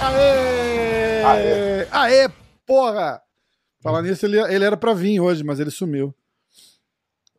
[0.00, 1.24] Aê!
[1.24, 1.88] Aê!
[1.90, 2.28] Aê,
[2.66, 3.20] porra!
[3.82, 6.14] Falar nisso, ele, ele era pra vir hoje, mas ele sumiu.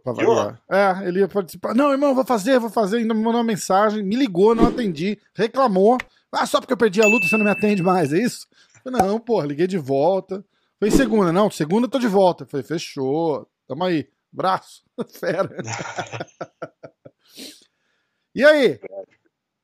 [0.03, 0.61] Pra variar.
[0.69, 1.73] É, ele ia participar.
[1.73, 2.97] Não, irmão, vou fazer, vou fazer.
[2.97, 5.97] Ainda me mandou uma mensagem, me ligou, não atendi, reclamou.
[6.31, 8.47] Ah, só porque eu perdi a luta você não me atende mais, é isso?
[8.85, 10.45] Não, porra, liguei de volta.
[10.79, 12.45] Foi segunda, não, segunda eu tô de volta.
[12.45, 14.07] Falei, fechou, tamo aí.
[14.31, 14.83] Braço,
[15.19, 15.49] fera.
[18.33, 18.79] e aí?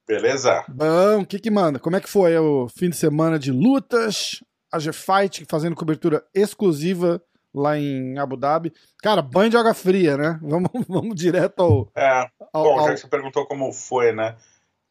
[0.08, 0.64] Beleza?
[0.68, 1.80] Bom, o que que manda?
[1.80, 4.44] Como é que foi o fim de semana de lutas?
[4.72, 7.22] A G-Fight fazendo cobertura exclusiva
[7.54, 8.74] lá em Abu Dhabi.
[9.02, 10.38] Cara, banho de água fria, né?
[10.44, 11.92] Vamos, vamos direto ao.
[11.96, 12.30] É.
[12.52, 12.88] Ao, bom, ao...
[12.88, 14.36] já que você perguntou como foi, né?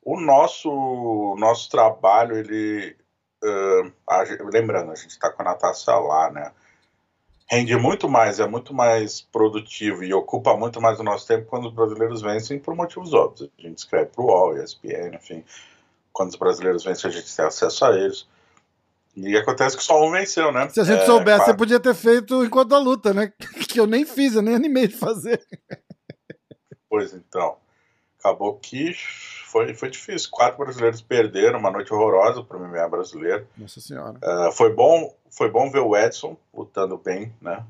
[0.02, 2.96] O nosso, nosso trabalho, ele.
[3.44, 6.50] Uh, a, lembrando, a gente está com a Natasha lá, né?
[7.46, 11.69] Rende muito mais, é muito mais produtivo e ocupa muito mais o nosso tempo quando
[11.69, 13.50] os brasileiros vencem por motivos óbvios.
[13.58, 15.44] A gente escreve para o UOL, ESPN, enfim.
[16.10, 18.27] Quando os brasileiros vencem, a gente tem acesso a eles.
[19.14, 20.69] E acontece que só um venceu, né?
[20.70, 21.52] Se a gente é, soubesse, claro.
[21.52, 23.30] você podia ter feito enquanto a luta, né?
[23.69, 25.44] Que eu nem fiz, eu nem animei de fazer.
[26.88, 27.56] Pois então.
[28.25, 28.94] Acabou que
[29.44, 30.30] foi, foi difícil.
[30.33, 33.47] Quatro brasileiros perderam, uma noite horrorosa para o MMA brasileiro.
[33.55, 34.19] Nossa Senhora.
[34.25, 37.62] Uh, foi, bom, foi bom ver o Edson lutando bem, né?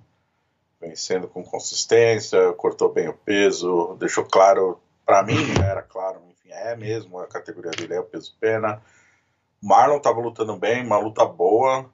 [0.81, 6.53] Vencendo com consistência, cortou bem o peso, deixou claro, para mim, né, era claro, enfim,
[6.53, 8.81] é mesmo, a categoria dele é o peso pena.
[9.61, 11.91] Marlon estava lutando bem, uma luta boa.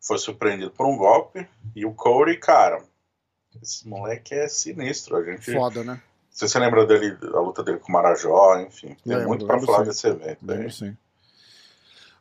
[0.00, 1.46] Foi surpreendido por um golpe.
[1.76, 2.82] E o Corey, cara,
[3.62, 5.16] esse moleque é sinistro.
[5.16, 5.52] A gente.
[5.52, 6.02] Foda, né?
[6.38, 8.96] Se você lembra dele, da luta dele com o Marajó, enfim.
[9.02, 9.84] Tem lembro, muito para falar sim.
[9.86, 10.38] desse evento.
[10.46, 10.96] Lembro, sim.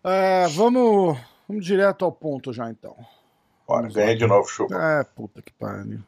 [0.03, 1.15] É, vamos,
[1.47, 2.95] vamos direto ao ponto já, então.
[3.67, 4.73] Bora, ganhei de novo, chupa.
[4.75, 5.99] É, puta que pariu.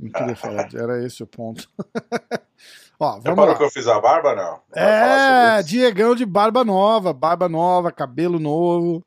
[0.00, 1.68] Não queria falar, era esse o ponto.
[2.98, 3.54] Ó, vamos lá.
[3.54, 4.62] que eu fiz a barba, não?
[4.74, 9.04] não é, Diegão de barba nova, barba nova, cabelo novo.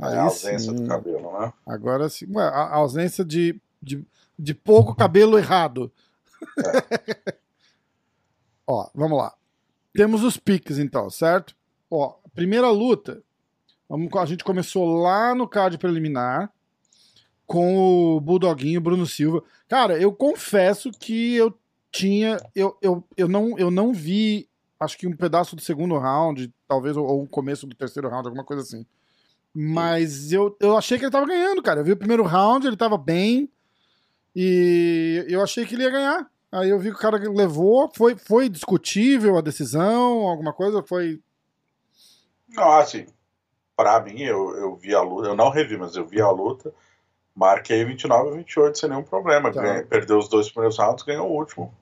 [0.00, 0.76] Aí é a ausência sim.
[0.76, 1.52] do cabelo, né?
[1.66, 4.06] Agora sim, a ausência de, de,
[4.38, 5.90] de pouco cabelo errado.
[6.64, 7.34] É.
[8.68, 9.34] Ó, vamos lá.
[9.94, 11.56] Temos os piques, então, certo?
[11.90, 13.22] Ó, primeira luta,
[13.88, 16.52] vamos, a gente começou lá no card preliminar
[17.46, 19.42] com o Bulldoguinho, Bruno Silva.
[19.66, 21.58] Cara, eu confesso que eu
[21.90, 22.38] tinha.
[22.54, 24.46] Eu, eu, eu, não, eu não vi,
[24.78, 28.44] acho que um pedaço do segundo round, talvez, ou, um começo do terceiro round, alguma
[28.44, 28.84] coisa assim.
[29.54, 31.80] Mas eu, eu achei que ele tava ganhando, cara.
[31.80, 33.50] Eu vi o primeiro round, ele tava bem.
[34.36, 36.30] E eu achei que ele ia ganhar.
[36.50, 37.90] Aí eu vi que o cara levou.
[37.94, 40.26] Foi, foi discutível a decisão?
[40.26, 40.82] Alguma coisa?
[40.82, 41.20] Foi.
[42.48, 43.06] Não, assim.
[43.76, 45.28] Pra mim, eu, eu vi a luta.
[45.28, 46.72] Eu não revi, mas eu vi a luta.
[47.34, 49.52] Marquei 29 a 28 sem nenhum problema.
[49.52, 49.62] Tá.
[49.62, 51.72] Ganhei, perdeu os dois primeiros rounds, ganhou o último.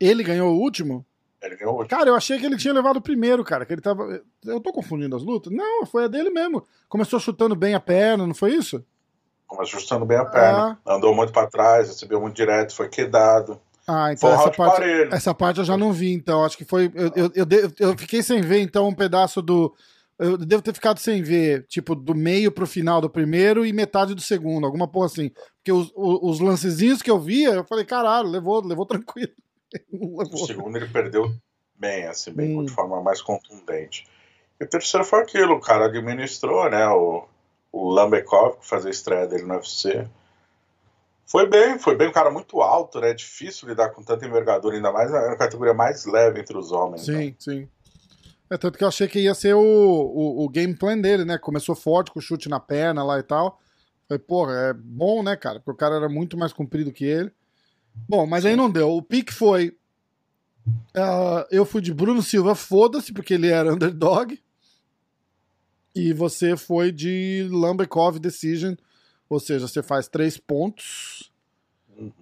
[0.00, 1.04] Ele ganhou o último?
[1.40, 1.96] Ele ganhou o último.
[1.96, 3.64] Cara, eu achei que ele tinha levado o primeiro, cara.
[3.64, 4.20] Que ele tava.
[4.44, 5.52] Eu tô confundindo as lutas?
[5.52, 6.66] Não, foi a dele mesmo.
[6.88, 8.84] Começou chutando bem a perna, não foi isso?
[9.46, 10.80] Começou chutando bem a perna.
[10.84, 10.94] Ah.
[10.94, 13.60] Andou muito para trás, recebeu muito direto, foi quedado.
[13.92, 16.44] Ah, então essa parte, essa parte eu já não vi, então.
[16.44, 16.90] Acho que foi.
[16.94, 19.74] Eu, eu, eu, eu, fiquei sem ver, então, um pedaço do,
[20.20, 24.14] eu devo ter ficado sem ver, tipo, do meio pro final do primeiro e metade
[24.14, 25.30] do segundo, alguma porra assim.
[25.56, 29.32] Porque os, os, os lancezinhos que eu via, eu falei, caralho, levou, levou tranquilo.
[29.90, 30.24] levou.
[30.34, 31.34] O segundo ele perdeu
[31.74, 32.64] bem, assim, bem, hum.
[32.66, 34.06] de forma mais contundente.
[34.60, 37.26] E o terceiro foi aquilo, o cara administrou, né, o,
[37.72, 40.06] o Lambekov, que fazia a estreia dele no UFC.
[41.30, 44.90] Foi bem, foi bem um cara muito alto, né, difícil lidar com tanta envergadura, ainda
[44.90, 47.02] mais na categoria mais leve entre os homens.
[47.02, 47.34] Sim, né?
[47.38, 47.68] sim.
[48.50, 51.38] É tanto que eu achei que ia ser o, o, o, game plan dele, né?
[51.38, 53.60] Começou forte com o chute na perna lá e tal.
[54.08, 55.60] Falei, porra, é bom, né, cara?
[55.60, 57.30] Porque o cara era muito mais comprido que ele.
[58.08, 58.90] Bom, mas aí não deu.
[58.90, 59.68] O pique foi.
[60.96, 64.36] Uh, eu fui de Bruno Silva, foda-se, porque ele era underdog.
[65.94, 68.74] E você foi de Lambekov Decision.
[69.30, 71.32] Ou seja, você faz três pontos.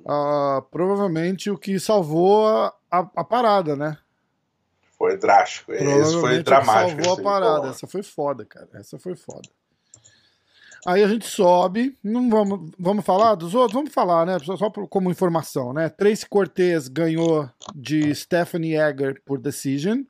[0.05, 3.96] Uh, provavelmente o que salvou a, a, a parada, né?
[4.99, 5.72] Foi drástico.
[5.72, 7.02] Esse foi dramático.
[7.02, 7.69] Salvou a parada.
[7.69, 8.69] Essa foi foda, cara.
[8.75, 9.49] Essa foi foda.
[10.84, 11.96] Aí a gente sobe.
[12.02, 13.75] Não vamos, vamos falar dos outros?
[13.75, 14.38] Vamos falar, né?
[14.40, 15.88] Só como informação, né?
[15.88, 20.02] Tracy Cortez ganhou de Stephanie Egger por decision.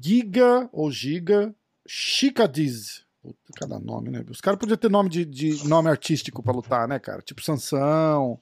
[0.00, 1.54] Giga ou Giga
[1.86, 3.05] Chicadiz.
[3.56, 4.24] Cada nome, né?
[4.28, 7.22] Os caras podiam ter nome de, de nome artístico pra lutar, né, cara?
[7.22, 8.38] Tipo Sansão.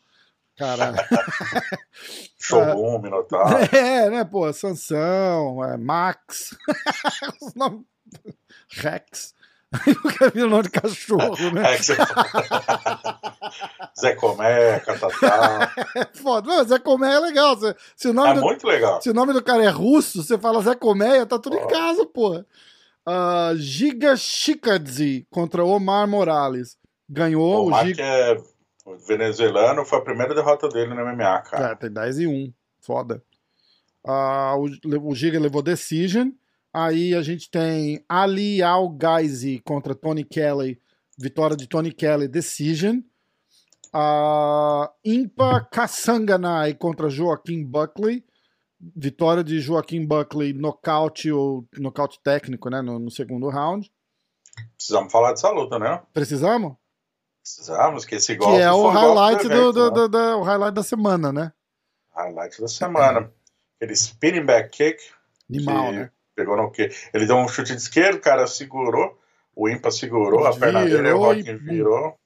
[0.56, 0.94] Cara.
[2.38, 3.56] Shogun, Minotauro.
[3.74, 4.52] É, né, pô?
[4.52, 6.56] Sansão, é, Max.
[8.70, 9.34] Rex.
[9.86, 11.64] Eu nunca vi o nome de cachorro, né?
[14.00, 15.72] Zé Comé, Catatá.
[16.14, 16.48] Foda.
[16.48, 17.58] Não, Zé Colmeia é legal.
[17.58, 19.02] Se, se o nome É do, muito legal.
[19.02, 21.66] se o nome do cara é russo, você fala Zé Colmeia, tá tudo em Ó.
[21.66, 22.46] casa, porra.
[23.06, 26.76] Ah, Giga Chikadze contra Omar Morales.
[27.08, 28.02] Ganhou O o Giga.
[28.02, 28.36] é
[29.06, 31.72] venezuelano, foi a primeira derrota dele no MMA, cara.
[31.72, 32.52] É, tem 10 e 1.
[32.80, 33.22] Foda.
[34.06, 34.68] Ah, o,
[35.10, 36.30] o Giga levou Decision.
[36.72, 40.78] Aí a gente tem Ali Al Ghazi contra Tony Kelly.
[41.16, 43.00] Vitória de Tony Kelly, Decision.
[43.92, 48.24] Ah, Impa Kassanganai contra Joaquim Buckley.
[48.96, 52.82] Vitória de Joaquim Buckley, nocaute ou nocaute técnico, né?
[52.82, 53.90] No, no segundo round.
[54.76, 56.02] Precisamos falar dessa luta, né?
[56.12, 56.74] Precisamos?
[57.42, 60.08] Precisamos, que esse Que golpe é o highlight, do, evento, do- né?
[60.08, 61.52] do- o highlight da semana, né?
[62.14, 63.32] Highlight da semana.
[63.76, 65.02] Aquele spinning back kick,
[65.50, 66.10] Animal, que né?
[66.34, 66.90] pegou no quê?
[67.12, 69.18] Ele deu um chute de esquerda, o cara segurou,
[69.54, 72.18] o Impa segurou, a perna dele, o Virou Rockin virou.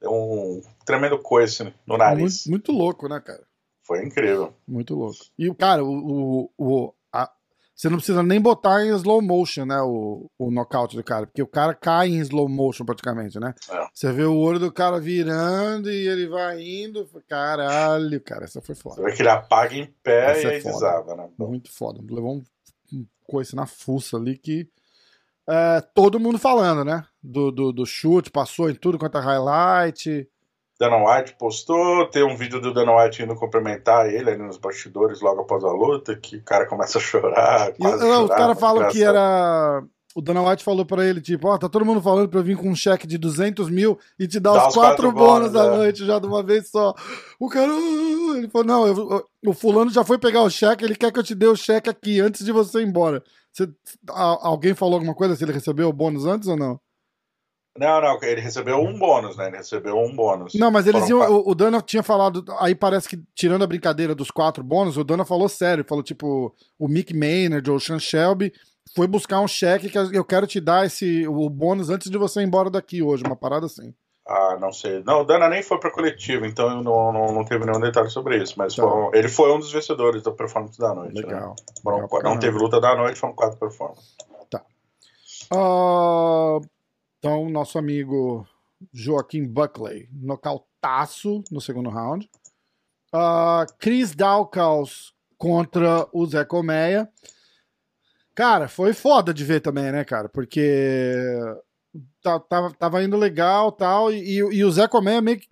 [0.00, 2.46] Deu um tremendo coice no nariz.
[2.46, 3.44] Muito, muito louco, né, cara?
[3.86, 4.54] Foi incrível.
[4.66, 5.18] Muito louco.
[5.38, 6.50] E o cara, o, o,
[6.86, 7.30] o- a-
[7.74, 9.80] você não precisa nem botar em slow motion, né?
[9.82, 13.54] O, o nocaute do cara, porque o cara cai em slow motion praticamente, né?
[13.70, 13.86] É.
[13.92, 17.06] Você vê o olho do cara virando e ele vai indo.
[17.28, 19.02] Caralho, cara, essa foi Você foda.
[19.02, 21.28] vê que ele apaga em pé Essa e é aí desaba, né?
[21.38, 22.00] Muito foda.
[22.08, 22.42] Levou um,
[22.92, 24.68] um coice na fuça ali que.
[25.48, 27.04] é, todo mundo falando, né?
[27.22, 30.28] Do, do, do chute, passou em tudo quanto é highlight.
[30.78, 35.20] Dana White postou, tem um vídeo do Dana White indo cumprimentar ele ali nos bastidores
[35.20, 37.70] logo após a luta, que o cara começa a chorar.
[37.70, 39.82] E quase não, os chorar, caras falam que era.
[40.16, 42.56] O Dana White falou pra ele, tipo, ó, tá todo mundo falando pra eu vir
[42.56, 45.50] com um cheque de 200 mil e te dar Dá os os quatro quatro bônus
[45.52, 45.76] da é.
[45.76, 46.94] noite já de uma vez só.
[47.40, 47.72] O cara.
[47.72, 51.12] "Ah", Ele falou, não, eu- eu- o fulano já foi pegar o cheque, ele quer
[51.12, 53.22] que eu te dê o cheque aqui antes de você ir embora.
[53.52, 53.68] Você-
[54.10, 56.80] a- alguém falou alguma coisa se ele recebeu o bônus antes ou não?
[57.76, 59.48] Não, não, ele recebeu um bônus, né?
[59.48, 60.54] Ele recebeu um bônus.
[60.54, 61.32] Não, mas eles Foram iam.
[61.38, 62.44] O, o Dana tinha falado.
[62.60, 65.84] Aí parece que, tirando a brincadeira dos quatro bônus, o Dana falou sério.
[65.84, 68.52] Falou, tipo, o Mick Maynard ou o Sean Shelby
[68.94, 72.40] foi buscar um cheque que eu quero te dar esse, o bônus antes de você
[72.40, 73.24] ir embora daqui hoje.
[73.26, 73.92] Uma parada assim.
[74.26, 75.02] Ah, não sei.
[75.04, 78.08] Não, o Dana nem foi pra coletivo, então eu não, não, não teve nenhum detalhe
[78.08, 78.54] sobre isso.
[78.56, 78.82] Mas Tá.
[78.82, 81.14] foram- ele foi um dos vencedores da performance da noite.
[81.14, 81.22] Né?
[81.22, 81.56] Legal.
[81.82, 84.14] Foram Legal não teve luta da noite, foram quatro performances.
[85.50, 86.58] Ah,
[87.24, 88.46] então, nosso amigo
[88.92, 92.30] Joaquim Buckley, nocautaço no segundo round.
[93.10, 97.08] Ah, Chris Dawkins contra o Zé Colmeia.
[98.34, 100.28] Cara, foi foda de ver também, né, cara?
[100.28, 101.14] Porque
[102.22, 105.48] tava, tava indo legal tal, e, e o Zé Colmeia meio que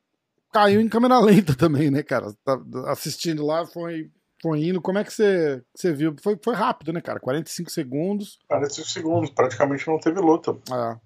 [0.53, 2.35] caiu em câmera lenta também, né, cara?
[2.45, 4.11] Tá assistindo lá, foi,
[4.43, 4.83] foi indo.
[4.83, 6.15] Como é que você, você viu?
[6.23, 7.19] Foi, foi rápido, né, cara?
[7.19, 8.39] 45 segundos.
[8.47, 10.55] 45 segundos, praticamente não teve luta.
[10.71, 11.01] Ah,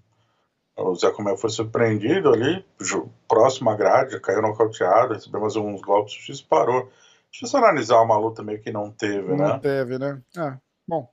[0.76, 2.64] O Zé Comel foi surpreendido ali,
[3.26, 6.90] próximo à grade, caiu nocauteado, recebeu mais uns golpes, o juiz parou.
[7.30, 9.58] Difícil analisar uma luta meio que não teve, Não né?
[9.58, 10.22] teve, né?
[10.36, 11.10] Ah, bom.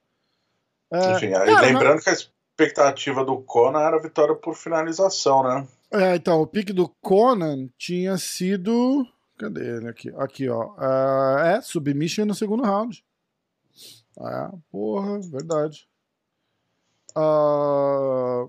[0.91, 5.43] É, Enfim, aí cara, lembrando que a expectativa do Conan era a vitória por finalização,
[5.43, 5.67] né?
[5.91, 9.07] é, então, o pique do Conan tinha sido.
[9.37, 10.13] Cadê ele aqui?
[10.17, 10.73] Aqui, ó.
[10.77, 13.03] Ah, é, submission no segundo round.
[14.19, 15.87] É, porra, verdade.
[17.15, 18.45] Ah,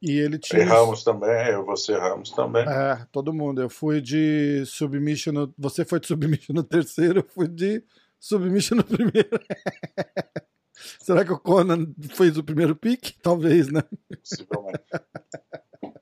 [0.00, 0.62] e ele tinha.
[0.62, 2.62] Erramos também, eu, você erramos também.
[2.68, 3.60] É, todo mundo.
[3.60, 5.54] Eu fui de submission no.
[5.58, 7.82] Você foi de submission no terceiro, eu fui de
[8.20, 9.40] submission no primeiro.
[11.00, 13.14] Será que o Conan fez o primeiro pique?
[13.20, 13.82] Talvez, né?
[14.20, 14.78] Possivelmente.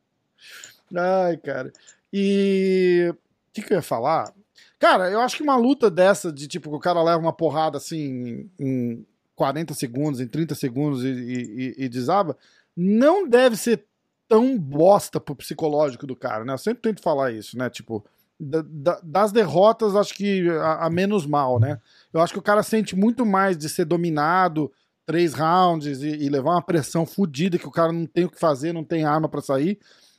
[0.95, 1.73] Ai, cara.
[2.13, 3.17] E o
[3.53, 4.33] que, que eu ia falar?
[4.79, 7.79] Cara, eu acho que uma luta dessa, de tipo, que o cara leva uma porrada
[7.79, 9.05] assim em
[9.35, 12.37] 40 segundos, em 30 segundos e, e- e desaba,
[12.77, 13.85] não deve ser
[14.29, 16.53] tão bosta pro psicológico do cara, né?
[16.53, 17.71] Eu sempre tento falar isso, né?
[17.71, 18.05] Tipo,
[18.39, 21.81] da- da- das derrotas, acho que a, a menos mal, né?
[22.13, 24.71] Eu acho que o cara sente muito mais de ser dominado
[25.07, 28.39] três rounds e, e levar uma pressão fodida que o cara não tem o que
[28.39, 29.79] fazer, não tem arma pra sair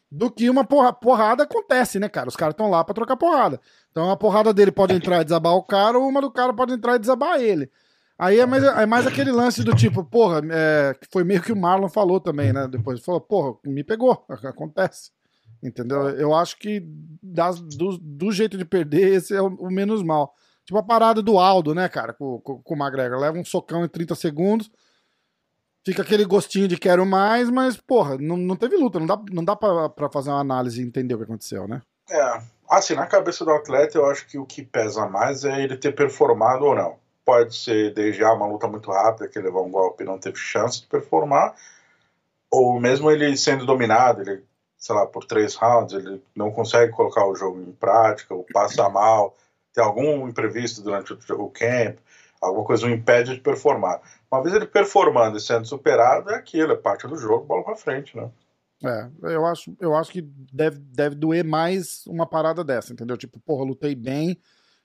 [0.09, 2.29] do que uma porra, porrada acontece, né, cara?
[2.29, 3.59] Os caras estão lá pra trocar porrada.
[3.91, 6.71] Então a porrada dele pode entrar e desabar o cara, ou uma do cara pode
[6.73, 7.69] entrar e desabar ele.
[8.19, 11.51] Aí é mais, é mais aquele lance do tipo, porra, é, que foi meio que
[11.51, 12.67] o Marlon falou também, né?
[12.67, 15.11] Depois falou, porra, me pegou, acontece.
[15.61, 16.09] Entendeu?
[16.09, 16.83] Eu acho que
[17.21, 20.33] das- do, do jeito de perder, esse é o, o menos mal.
[20.65, 23.19] Tipo a parada do Aldo, né, cara, com, com, com o McGregor.
[23.19, 24.69] Leva um socão em 30 segundos,
[25.85, 28.99] fica aquele gostinho de quero mais, mas, porra, não, não teve luta.
[28.99, 31.81] Não dá, não dá pra, pra fazer uma análise e entender o que aconteceu, né?
[32.09, 35.77] É, assim, na cabeça do atleta, eu acho que o que pesa mais é ele
[35.77, 36.95] ter performado ou não.
[37.27, 40.17] Pode ser desde já uma luta muito rápida, que ele levou um golpe e não
[40.17, 41.53] teve chance de performar,
[42.49, 44.45] ou mesmo ele sendo dominado, ele
[44.77, 48.87] sei lá, por três rounds, ele não consegue colocar o jogo em prática, ou passa
[48.89, 49.35] mal,
[49.73, 51.97] tem algum imprevisto durante o camp,
[52.41, 54.01] alguma coisa o impede de performar.
[54.31, 57.75] Uma vez ele performando e sendo superado, é aquilo, é parte do jogo, bola pra
[57.75, 58.29] frente, né?
[58.83, 63.17] É, eu acho, eu acho que deve, deve doer mais uma parada dessa, entendeu?
[63.17, 64.39] Tipo, porra, lutei bem,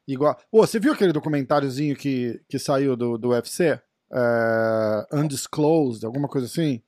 [0.07, 0.37] igual...
[0.51, 3.81] Pô, você viu aquele documentáriozinho que, que saiu do, do UFC?
[4.13, 6.83] É, Undisclosed, alguma coisa assim?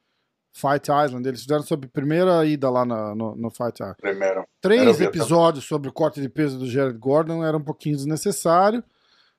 [0.52, 3.96] Fight Island, eles fizeram sobre a primeira ida lá no, no, no Fight Island.
[4.00, 4.44] Primeiro.
[4.60, 8.82] Três episódios sobre o corte de peso do Jared Gordon era um pouquinho desnecessário.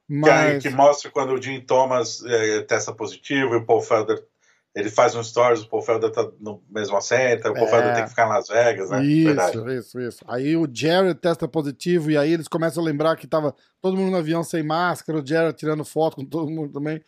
[0.07, 0.61] Mas...
[0.61, 4.23] Que, que mostra quando o Jim Thomas é, testa positivo e o Paul Felder
[4.75, 7.93] ele faz um stories, o Paul Felder tá no mesmo assento, o Paul é...
[7.93, 9.05] Tem que ficar em Las Vegas, né?
[9.05, 9.77] Isso, Verdade.
[9.79, 10.25] isso, isso.
[10.27, 14.11] Aí o Jared testa positivo e aí eles começam a lembrar que tava todo mundo
[14.11, 17.01] no avião sem máscara, o Jared tirando foto com todo mundo também.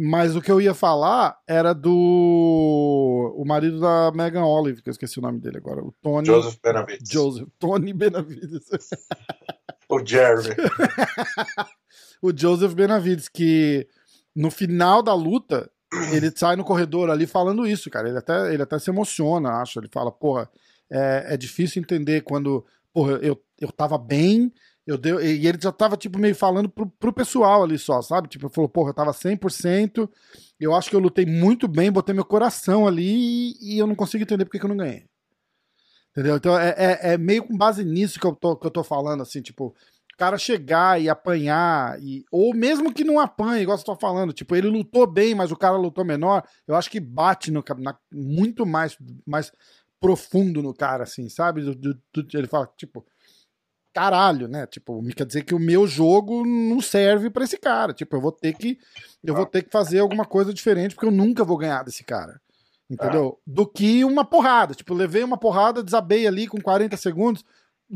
[0.00, 4.92] Mas o que eu ia falar era do o marido da Megan Olive, que eu
[4.92, 7.10] esqueci o nome dele agora, o Tony Joseph Benavides.
[7.10, 8.68] Joseph Tony Benavides.
[9.90, 10.54] o Jeremy.
[12.22, 13.88] o Joseph Benavides que
[14.36, 15.68] no final da luta
[16.12, 18.08] ele sai no corredor ali falando isso, cara.
[18.08, 19.78] Ele até, ele até se emociona, acho.
[19.78, 20.50] Ele fala, porra,
[20.90, 24.52] é, é difícil entender quando, porra, eu, eu tava bem,
[24.86, 28.28] eu deu, e ele já tava, tipo, meio falando pro, pro pessoal ali só, sabe?
[28.28, 30.08] Tipo, falou, porra, eu tava 100%,
[30.58, 33.94] eu acho que eu lutei muito bem, botei meu coração ali e, e eu não
[33.94, 35.04] consigo entender porque que eu não ganhei.
[36.10, 36.36] Entendeu?
[36.36, 39.22] Então é, é, é, meio com base nisso que eu, tô, que eu tô falando,
[39.22, 39.74] assim, tipo,
[40.18, 44.54] cara chegar e apanhar, e, ou mesmo que não apanhe, igual você tá falando, tipo,
[44.56, 48.66] ele lutou bem, mas o cara lutou menor, eu acho que bate no, na, muito
[48.66, 49.52] mais, mais
[50.00, 51.62] profundo no cara, assim, sabe?
[51.62, 53.06] Do, do, do, ele fala, tipo,
[53.94, 54.66] caralho, né?
[54.66, 57.92] Tipo, quer dizer que o meu jogo não serve para esse cara.
[57.92, 58.78] Tipo, eu vou ter que
[59.24, 62.40] eu vou ter que fazer alguma coisa diferente porque eu nunca vou ganhar desse cara.
[62.88, 63.38] Entendeu?
[63.46, 64.74] Do que uma porrada.
[64.74, 67.44] Tipo, levei uma porrada, desabei ali com 40 segundos.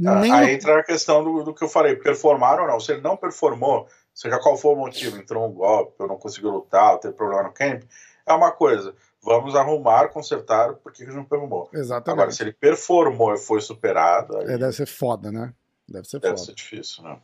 [0.06, 2.80] Ah, Nem aí entra a questão do, do que eu falei, performar ou não.
[2.80, 6.46] Se ele não performou, seja qual for o motivo, entrou um golpe, eu não consegui
[6.46, 7.82] lutar, teve problema no camp,
[8.26, 8.94] é uma coisa.
[9.22, 11.68] Vamos arrumar, consertar, porque ele não performou.
[11.72, 12.18] Exatamente.
[12.18, 14.36] Agora, se ele performou e foi superado.
[14.38, 14.46] Aí...
[14.46, 15.52] É, deve ser foda, né?
[15.88, 16.46] Deve ser deve foda.
[16.46, 17.18] ser difícil, né?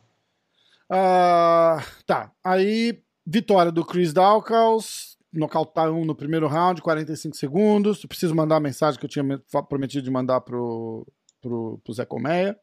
[0.89, 2.31] Uh, tá.
[2.43, 5.17] Aí, vitória do Chris Dawkins.
[5.31, 8.01] Nocautar um no primeiro round, 45 segundos.
[8.01, 9.23] Eu preciso mandar a mensagem que eu tinha
[9.69, 11.05] prometido de mandar pro,
[11.41, 12.57] pro, pro Zé Colmeia.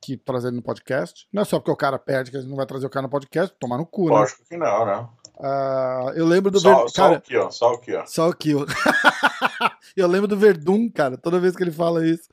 [0.00, 1.26] Que trazer ele no podcast.
[1.32, 3.04] Não é só porque o cara perde que a gente não vai trazer o cara
[3.04, 4.10] no podcast, tomar no cu, né?
[4.10, 5.08] Lógico que não, né?
[5.36, 6.88] Uh, eu lembro do Só, Ver...
[6.90, 7.50] só cara, aqui, ó.
[7.50, 8.06] Só aqui, ó.
[8.06, 8.30] Só ó.
[9.96, 11.16] eu lembro do Verdun, cara.
[11.16, 12.28] Toda vez que ele fala isso.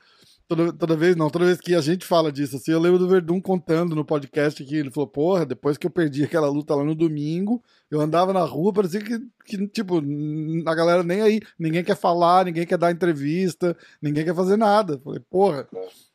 [0.54, 3.08] Toda, toda vez, não, toda vez que a gente fala disso, assim, eu lembro do
[3.08, 6.84] Verdun contando no podcast que ele falou, porra, depois que eu perdi aquela luta lá
[6.84, 10.02] no domingo, eu andava na rua, parecia que, que tipo,
[10.66, 15.00] a galera nem aí, ninguém quer falar, ninguém quer dar entrevista, ninguém quer fazer nada.
[15.02, 15.66] falei, porra.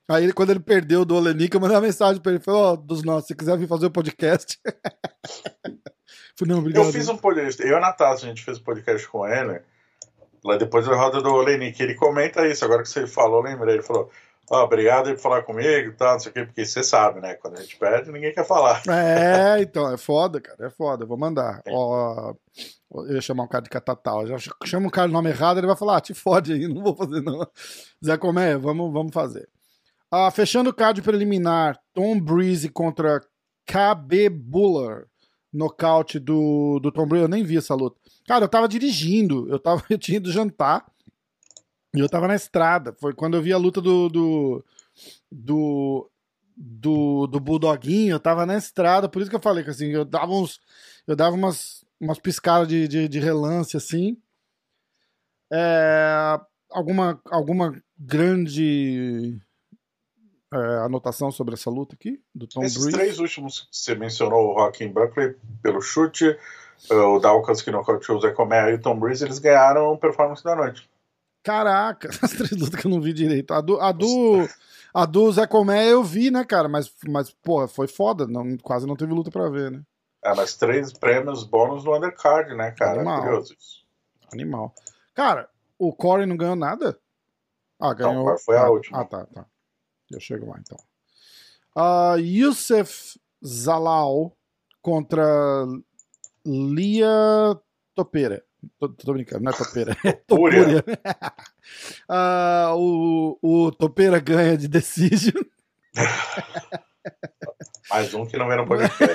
[0.07, 2.77] Aí quando ele perdeu do Olenik, eu mandei uma mensagem pra ele, falei, ó, oh,
[2.77, 4.59] dos nossos, se quiser vir fazer o podcast.
[6.37, 6.85] falei, não, obrigado.
[6.85, 9.61] Eu fiz um podcast, eu e a Natasha, a gente fez um podcast com ele,
[10.45, 13.83] lá depois da roda do Olenik, ele comenta isso, agora que você falou, lembrei, ele
[13.83, 14.11] falou,
[14.49, 17.35] oh, obrigado por falar comigo e tal, não sei o quê, porque você sabe, né?
[17.35, 18.81] Quando a gente pede, ninguém quer falar.
[18.87, 21.61] É, então, é foda, cara, é foda, vou mandar.
[21.69, 22.33] Ó,
[22.91, 25.67] eu ia chamar um cara de catatal, já chama um cara de nome errado, ele
[25.67, 27.45] vai falar, ah, te fode aí, não vou fazer não.
[28.03, 29.47] Zé Comé, vamos, vamos fazer.
[30.09, 33.21] Ah, fechando o card preliminar, Tom Breeze contra
[33.65, 35.05] KB Buller,
[35.51, 37.97] nocaute do, do Tom Breeze, eu nem vi essa luta.
[38.25, 40.85] Cara, eu tava dirigindo, eu, tava, eu tinha ido jantar,
[41.97, 42.95] e eu tava na estrada.
[42.99, 44.09] Foi quando eu vi a luta do.
[44.09, 44.65] do.
[45.31, 46.09] do,
[46.55, 50.05] do, do Bulldoguinho, eu tava na estrada, por isso que eu falei que assim, eu
[50.05, 50.59] dava uns.
[51.05, 54.17] Eu dava umas, umas piscadas de, de, de relance assim.
[55.51, 56.39] É,
[56.69, 59.39] alguma, alguma grande
[60.53, 62.21] é, anotação sobre essa luta aqui?
[62.33, 66.37] Do Tom Esses três últimos que você mencionou, o Rockin Buckley pelo chute,
[66.89, 70.55] o Dawkins que nocauteou o Zé Comé e o Tom Breeze, eles ganharam performance da
[70.55, 70.89] noite.
[71.47, 73.53] Caraca, as três lutas que eu não vi direito.
[73.53, 74.45] A do, a do,
[74.93, 76.67] a do Zé Comé eu vi, né, cara?
[76.67, 78.27] Mas, mas porra, foi foda.
[78.27, 79.81] Não, quase não teve luta pra ver, né?
[80.21, 82.97] É, mas três prêmios bônus no undercard, né, cara?
[82.97, 83.17] É Animal.
[83.17, 83.85] É curioso isso.
[84.33, 84.75] Animal.
[85.13, 85.49] Cara,
[85.79, 86.99] o Corey não ganhou nada?
[87.79, 88.25] Ah, ganhou.
[88.25, 88.99] Não, foi a ah, última.
[88.99, 89.45] Ah, tá, tá.
[90.11, 90.77] Eu chego lá, então.
[91.77, 94.35] Uh, Youssef Zalal
[94.81, 95.65] contra
[96.45, 97.57] Lia
[97.95, 98.43] Topeira.
[98.79, 99.97] Tô, tô, brincando, não é topeira.
[100.03, 100.83] É topúria.
[102.09, 105.41] ah, o, o topeira ganha de decision.
[107.89, 109.07] Mais um que não vem no podcast.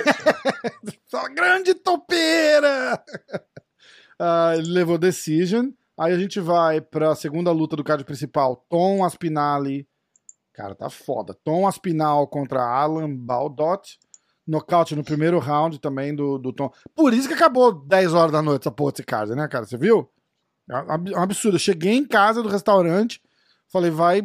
[1.07, 3.03] Só grande topeira!
[4.19, 5.69] Ah, ele levou decision.
[5.97, 9.87] Aí a gente vai pra segunda luta do card principal, Tom Aspinali.
[10.53, 11.35] Cara, tá foda.
[11.43, 13.99] Tom Aspinal contra Alan Baldot.
[14.45, 16.71] Nocaute no primeiro round também do, do Tom.
[16.95, 19.65] Por isso que acabou 10 horas da noite essa porra desse card, né, cara?
[19.65, 20.09] Você viu?
[20.69, 21.55] É um absurdo.
[21.55, 23.21] Eu cheguei em casa do restaurante,
[23.71, 24.21] falei, vai,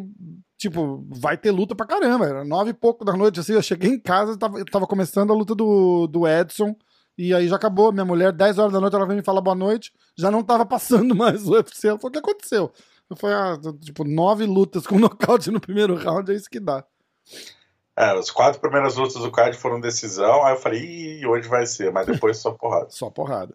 [0.56, 2.26] tipo, vai ter luta pra caramba.
[2.26, 3.52] Era nove e pouco da noite, assim.
[3.52, 6.74] Eu cheguei em casa, tava, tava começando a luta do, do Edson.
[7.16, 7.92] E aí já acabou.
[7.92, 9.92] Minha mulher, 10 horas da noite, ela veio me falar boa noite.
[10.16, 11.88] Já não tava passando mais o UFC.
[11.88, 12.72] Ela falou: o que aconteceu?
[13.10, 16.84] Eu falei: ah, tipo, nove lutas com nocaute no primeiro round, é isso que dá.
[17.98, 20.44] É, as quatro primeiras lutas do card foram decisão.
[20.44, 21.92] Aí eu falei: ih, hoje vai ser.
[21.92, 22.86] Mas depois só porrada.
[22.90, 23.54] só porrada.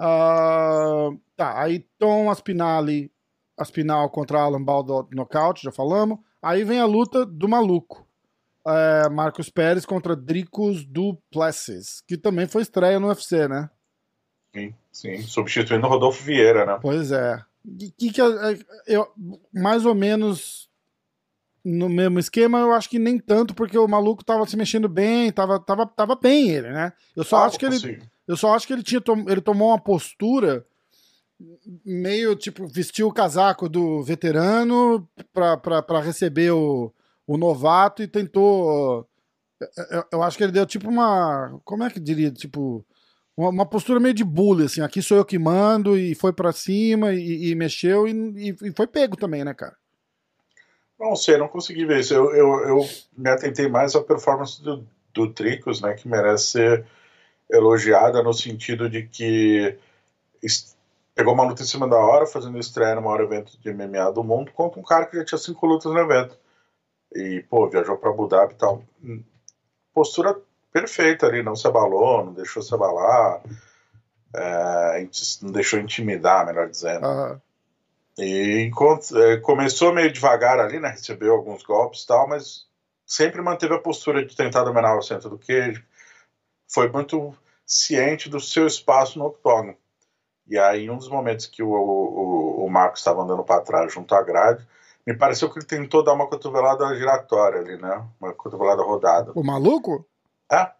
[0.00, 3.12] Uh, tá, aí Tom Aspinali,
[3.56, 6.18] Aspinal contra Alan Baldo nocaute, já falamos.
[6.42, 8.04] Aí vem a luta do maluco
[8.66, 13.70] é, Marcos Pérez contra Dricos Duplessis, que também foi estreia no UFC, né?
[14.54, 16.78] Sim, sim, substituindo o Rodolfo Vieira, né?
[16.80, 17.40] Pois é.
[17.96, 19.08] Que, que eu,
[19.52, 20.68] mais ou menos
[21.64, 25.30] no mesmo esquema, eu acho que nem tanto, porque o maluco tava se mexendo bem,
[25.30, 26.92] tava, tava, tava bem ele, né?
[27.14, 27.78] Eu só ah, acho que ele.
[27.78, 27.98] Sim.
[28.26, 30.64] Eu só acho que ele tinha ele tomou uma postura
[31.84, 36.92] meio tipo vestiu o casaco do veterano para receber o,
[37.26, 39.06] o novato e tentou.
[40.10, 41.60] Eu, acho que ele deu tipo uma.
[41.64, 42.30] Como é que diria?
[42.30, 42.84] Tipo.
[43.36, 44.80] Uma, uma postura meio de bullying, assim.
[44.82, 48.86] Aqui sou eu que mando, e foi para cima e, e mexeu e, e, foi
[48.86, 49.74] pego também, né, cara?
[51.02, 52.14] Não sei, não consegui ver isso.
[52.14, 56.86] Eu, eu, eu me atentei mais à performance do, do Tricos, né, que merece ser
[57.50, 59.76] elogiada no sentido de que
[61.12, 64.22] pegou uma luta em cima da hora, fazendo estreia no maior evento de MMA do
[64.22, 66.38] mundo, contra um cara que já tinha cinco lutas no evento.
[67.12, 68.84] E, pô, viajou para Abu Dhabi e tal.
[69.92, 70.40] Postura
[70.72, 73.42] perfeita ali, não se abalou, não deixou se abalar,
[74.34, 75.08] é,
[75.42, 77.06] não deixou intimidar, melhor dizendo.
[77.06, 77.40] Uhum.
[78.18, 78.70] E
[79.14, 80.90] é, começou meio devagar ali, né?
[80.90, 82.66] Recebeu alguns golpes e tal, mas
[83.06, 85.82] sempre manteve a postura de tentar dominar o centro do queijo.
[86.68, 87.34] Foi muito
[87.64, 89.76] ciente do seu espaço no octógono.
[90.46, 94.14] E aí, um dos momentos que o, o, o Marcos estava andando para trás junto
[94.14, 94.66] à grade,
[95.06, 98.06] me pareceu que ele tentou dar uma cotovelada giratória ali, né?
[98.20, 99.32] Uma cotovelada rodada.
[99.34, 100.06] O maluco?
[100.50, 100.56] É.
[100.56, 100.74] Ah.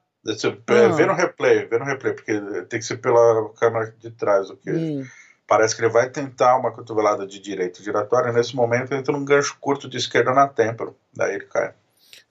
[0.95, 4.57] Vê no replay, vê no replay, porque tem que ser pela câmera de trás o
[4.57, 5.05] que hum.
[5.53, 8.33] Parece que ele vai tentar uma cotovelada de direita giratória.
[8.33, 10.95] Nesse momento, entra num gancho curto de esquerda na têmpora.
[11.15, 11.75] Daí ele cai.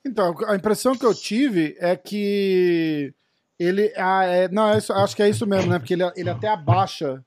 [0.04, 3.14] Então, a impressão que eu tive é que
[3.56, 3.92] ele.
[3.96, 5.78] Ah, é, não, é isso, acho que é isso mesmo, né?
[5.78, 7.24] Porque ele, ele até abaixa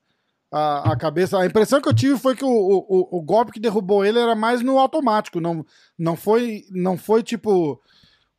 [0.51, 1.39] a, a cabeça.
[1.39, 4.35] A impressão que eu tive foi que o, o, o golpe que derrubou ele era
[4.35, 5.39] mais no automático.
[5.39, 5.65] Não,
[5.97, 7.81] não, foi, não foi tipo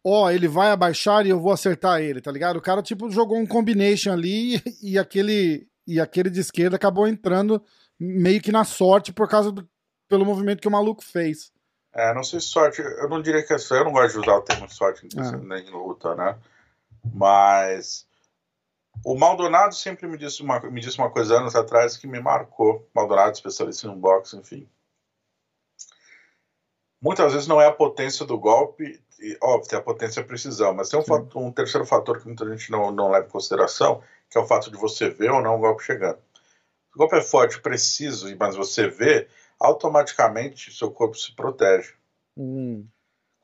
[0.04, 2.58] ó, oh, ele vai abaixar e eu vou acertar ele, tá ligado?
[2.58, 7.62] O cara, tipo, jogou um combination ali e aquele, e aquele de esquerda acabou entrando
[7.98, 9.68] meio que na sorte por causa do
[10.08, 11.52] pelo movimento que o maluco fez.
[11.92, 14.20] É, não sei se sorte, eu não diria que é sorte, eu não gosto de
[14.20, 15.36] usar o termo sorte é.
[15.38, 16.38] nem em luta, né?
[17.12, 18.06] Mas
[19.04, 22.88] o Maldonado sempre me disse, uma, me disse uma coisa anos atrás que me marcou.
[22.94, 24.68] Maldonado, especialista em boxe, enfim.
[27.00, 30.26] Muitas vezes não é a potência do golpe, e, óbvio, tem a potência e a
[30.26, 33.30] precisão, mas tem um, fator, um, terceiro fator que muita gente não, não leva em
[33.30, 36.18] consideração, que é o fato de você ver ou não o golpe chegando.
[36.18, 41.94] Se o golpe é forte, preciso, mas você vê, automaticamente seu corpo se protege.
[42.36, 42.86] Hum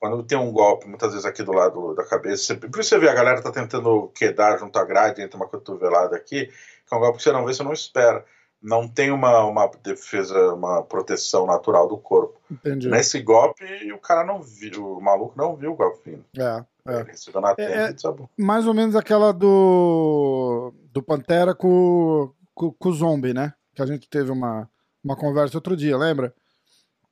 [0.02, 2.98] quando tem um golpe, muitas vezes aqui do lado da cabeça, você, por isso você
[2.98, 6.96] vê a galera tá tentando quedar junto à grade, entre uma cotovelada aqui, que é
[6.96, 8.24] um golpe que você não vê, você não espera.
[8.60, 12.40] Não tem uma, uma defesa, uma proteção natural do corpo.
[12.50, 12.88] Entendi.
[12.88, 16.24] Nesse golpe, o cara não viu, o maluco não viu o golpe vindo.
[16.36, 17.40] É, é.
[17.40, 17.94] Na é, é,
[18.36, 23.54] Mais ou menos aquela do, do Pantera com, com, com o Zombie, né?
[23.74, 24.68] Que a gente teve uma,
[25.02, 26.34] uma conversa outro dia, lembra?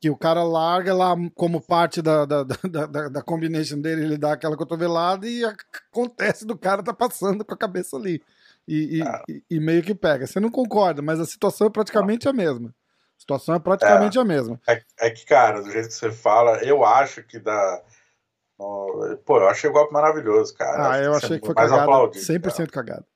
[0.01, 4.17] que o cara larga lá como parte da, da, da, da, da combination dele, ele
[4.17, 8.23] dá aquela cotovelada e acontece do cara tá passando com a cabeça ali.
[8.67, 9.23] E, e, ah.
[9.29, 10.27] e, e meio que pega.
[10.27, 12.31] Você não concorda, mas a situação é praticamente ah.
[12.31, 12.71] a mesma.
[12.71, 14.59] A situação é praticamente é, a mesma.
[14.67, 17.83] É, é, que, cara, do jeito que você fala, eu acho que dá.
[19.25, 20.93] Pô, eu achei o golpe maravilhoso, cara.
[20.93, 22.69] Ah, eu achei que foi cagada, aplaudido, 100% cara.
[22.69, 23.07] cagada.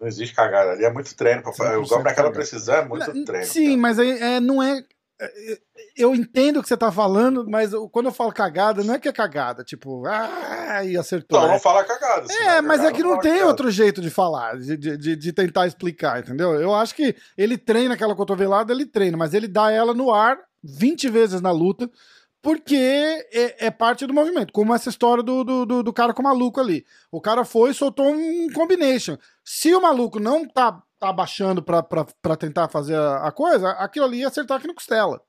[0.00, 1.42] Não existe cagada ali, é muito treino.
[1.42, 1.78] Pra...
[1.78, 3.46] O golpe naquela precisão é muito não, treino.
[3.46, 3.76] Sim, cara.
[3.78, 4.82] mas aí é, não é
[5.96, 9.08] eu entendo o que você tá falando, mas quando eu falo cagada, não é que
[9.08, 11.40] é cagada, tipo, ah, e acertou.
[11.40, 12.32] Não, não fala cagada.
[12.32, 13.48] É, mas cagada, é que não, não tem cagada.
[13.48, 16.54] outro jeito de falar, de, de, de, tentar explicar, entendeu?
[16.54, 20.38] Eu acho que ele treina aquela cotovelada, ele treina, mas ele dá ela no ar
[20.64, 21.90] 20 vezes na luta,
[22.42, 22.76] porque
[23.32, 26.24] é, é parte do movimento, como essa história do, do, do, do cara com o
[26.24, 26.86] maluco ali.
[27.10, 29.16] O cara foi e soltou um combination.
[29.44, 33.70] Se o maluco não tá tá abaixando pra, pra, pra tentar fazer a, a coisa,
[33.70, 35.22] aquilo ali ia acertar aqui no costela.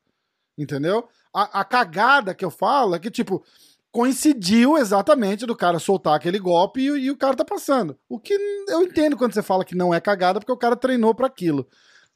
[0.57, 1.07] Entendeu?
[1.33, 3.41] A, a cagada que eu falo é que, tipo,
[3.89, 7.97] coincidiu exatamente do cara soltar aquele golpe e, e, o cara tá passando.
[8.09, 8.33] O que
[8.67, 11.65] eu entendo quando você fala que não é cagada, porque o cara treinou para aquilo.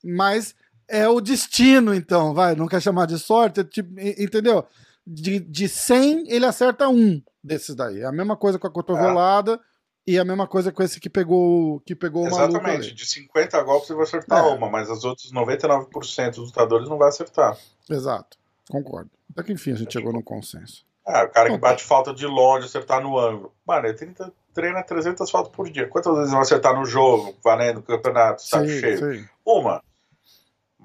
[0.04, 0.54] Mas
[0.88, 4.68] é o destino, então, vai, não quer chamar de sorte, é tipo, entendeu?
[5.06, 8.02] De, de 100, ele acerta um desses daí.
[8.02, 9.54] É a mesma coisa com a cotovelada.
[9.54, 9.76] É.
[10.08, 12.94] E a mesma coisa com esse que pegou, que pegou o Exatamente.
[12.94, 14.48] De 50 golpes você vai acertar é.
[14.50, 17.58] uma, mas as outras 99% dos lutadores não vai acertar.
[17.90, 18.38] Exato.
[18.70, 19.10] Concordo.
[19.32, 20.86] Até que enfim a gente chegou num consenso.
[21.08, 23.54] É, o cara que bate falta de longe, acertar no ângulo.
[23.66, 24.16] Mano, ele
[24.54, 25.88] treina 300 faltas por dia.
[25.88, 28.98] Quantas vezes vai acertar no jogo, valendo, no campeonato, sabe cheio?
[28.98, 29.26] Sim.
[29.46, 29.84] Uma.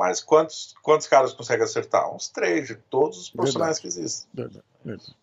[0.01, 2.11] Mas quantos, quantos caras conseguem acertar?
[2.11, 4.27] Uns três de todos os profissionais que existem.
[4.33, 5.15] Verdade, verdade.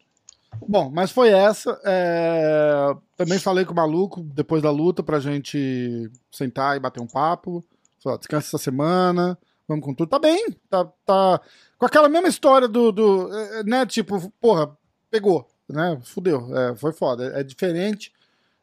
[0.67, 1.81] Bom, mas foi essa.
[1.83, 2.95] É...
[3.15, 7.65] Também falei com o maluco depois da luta pra gente sentar e bater um papo.
[8.03, 9.35] Falei, descansa essa semana,
[9.67, 10.09] vamos com tudo.
[10.09, 11.41] Tá bem, tá, tá
[11.79, 13.29] com aquela mesma história do, do
[13.65, 14.77] né, tipo, porra,
[15.09, 17.39] pegou, né, fudeu, é, foi foda.
[17.39, 18.13] É, diferente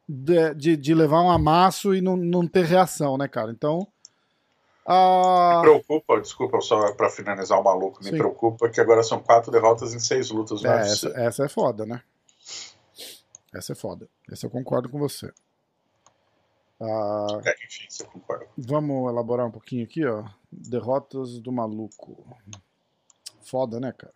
[0.07, 3.51] de, de, de, levar um amasso e não, não ter reação, né, cara?
[3.51, 3.85] Então...
[4.87, 8.17] Me preocupa, desculpa, só para finalizar o maluco, me Sim.
[8.17, 11.87] preocupa que agora são quatro derrotas em seis lutas no é, essa, essa, é foda,
[11.87, 12.03] né?
[13.51, 14.07] Essa é foda.
[14.31, 15.33] Essa eu concordo com você.
[16.79, 18.45] Ah, é, enfim, você concorda.
[18.55, 20.23] Vamos elaborar um pouquinho aqui, ó.
[20.51, 22.23] Derrotas do maluco.
[23.41, 24.13] Foda, né, cara?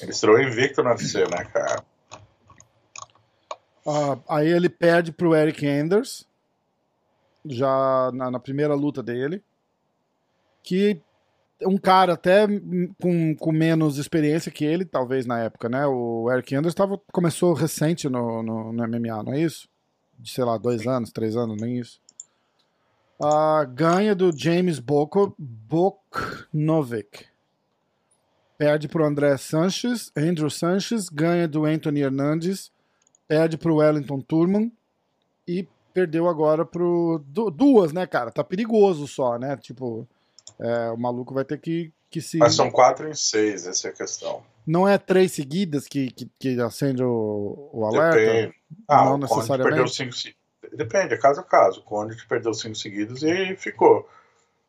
[0.00, 1.84] Ele estreou invicto no UFC, né, cara?
[3.84, 6.28] Ah, aí ele perde pro Eric Anders,
[7.44, 9.42] já na, na primeira luta dele
[10.64, 11.00] que
[11.62, 12.46] um cara até
[13.00, 15.86] com, com menos experiência que ele, talvez na época, né?
[15.86, 19.68] O Eric Anders tava, começou recente no, no, no MMA, não é isso?
[20.18, 22.00] De, sei lá, dois anos, três anos, nem isso.
[23.20, 27.26] Uh, ganha do James Boko, Boknovic.
[28.58, 32.72] Perde pro André Sanches, Andrew Sanches, ganha do Anthony Hernandes,
[33.26, 34.72] perde pro Wellington Turman
[35.46, 37.22] e perdeu agora pro.
[37.54, 38.30] duas, né, cara?
[38.30, 39.56] Tá perigoso só, né?
[39.56, 40.06] Tipo,
[40.58, 42.38] é, o maluco vai ter que, que se.
[42.38, 44.42] Mas são quatro em seis, essa é a questão.
[44.66, 48.16] Não é três seguidas que, que, que acende o, o alerta?
[48.16, 48.54] Depende.
[48.88, 49.68] Ah, não o necessariamente.
[49.68, 50.14] Perdeu cinco,
[50.74, 51.80] depende, é caso a caso.
[51.80, 54.08] O Conde perdeu cinco seguidas e ficou.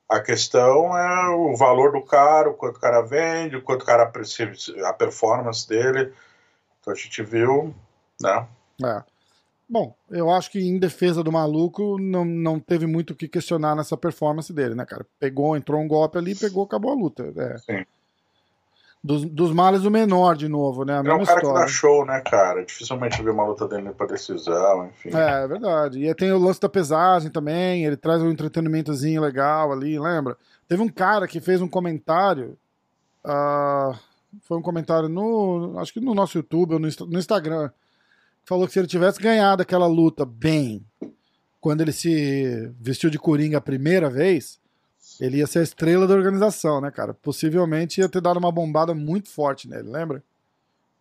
[0.07, 3.85] A questão é o valor do cara, o quanto o cara vende, o quanto o
[3.85, 6.13] cara a performance dele.
[6.79, 7.73] Então a gente viu,
[8.21, 8.47] né?
[8.83, 9.03] É.
[9.67, 13.75] Bom, eu acho que em defesa do maluco não, não teve muito o que questionar
[13.75, 15.05] nessa performance dele, né, cara?
[15.19, 17.33] Pegou, entrou um golpe ali, pegou, acabou a luta.
[17.35, 17.57] É.
[17.57, 17.85] Sim.
[19.03, 20.93] Dos, dos males o menor, de novo, né?
[20.93, 21.41] A é um cara história.
[21.41, 22.63] que dá show, né, cara?
[22.63, 25.09] Dificilmente vê uma luta dele pra decisão, enfim.
[25.15, 26.03] É, é verdade.
[26.03, 30.37] E tem o lance da pesagem também, ele traz um entretenimentozinho legal ali, lembra?
[30.67, 32.57] Teve um cara que fez um comentário.
[33.23, 33.95] Uh,
[34.43, 35.75] foi um comentário no.
[35.77, 37.69] Acho que no nosso YouTube ou no, no Instagram
[38.45, 40.85] falou que se ele tivesse ganhado aquela luta bem,
[41.59, 44.59] quando ele se vestiu de coringa a primeira vez,
[45.19, 47.13] ele ia ser a estrela da organização, né, cara?
[47.13, 50.23] Possivelmente ia ter dado uma bombada muito forte nele, lembra?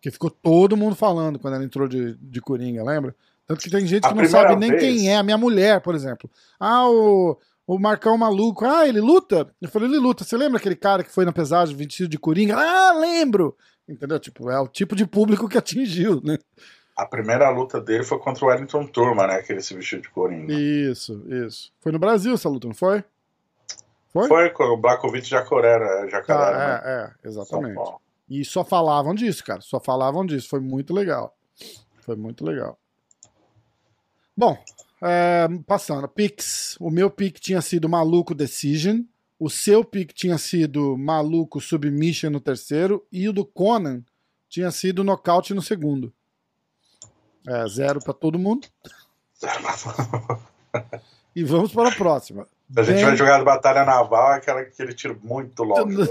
[0.00, 3.14] Que ficou todo mundo falando quando ele entrou de, de coringa, lembra?
[3.46, 4.82] Tanto que tem gente que não sabe nem vez...
[4.82, 5.16] quem é.
[5.16, 6.30] A minha mulher, por exemplo.
[6.58, 8.64] Ah, o, o Marcão Maluco.
[8.64, 9.50] Ah, ele luta?
[9.60, 10.24] Eu falei, ele luta.
[10.24, 12.56] Você lembra aquele cara que foi na pesagem vestido de coringa?
[12.56, 13.56] Ah, lembro!
[13.86, 14.18] Entendeu?
[14.18, 16.38] Tipo, é o tipo de público que atingiu, né?
[16.96, 19.42] A primeira luta dele foi contra o Wellington Turma, né?
[19.42, 20.52] Que ele se vestiu de coringa.
[20.52, 21.72] Isso, isso.
[21.80, 23.02] Foi no Brasil essa luta, não foi?
[24.12, 24.28] Foi?
[24.28, 26.82] Foi com o Blakovic Jacaré, Jacaré ah, né?
[26.84, 27.80] é, é, exatamente.
[28.30, 29.60] E só falavam disso, cara.
[29.60, 30.48] Só falavam disso.
[30.48, 31.36] Foi muito legal.
[32.00, 32.78] Foi muito legal.
[34.36, 34.56] Bom,
[35.02, 36.08] é, passando.
[36.08, 36.76] Pix.
[36.80, 39.02] O meu pick tinha sido Maluco Decision.
[39.38, 43.04] O seu pick tinha sido Maluco Submission no terceiro.
[43.10, 44.02] E o do Conan
[44.48, 46.12] tinha sido Nocaute no segundo.
[47.46, 48.66] É, zero para todo mundo.
[51.36, 52.48] e vamos para a próxima.
[52.76, 53.04] A gente ben...
[53.04, 56.02] vai jogar de batalha naval, é aquela que ele tira muito longe.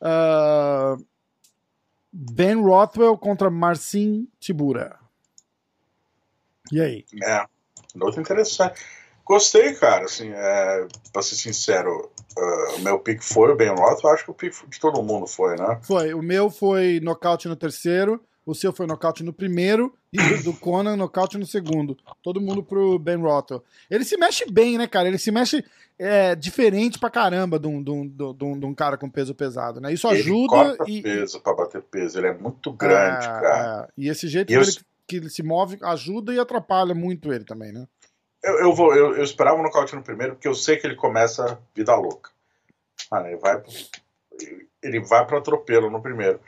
[0.00, 0.96] uh,
[2.10, 4.98] ben Rothwell contra Marcin Tibura.
[6.72, 7.04] E aí?
[7.22, 7.44] É,
[7.94, 8.80] luta interessante.
[9.24, 10.04] Gostei, cara.
[10.04, 14.14] Assim, é, pra ser sincero, uh, o meu pick foi o Ben Rothwell.
[14.14, 15.80] Acho que o pick de todo mundo foi, né?
[15.82, 16.14] Foi.
[16.14, 18.20] O meu foi nocaute no terceiro.
[18.46, 21.98] O seu foi nocaute no primeiro e o do Conan nocaute no segundo.
[22.22, 23.64] Todo mundo pro Ben Rothwell.
[23.90, 25.08] Ele se mexe bem, né, cara?
[25.08, 25.64] Ele se mexe
[25.98, 29.34] é, diferente pra caramba de um, de, um, de, um, de um cara com peso
[29.34, 29.92] pesado, né?
[29.92, 30.76] Isso ajuda.
[30.86, 32.20] Ele e peso pra bater peso.
[32.20, 33.88] Ele é muito grande, é, cara.
[33.88, 33.92] É.
[34.00, 34.62] E esse jeito e que, eu...
[34.62, 34.76] ele,
[35.08, 37.88] que ele se move ajuda e atrapalha muito ele também, né?
[38.44, 40.94] Eu, eu, vou, eu, eu esperava o nocaute no primeiro, porque eu sei que ele
[40.94, 42.30] começa vida louca.
[43.10, 43.60] Mano, ele vai,
[44.80, 46.38] ele vai para atropelo no primeiro.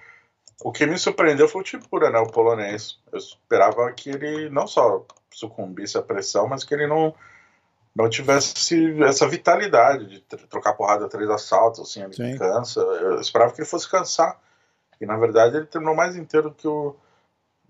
[0.63, 2.99] O que me surpreendeu foi o Tipura, né, o polonês.
[3.13, 7.15] Eu esperava que ele não só sucumbisse à pressão, mas que ele não,
[7.95, 12.37] não tivesse essa vitalidade de trocar porrada três assaltos, assim, ele Sim.
[12.37, 12.81] cansa.
[12.81, 14.41] Eu esperava que ele fosse cansar.
[15.01, 16.97] E na verdade ele terminou mais inteiro que o.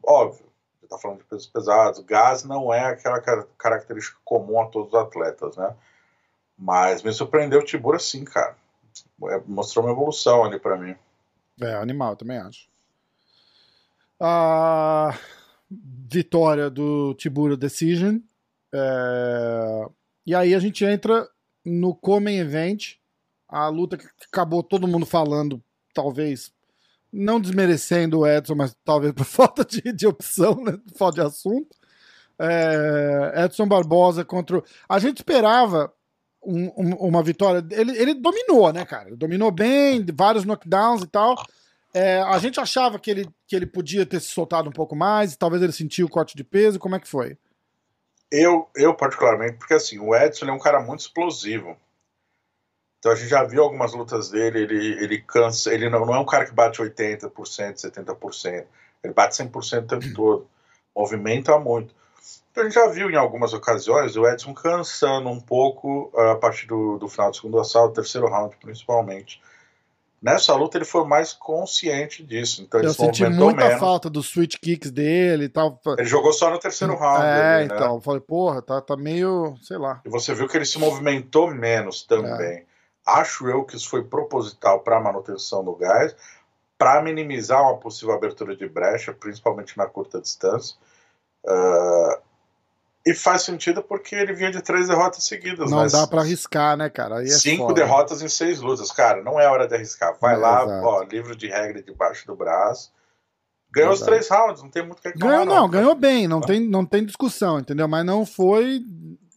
[0.02, 0.46] Óbvio,
[0.80, 2.00] ele tá falando de pesos pesados.
[2.00, 5.74] Gás não é aquela característica comum a todos os atletas, né?
[6.56, 8.56] Mas me surpreendeu o Tibura sim, cara.
[9.24, 10.96] É, mostrou uma evolução ali para mim.
[11.60, 12.66] É, animal, também acho.
[14.20, 15.16] A
[16.10, 18.18] vitória do Tibura Decision.
[18.74, 19.86] É...
[20.26, 21.28] E aí a gente entra
[21.64, 22.96] no Common Event,
[23.48, 25.62] a luta que acabou todo mundo falando,
[25.94, 26.52] talvez
[27.12, 30.78] não desmerecendo o Edson, mas talvez por falta de, de opção, né?
[30.96, 31.76] falta de assunto.
[32.38, 34.62] É, Edson Barbosa contra.
[34.88, 35.92] A gente esperava
[36.42, 37.66] um, um, uma vitória.
[37.70, 39.08] Ele, ele dominou, né, cara?
[39.08, 41.34] Ele dominou bem, vários knockdowns e tal.
[41.94, 45.36] É, a gente achava que ele, que ele podia ter se soltado um pouco mais,
[45.36, 46.78] talvez ele sentiu o corte de peso.
[46.78, 47.36] Como é que foi?
[48.30, 51.76] Eu, eu particularmente, porque assim, o Edson é um cara muito explosivo.
[52.98, 56.18] Então a gente já viu algumas lutas dele, ele, ele cansa, ele não, não é
[56.18, 58.66] um cara que bate 80%, 70%,
[59.02, 60.48] ele bate 100% o tempo todo,
[60.94, 61.94] movimenta muito.
[62.50, 66.66] Então a gente já viu em algumas ocasiões o Edson cansando um pouco a partir
[66.66, 69.40] do, do final do segundo assalto, terceiro round principalmente.
[70.20, 72.62] Nessa luta ele foi mais consciente disso.
[72.62, 73.80] Então eu senti muita menos.
[73.80, 75.80] falta dos switch kicks dele e tal.
[75.96, 77.24] Ele jogou só no terceiro round.
[77.24, 77.74] É, ali, né?
[77.74, 78.00] então.
[78.00, 79.56] Falei, porra, tá, tá meio.
[79.62, 80.00] sei lá.
[80.04, 82.58] E você viu que ele se movimentou menos também.
[82.58, 82.64] É.
[83.06, 86.14] Acho eu que isso foi proposital para a manutenção do gás,
[86.76, 90.76] para minimizar uma possível abertura de brecha, principalmente na curta distância.
[91.44, 92.20] Uh,
[93.08, 95.70] e faz sentido porque ele vinha de três derrotas seguidas.
[95.70, 97.22] Não dá para arriscar, né, cara?
[97.22, 97.74] É cinco foda.
[97.74, 98.92] derrotas em seis lutas.
[98.92, 100.14] Cara, não é hora de arriscar.
[100.20, 100.86] Vai é, lá, exato.
[100.86, 102.92] ó, livro de regra debaixo do braço.
[103.70, 104.02] Ganhou exato.
[104.02, 105.38] os três rounds, não tem muito o que reclamar.
[105.38, 107.88] Ganhou, não, não ganhou bem, não, tem, não tem discussão, entendeu?
[107.88, 108.82] Mas não foi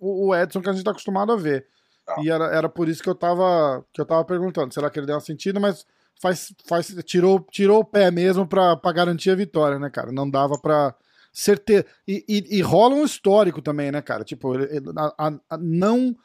[0.02, 1.66] o Edson que a gente tá acostumado a ver.
[2.06, 2.24] Não.
[2.24, 4.74] E era, era por isso que eu tava, que eu tava perguntando.
[4.74, 5.62] Será que ele deu uma sentido?
[5.62, 5.86] Mas
[6.22, 10.12] faz, faz, tirou, tirou o pé mesmo pra, pra garantir a vitória, né, cara?
[10.12, 10.94] Não dava pra
[11.32, 11.86] certeza.
[12.08, 14.24] E, e, e, rola um histórico também, né, cara?
[14.24, 14.54] Tipo,
[14.98, 16.15] a, a, a, não,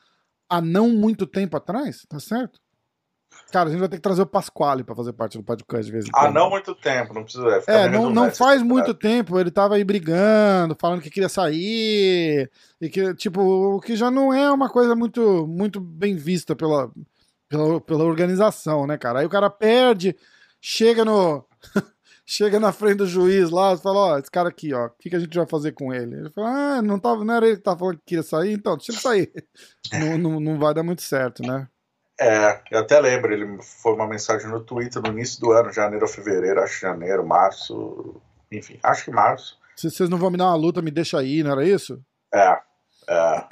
[0.49, 2.61] há não muito tempo atrás, tá certo?
[3.53, 5.93] Cara, a gente vai ter que trazer o Pasquale para fazer parte do podcast de
[5.93, 6.27] vez em quando.
[6.27, 7.63] Ah, não muito tempo, não precisa.
[7.67, 9.39] É, não, não faz muito tempo.
[9.39, 12.51] Ele tava aí brigando, falando que queria sair.
[12.81, 16.91] E que, tipo, o que já não é uma coisa muito, muito bem vista pela,
[17.49, 19.21] pela, pela organização, né, cara?
[19.21, 20.17] Aí o cara perde,
[20.61, 21.45] chega no.
[22.27, 25.09] chega na frente do juiz lá e fala, ó, esse cara aqui, ó, o que,
[25.09, 26.17] que a gente vai fazer com ele?
[26.17, 28.77] Ele fala, ah, não, tava, não era ele que tava falando que queria sair, então
[28.77, 29.33] deixa ele sair.
[29.93, 31.69] não, não, não vai dar muito certo, né?
[32.19, 36.07] É, eu até lembro, ele foi uma mensagem no Twitter no início do ano, janeiro
[36.07, 39.59] ou fevereiro, acho janeiro, março, enfim, acho que março.
[39.77, 42.01] Se vocês não vão me dar uma luta, me deixa aí, não era isso?
[42.35, 42.59] É,
[43.09, 43.47] é.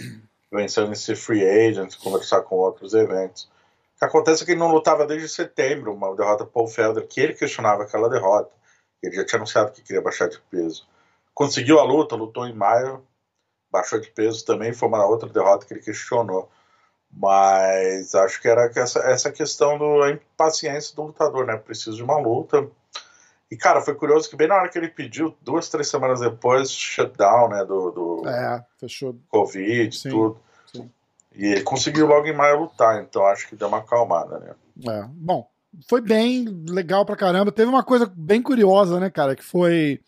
[0.50, 3.44] Pensando em ser free agent, conversar com outros eventos.
[3.96, 7.20] O que acontece é que ele não lutava desde setembro, uma derrota Paul Felder, que
[7.20, 8.50] ele questionava aquela derrota.
[9.04, 10.86] Ele já tinha anunciado que queria baixar de peso.
[11.32, 13.04] Conseguiu a luta, lutou em maio,
[13.70, 16.48] baixou de peso também, foi uma outra derrota que ele questionou.
[17.10, 21.56] Mas acho que era essa, essa questão da impaciência do lutador, né?
[21.56, 22.68] Preciso de uma luta.
[23.50, 26.70] E, cara, foi curioso que bem na hora que ele pediu, duas, três semanas depois,
[26.72, 27.64] shutdown, né?
[27.64, 29.14] Do, do é, fechou.
[29.28, 30.40] Covid, sim, tudo.
[30.72, 30.90] Sim.
[31.32, 34.54] E ele conseguiu logo em maio lutar, então acho que deu uma acalmada, né?
[34.88, 35.48] É, bom,
[35.88, 37.52] foi bem legal pra caramba.
[37.52, 40.00] Teve uma coisa bem curiosa, né, cara, que foi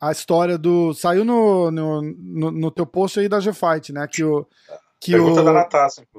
[0.00, 0.94] a história do.
[0.94, 4.06] Saiu no, no, no, no teu post aí da G-Fight, né?
[4.06, 4.46] Que o.
[4.98, 5.44] Que Pergunta o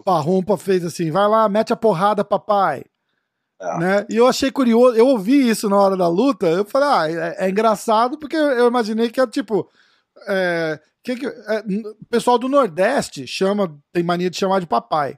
[0.03, 2.83] Parrumpa fez assim: vai lá, mete a porrada, papai.
[3.59, 3.77] É.
[3.77, 4.05] Né?
[4.09, 7.45] E eu achei curioso, eu ouvi isso na hora da luta, eu falei, ah, é,
[7.45, 9.69] é engraçado porque eu imaginei que era tipo.
[10.27, 11.63] É, que, que, é,
[12.01, 15.17] o pessoal do Nordeste chama, tem mania de chamar de papai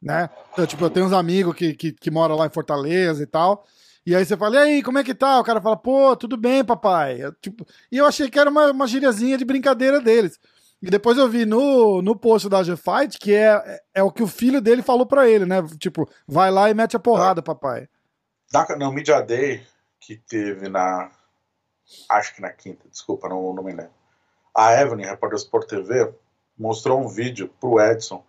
[0.00, 0.30] né?
[0.52, 3.64] Então, tipo, eu tenho uns amigos que, que, que moram lá em Fortaleza e tal.
[4.06, 5.38] E aí você fala, e aí, como é que tá?
[5.38, 7.22] O cara fala, pô, tudo bem, papai.
[7.22, 10.38] Eu, tipo, e eu achei que era uma, uma gíriazinha de brincadeira deles.
[10.80, 14.28] E depois eu vi no, no post da G-Fight que é, é o que o
[14.28, 15.56] filho dele falou para ele, né?
[15.78, 17.88] Tipo, vai lá e mete a porrada, papai.
[18.52, 19.66] Na, no Media Day
[20.00, 21.10] que teve na.
[22.08, 23.92] Acho que na quinta, desculpa, não, não me lembro.
[24.54, 26.14] A Evelyn, repórter do Sport TV,
[26.56, 28.24] mostrou um vídeo pro Edson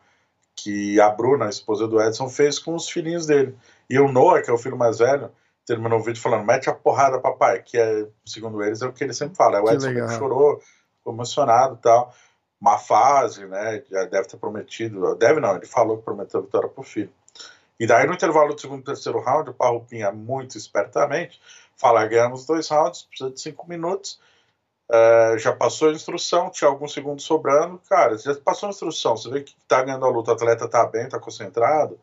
[0.63, 3.56] que a Bruna, a esposa do Edson, fez com os filhinhos dele.
[3.89, 5.32] E o Noah, que é o filho mais velho,
[5.65, 9.04] terminou o vídeo falando: mete a porrada, papai, que é, segundo eles, é o que
[9.04, 9.58] ele sempre fala.
[9.58, 10.60] É o Edson que chorou,
[10.98, 12.13] ficou emocionado e tal.
[12.60, 13.84] uma fase, né?
[13.89, 17.12] Já deve ter prometido, deve não, ele falou que prometeu vitória pro filho.
[17.80, 21.39] E daí no intervalo do segundo e terceiro round, o Parrupinha muito espertamente
[21.80, 24.19] fala, ganhamos dois rounds, precisa de cinco minutos,
[24.89, 29.30] uh, já passou a instrução, tinha alguns segundos sobrando, cara, já passou a instrução, você
[29.30, 31.99] vê que tá ganhando a luta, o atleta tá bem, tá concentrado,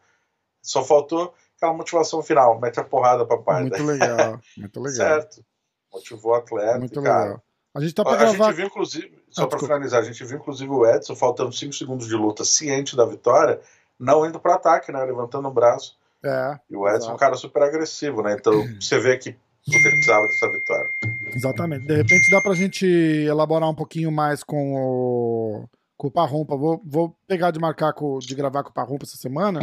[0.62, 3.62] só faltou aquela motivação final, mete a porrada, papai.
[3.62, 4.96] Muito legal, muito legal.
[5.08, 5.44] certo,
[5.92, 7.24] motivou o atleta, muito cara.
[7.24, 7.42] legal.
[7.74, 8.44] A gente tá pra A gravar...
[8.46, 9.58] gente viu, inclusive, só Ah, desculpa.
[9.66, 13.60] finalizar, a gente viu, inclusive, o Edson, faltando 5 segundos de luta, ciente da vitória,
[13.98, 15.04] não indo para ataque, né?
[15.04, 15.94] Levantando o braço.
[16.24, 18.32] É, E o Edson é um cara super agressivo, né?
[18.32, 19.36] Então você vê que
[19.68, 20.90] ele precisava dessa vitória.
[21.34, 21.86] Exatamente.
[21.86, 26.56] De repente dá pra gente elaborar um pouquinho mais com o, com o Parrumpa.
[26.56, 29.60] Vou, vou pegar de marcar, com, de gravar com o Parrumpa essa semana.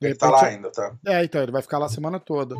[0.00, 0.96] De Ele tá lá ainda, tá?
[1.06, 2.56] É, então, ele vai ficar lá a semana toda.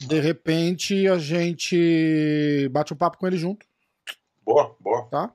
[0.00, 3.64] De repente a gente bate um papo com ele junto,
[4.44, 5.04] Boa, boa.
[5.04, 5.32] tá?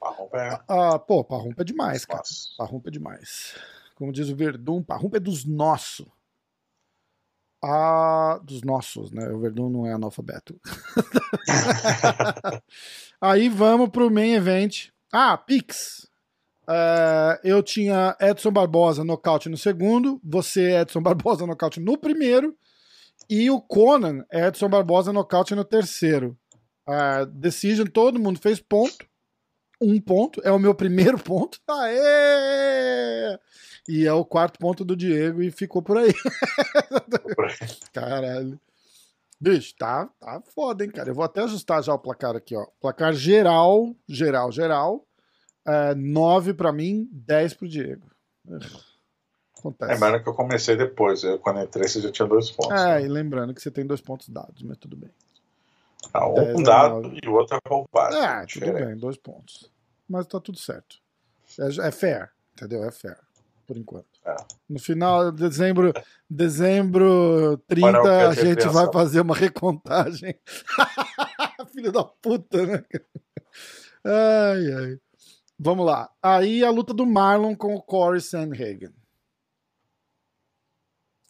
[0.00, 0.60] Parrompa é.
[0.68, 2.20] Ah, pô, Parrumpa é demais, cara.
[2.20, 2.48] Nossa.
[2.56, 3.54] Parrumpa é demais.
[3.94, 6.06] Como diz o Verdun, Parrumpa é dos nossos.
[7.62, 9.28] Ah, dos nossos, né?
[9.28, 10.60] O Verdun não é analfabeto.
[13.20, 14.88] Aí vamos pro main event.
[15.12, 16.08] Ah, Pix.
[16.68, 22.56] É, eu tinha Edson Barbosa nocaute no segundo, você Edson Barbosa nocaute no primeiro
[23.30, 26.36] e o Conan Edson Barbosa nocaute no terceiro.
[26.88, 29.06] É, decision, todo mundo fez ponto.
[29.80, 31.60] Um ponto, é o meu primeiro ponto.
[31.68, 33.38] Aê!
[33.88, 36.12] E é o quarto ponto do Diego e ficou por aí.
[37.92, 38.58] Caralho.
[39.40, 41.10] Bicho, tá, tá foda, hein, cara.
[41.10, 42.66] Eu vou até ajustar já o placar aqui, ó.
[42.80, 45.06] Placar geral, geral, geral.
[45.66, 48.10] É, 9 pra mim, 10 pro Diego.
[49.58, 49.92] Acontece.
[49.92, 51.22] Lembrando que eu comecei depois.
[51.22, 52.80] Eu, quando entrei, você já tinha dois pontos.
[52.80, 53.02] É, né?
[53.04, 55.10] e lembrando que você tem dois pontos dados, mas tudo bem.
[56.34, 58.16] Dez um dado e o outro é roubado.
[58.16, 58.84] É, tudo diferente.
[58.86, 59.70] bem, dois pontos.
[60.08, 60.96] Mas tá tudo certo.
[61.58, 62.84] É, é fair, entendeu?
[62.84, 63.18] É fair,
[63.66, 64.06] por enquanto.
[64.24, 64.36] É.
[64.68, 65.92] No final de dezembro,
[66.30, 68.08] dezembro 30, Olha o que
[68.40, 68.70] a gente pensa.
[68.70, 70.34] vai fazer uma recontagem.
[71.72, 72.84] Filho da puta, né?
[74.04, 74.98] Ai, ai.
[75.58, 76.10] Vamos lá.
[76.22, 78.90] Aí a luta do Marlon com o Corey Sandhagen.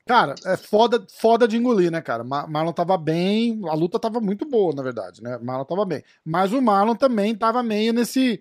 [0.06, 2.22] Cara, é foda, foda de engolir, né, cara?
[2.22, 5.36] Ma- Marlon tava bem, a luta tava muito boa, na verdade, né?
[5.38, 6.04] Marlon tava bem.
[6.24, 8.40] Mas o Marlon também tava meio nesse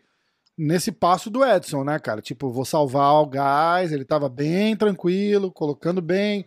[0.58, 2.22] nesse passo do Edson, né, cara?
[2.22, 6.46] Tipo, vou salvar o gás, ele tava bem tranquilo, colocando bem,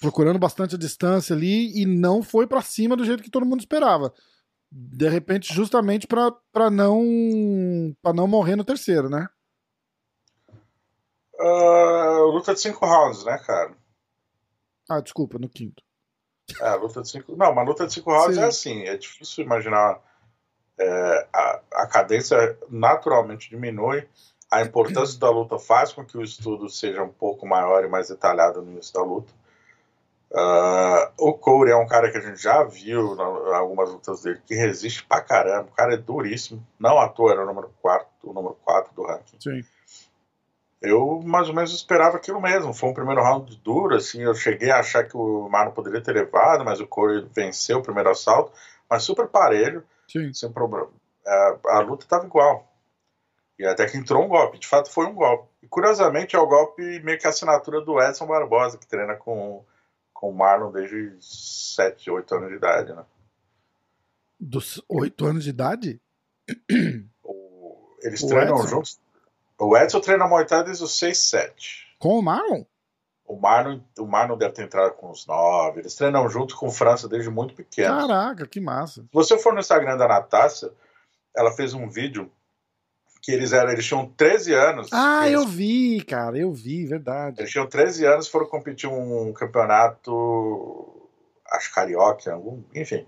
[0.00, 3.60] procurando bastante a distância ali e não foi pra cima do jeito que todo mundo
[3.60, 4.12] esperava.
[4.70, 9.28] De repente, justamente pra não para não morrer no terceiro, né?
[11.38, 13.76] Ah, luta de cinco rounds, né, cara?
[14.88, 15.82] Ah, desculpa, no quinto.
[16.60, 17.36] É, luta de cinco.
[17.36, 18.40] Não, uma luta de cinco rounds Sim.
[18.42, 18.82] é assim.
[18.84, 20.00] É difícil imaginar.
[20.78, 24.06] É, a, a cadência naturalmente diminui.
[24.50, 28.08] A importância da luta faz com que o estudo seja um pouco maior e mais
[28.08, 29.32] detalhado no início da luta.
[30.34, 34.40] Ah, o Corey é um cara que a gente já viu na- algumas lutas dele
[34.46, 35.68] que resiste pra caramba.
[35.70, 36.64] O cara é duríssimo.
[36.78, 39.36] Não à toa era o número 4, o número 4 do ranking.
[39.40, 39.62] Sim.
[40.82, 42.72] Eu mais ou menos esperava aquilo mesmo.
[42.74, 44.22] Foi um primeiro round duro, assim.
[44.22, 47.82] Eu cheguei a achar que o Marlon poderia ter levado, mas o Corey venceu o
[47.82, 48.52] primeiro assalto,
[48.88, 50.32] mas super parelho, Sim.
[50.32, 50.90] sem problema.
[51.26, 52.72] É, a luta estava igual.
[53.58, 54.58] E até que entrou um golpe.
[54.58, 55.48] De fato, foi um golpe.
[55.62, 59.64] E curiosamente, é o golpe meio que a assinatura do Edson Barbosa, que treina com,
[60.12, 63.04] com o Marlon desde 7, 8 anos de idade, né?
[64.38, 66.00] Dos oito anos de idade?
[67.24, 68.68] O- eles O treinam Edson?
[68.68, 69.00] juntos.
[69.58, 71.96] O Edson treina Muay Thai desde os 6, 7.
[71.98, 72.62] Com o Marlon?
[73.26, 75.80] O Marlon, o Marlon deve ter entrado com uns 9.
[75.80, 78.06] Eles treinam junto com França desde muito pequeno.
[78.06, 79.02] Caraca, que massa.
[79.02, 80.70] Se você for no Instagram da Natasha,
[81.36, 82.30] ela fez um vídeo
[83.26, 84.88] que eles eram, eles tinham 13 anos.
[84.92, 87.40] Ah, eles, eu vi, cara, eu vi, verdade.
[87.40, 91.10] eles tinham 13 anos e foram competir um campeonato,
[91.50, 93.04] acho carioca, algum, enfim.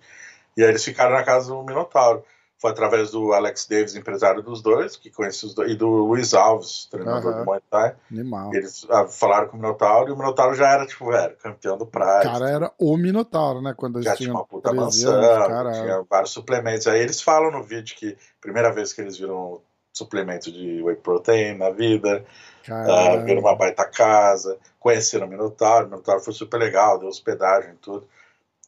[0.57, 2.25] E aí eles ficaram na casa do Minotauro.
[2.59, 6.35] Foi através do Alex Davis, empresário dos dois, que conhece os dois, e do Luiz
[6.35, 7.41] Alves, treinador Aham.
[7.41, 7.95] do Muay Thai.
[8.11, 8.53] Animal.
[8.53, 11.85] Eles ah, falaram com o Minotauro e o Minotauro já era, tipo, velho, campeão do
[11.85, 12.25] O Pride.
[12.25, 13.75] cara era o Minotauro, né?
[13.77, 16.89] Quando já eles tinha tinham uma puta 13 mansão, tinha vários suplementos.
[16.89, 19.61] Aí eles falam no vídeo que primeira vez que eles viram
[19.93, 22.25] suplemento de whey protein na vida,
[22.69, 27.73] ah, viram uma baita casa, conheceram o Minotauro, o Minotauro foi super legal, deu hospedagem
[27.73, 28.07] e tudo.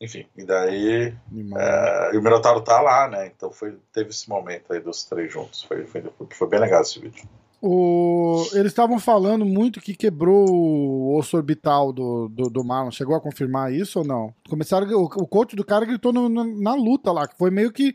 [0.01, 1.15] Enfim, e daí
[1.57, 3.27] é, e o Minotauro tá lá, né?
[3.27, 5.63] Então foi, teve esse momento aí dos três juntos.
[5.63, 7.23] Foi, foi, foi bem legal esse vídeo.
[7.63, 12.91] O- Eles estavam falando muito que quebrou o osso orbital do, do, do Marlon.
[12.91, 14.33] Chegou a confirmar isso ou não?
[14.49, 17.71] Começaram, o, o coach do cara gritou no- no- na luta lá, que foi meio
[17.71, 17.95] que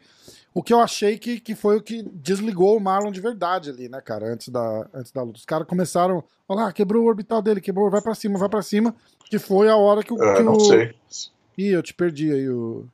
[0.54, 3.90] O que eu achei que, que foi o que desligou o Marlon de verdade ali,
[3.90, 5.38] né, cara, antes da, antes da luta.
[5.40, 8.62] Os caras começaram, olha lá, quebrou o orbital dele, quebrou, vai pra cima, vai pra
[8.62, 8.96] cima,
[9.30, 10.24] que foi a hora que o.
[10.24, 10.60] É, que não o...
[10.62, 10.94] sei.
[11.58, 12.86] Ih, eu te perdi aí o.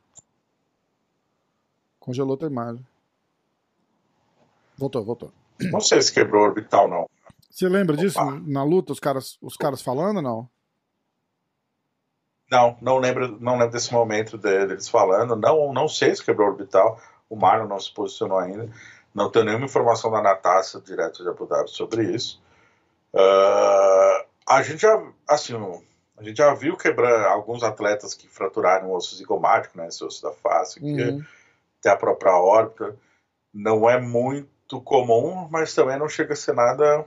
[2.00, 2.86] Congelou tua imagem.
[4.78, 5.32] Voltou, voltou.
[5.72, 7.08] Não sei se quebrou o orbital, não.
[7.50, 8.42] Você lembra disso Opa.
[8.46, 10.50] na luta, os caras, os caras falando ou não?
[12.50, 15.36] Não, não lembro, não lembro desse momento deles falando.
[15.36, 17.00] Não, não sei se quebrou o orbital.
[17.30, 18.70] O Marlon não se posicionou ainda.
[19.14, 22.42] Não tenho nenhuma informação da Natasha direto de Abu Dhabi sobre isso.
[23.14, 25.54] Ah, a gente já, assim,
[26.22, 30.22] a gente já viu quebrar alguns atletas que fraturaram o osso zigomático, né, esse osso
[30.22, 31.24] da face, que Uhum.
[31.82, 32.96] tem a própria órbita.
[33.54, 37.06] Não é muito comum, mas também não chega a ser nada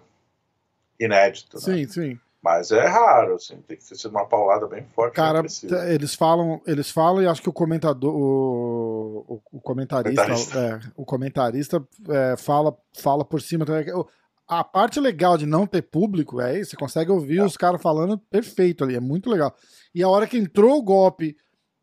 [0.98, 1.56] inédito.
[1.56, 1.62] né?
[1.62, 2.20] Sim, sim.
[2.42, 5.14] Mas é raro, assim, tem que ter sido uma paulada bem forte.
[5.14, 10.22] Cara, t- eles falam, eles falam e acho que o comentador, o, o- o comentarista,
[10.26, 10.58] Comentarista.
[10.58, 13.90] é, o comentarista é, fala, fala por cima também.
[13.94, 14.06] O-
[14.47, 18.18] A parte legal de não ter público é isso, você consegue ouvir os caras falando
[18.18, 19.55] perfeito ali, é muito legal.
[19.95, 21.34] E a hora que entrou o golpe,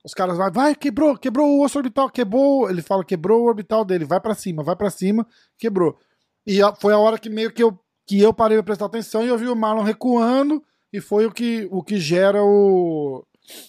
[0.03, 3.83] os caras vai, vai, quebrou, quebrou o osso orbital, quebrou, ele fala, quebrou o orbital
[3.83, 5.25] dele, vai pra cima, vai pra cima,
[5.57, 5.97] quebrou.
[6.45, 9.27] E foi a hora que meio que eu, que eu parei pra prestar atenção e
[9.27, 13.25] eu vi o Marlon recuando e foi o que, o que gera o,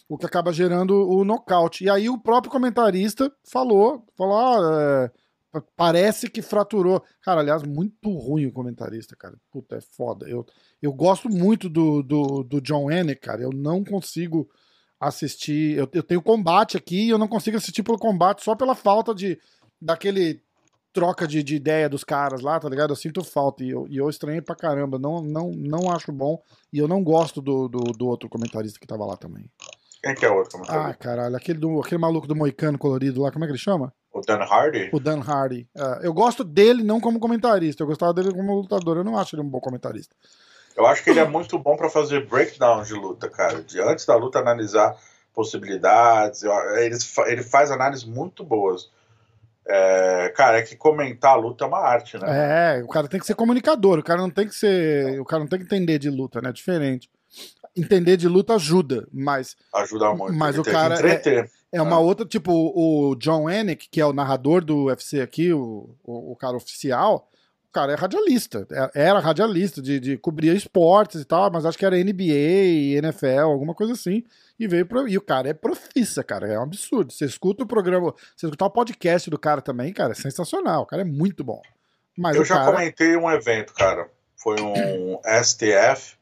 [0.08, 1.84] o que acaba gerando o nocaute.
[1.84, 5.10] E aí o próprio comentarista falou, falou, ah, é,
[5.76, 7.02] parece que fraturou.
[7.22, 9.36] Cara, aliás, muito ruim o comentarista, cara.
[9.50, 10.28] Puta, é foda.
[10.28, 10.46] Eu,
[10.80, 13.42] eu gosto muito do, do, do John Hennick, cara.
[13.42, 14.48] Eu não consigo
[14.98, 15.76] assistir.
[15.76, 19.14] Eu, eu tenho combate aqui e eu não consigo assistir pelo combate só pela falta
[19.14, 19.38] de
[19.80, 20.40] daquele
[20.92, 22.90] troca de, de ideia dos caras lá, tá ligado?
[22.90, 24.98] Eu sinto falta e eu, e eu estranhei pra caramba.
[24.98, 26.40] Não, não, não acho bom
[26.72, 29.50] e eu não gosto do, do, do outro comentarista que tava lá também.
[30.02, 30.98] Quem que é o outro Ah, comentarista?
[30.98, 33.92] caralho, aquele, do, aquele maluco do Moicano colorido lá, como é que ele chama?
[34.12, 34.90] O Dan Hardy?
[34.92, 35.66] O Dan Hardy.
[35.74, 38.98] É, eu gosto dele não como comentarista, eu gostava dele como lutador.
[38.98, 40.14] Eu não acho ele um bom comentarista.
[40.76, 43.62] Eu acho que ele é muito bom pra fazer breakdown de luta, cara.
[43.62, 44.96] De antes da luta analisar
[45.34, 46.42] possibilidades.
[46.42, 46.96] Ele,
[47.26, 48.90] ele faz análises muito boas.
[49.66, 52.78] É, cara, é que comentar a luta é uma arte, né?
[52.78, 55.20] É, o cara tem que ser comunicador, o cara não tem que ser.
[55.20, 56.52] O cara não tem que entender de luta, né?
[56.52, 57.08] Diferente.
[57.76, 60.34] Entender de luta ajuda, mas Ajuda muito.
[60.34, 61.50] Mas o cara entreter.
[61.72, 65.90] É uma outra, tipo, o John Anik, que é o narrador do UFC aqui, o,
[66.04, 67.28] o, o cara oficial,
[67.68, 68.66] o cara é radialista.
[68.70, 73.40] É- Era radialista de, de cobrir esportes e tal, mas acho que era NBA, NFL,
[73.50, 74.22] alguma coisa assim.
[74.60, 75.08] E veio pro.
[75.08, 76.46] E o cara é profissa, cara.
[76.46, 77.12] É um absurdo.
[77.12, 80.82] Você escuta o programa, você escutar o podcast do cara também, cara, é sensacional.
[80.82, 81.60] O cara é muito bom.
[82.16, 82.72] Mas Eu já cara.
[82.72, 84.08] comentei um evento, cara.
[84.36, 86.16] Foi um STF.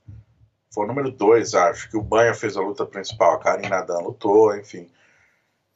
[0.73, 3.35] Foi o número 2, acho, que o Banha fez a luta principal.
[3.35, 4.89] A Karina Nadan lutou, enfim.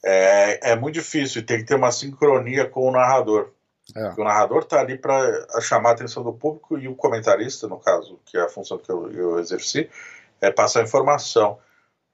[0.04, 3.50] É, é muito difícil e tem que ter uma sincronia com o narrador.
[3.96, 4.08] É.
[4.18, 8.18] O narrador tá ali para chamar a atenção do público e o comentarista, no caso,
[8.24, 9.88] que é a função que eu, eu exerci,
[10.40, 11.58] é passar informação.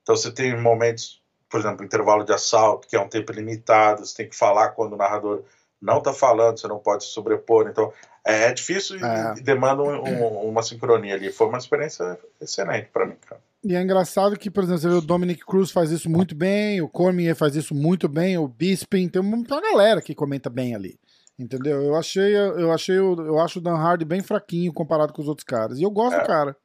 [0.03, 4.17] Então você tem momentos, por exemplo, intervalo de assalto, que é um tempo limitado, você
[4.17, 5.43] tem que falar quando o narrador
[5.81, 7.69] não está falando, você não pode se sobrepor.
[7.69, 7.93] Então
[8.25, 9.35] é, é difícil e, É.
[9.39, 11.33] e demanda um- um- uma sincronia ali.
[11.33, 13.41] Foi uma experiência excelente para mim, cara.
[13.63, 16.81] E é engraçado que, por exemplo, você vê o Dominic Cruz faz isso muito bem,
[16.81, 20.99] o Cormier faz isso muito bem, o Bisping, tem uma galera que comenta bem ali.
[21.39, 21.83] Entendeu?
[21.83, 25.45] Eu achei, eu achei, eu acho o Dan Hardy bem fraquinho comparado com os outros
[25.45, 25.79] caras.
[25.79, 26.21] E eu gosto É.
[26.21, 26.57] do cara.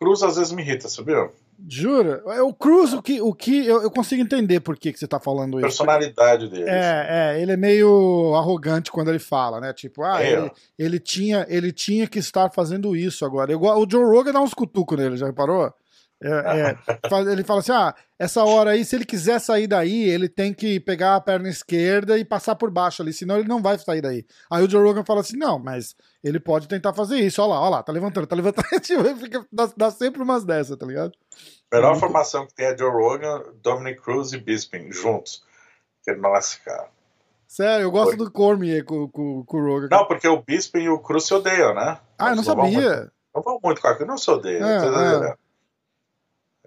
[0.00, 1.28] Cruz às vezes me irrita, sabia?
[1.68, 2.22] Jura?
[2.28, 5.08] É, O Cruz, o que, o que eu, eu consigo entender por que, que você
[5.08, 5.66] tá falando A isso.
[5.68, 6.68] personalidade dele.
[6.70, 7.06] É,
[7.36, 9.72] é, ele é meio arrogante quando ele fala, né?
[9.72, 10.32] Tipo, ah, É.
[10.32, 13.50] ele, ele tinha, ele tinha que estar fazendo isso agora.
[13.50, 15.72] Eu o Joe Rogan dá uns cutucos nele, já reparou?
[16.20, 20.28] É, é, ele fala assim: ah, essa hora aí, se ele quiser sair daí, ele
[20.28, 23.78] tem que pegar a perna esquerda e passar por baixo ali, senão ele não vai
[23.78, 24.26] sair daí.
[24.50, 27.60] Aí o Joe Rogan fala assim: não, mas ele pode tentar fazer isso, olha lá,
[27.60, 28.66] olha lá, tá levantando, tá levantando.
[28.82, 31.12] Tipo, fica- dá, dá sempre umas dessas, tá ligado?
[31.72, 35.42] Melhor Muito- formação que tem é Joe Rogan, Dominic Cruz e Bisping juntos.
[36.02, 36.88] Que, nossa, cara.
[37.46, 38.16] Sério, eu gosto Foi.
[38.16, 39.88] do Cormier com, com, com o Rogan.
[39.90, 41.98] Não, porque o Bisping e o Cruz se odeiam, né?
[42.18, 43.10] ah, eu não sabia.
[43.34, 44.66] Não vão muito com aquilo, não se odeiam.
[44.68, 45.34] É, é.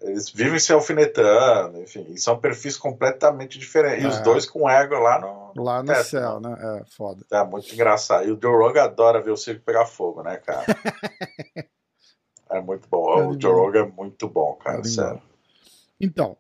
[0.02, 4.04] Eles vivem se alfinetando, enfim, e são perfis completamente diferentes.
[4.04, 4.22] E os É.
[4.24, 5.64] dois com ego lá no.
[5.64, 6.56] Lá no teto, céu, né?
[6.60, 7.24] É, foda.
[7.32, 8.28] É muito engraçado.
[8.28, 10.66] E o Joe Rogan adora ver o circo pegar fogo, né, cara?
[12.50, 13.20] é muito bom.
[13.20, 13.54] É o Joe.
[13.54, 15.22] Rogan é muito bom, cara, É sério.
[16.00, 16.36] Então,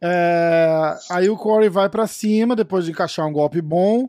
[0.00, 4.08] é, aí o Corey vai pra cima depois de encaixar um golpe bom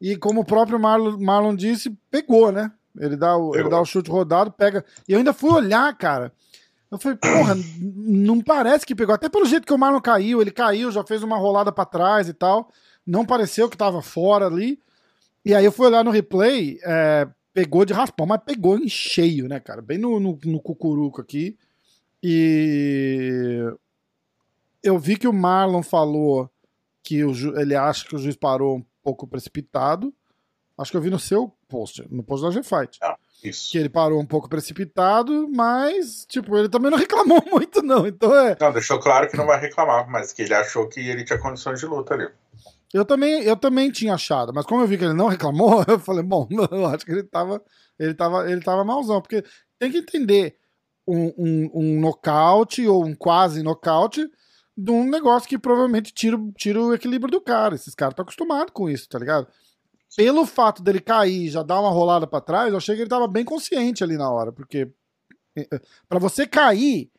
[0.00, 2.72] e como o próprio Marlon, Marlon disse, pegou, né?
[2.98, 4.84] Ele dá, o, ele dá o chute rodado, pega.
[5.08, 6.32] E eu ainda fui olhar, cara.
[6.90, 9.14] Eu falei, porra, não parece que pegou.
[9.14, 12.28] Até pelo jeito que o Marlon caiu, ele caiu, já fez uma rolada pra trás
[12.28, 12.70] e tal.
[13.06, 14.78] Não pareceu que tava fora ali.
[15.44, 19.48] E aí eu fui olhar no replay, é, pegou de raspão, mas pegou em cheio,
[19.48, 19.80] né, cara?
[19.80, 21.56] Bem no, no, no cucuruco aqui.
[22.22, 23.60] E
[24.82, 26.50] eu vi que o Marlon falou
[27.02, 30.12] que o ele acha que o juiz parou um pouco precipitado.
[30.76, 32.98] Acho que eu vi no seu post, no post da G-Fight.
[33.02, 33.72] Ah, isso.
[33.72, 38.06] Que ele parou um pouco precipitado, mas, tipo, ele também não reclamou muito, não.
[38.06, 38.56] Então é.
[38.60, 41.80] Não, deixou claro que não vai reclamar, mas que ele achou que ele tinha condições
[41.80, 42.28] de luta ali.
[42.92, 45.98] Eu também, eu também tinha achado, mas como eu vi que ele não reclamou, eu
[45.98, 47.62] falei, bom, eu acho que ele tava,
[47.98, 49.44] ele tava, ele tava malzão, porque
[49.78, 50.56] tem que entender
[51.06, 54.28] um, um, um nocaute ou um quase nocaute
[54.76, 57.74] de um negócio que provavelmente tira, tira o equilíbrio do cara.
[57.74, 59.46] Esses caras estão acostumados com isso, tá ligado?
[60.16, 63.28] Pelo fato dele cair já dar uma rolada para trás, eu achei que ele tava
[63.28, 64.88] bem consciente ali na hora, porque
[65.56, 67.10] eh, eh, para você cair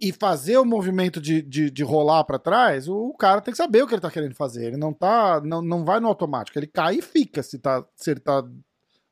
[0.00, 3.82] e fazer o movimento de, de, de rolar para trás, o, cara tem que saber
[3.82, 4.66] o que ele tá querendo fazer.
[4.66, 5.40] Ele não tá.
[5.42, 6.58] Não, não vai no automático.
[6.58, 8.44] Ele cai e fica se, tá, se ele tá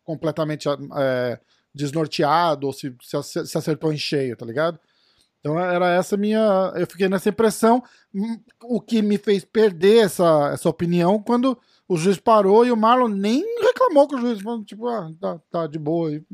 [0.02, 1.40] completamente é,
[1.74, 4.78] desnorteado ou se, se acertou em cheio, tá ligado?
[5.40, 6.72] Então era essa minha.
[6.76, 7.82] Eu fiquei nessa impressão,
[8.14, 11.58] hum, o que me fez perder essa, essa opinião quando
[11.88, 15.40] o juiz parou e o Marlon nem reclamou com o juiz, falando, tipo, ah, tá,
[15.50, 16.24] tá de boa e,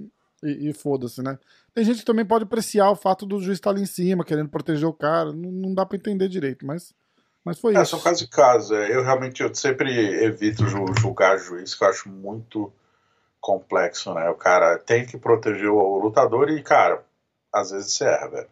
[0.43, 1.39] e, e foda-se, né?
[1.75, 4.49] Tem gente que também pode apreciar o fato do juiz estar ali em cima, querendo
[4.49, 5.33] proteger o cara.
[5.33, 6.93] Não, não dá para entender direito, mas,
[7.45, 7.93] mas foi é, isso.
[7.93, 8.71] São casos e casos.
[8.73, 9.93] É, eu realmente eu sempre
[10.25, 12.73] evito julgar juiz, que eu acho muito
[13.41, 14.29] complexo, né?
[14.29, 17.03] O cara tem que proteger o lutador e, cara,
[17.53, 18.49] às vezes você erra, velho.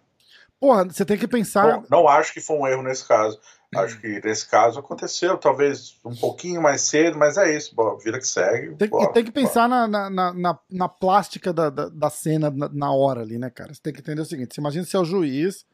[0.61, 1.81] Porra, você tem que pensar.
[1.81, 3.39] Bom, não acho que foi um erro nesse caso.
[3.75, 8.19] Acho que nesse caso aconteceu, talvez um pouquinho mais cedo, mas é isso, bom, vida
[8.19, 8.75] que segue.
[8.77, 12.93] Tem, tem que pensar na, na, na, na, plástica da, da, da cena na, na,
[12.93, 13.75] hora ali, né, cara?
[13.75, 15.67] Você tem que entender o seguinte: você imagina se é o juiz.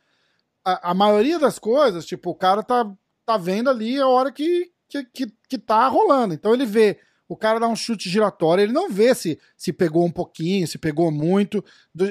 [0.64, 2.84] A, a, maioria das coisas, tipo, o cara tá,
[3.24, 6.34] tá vendo ali a hora que, que, que, que tá rolando.
[6.34, 6.98] Então ele vê
[7.28, 10.78] o cara dá um chute giratório, ele não vê se, se pegou um pouquinho, se
[10.78, 11.64] pegou muito.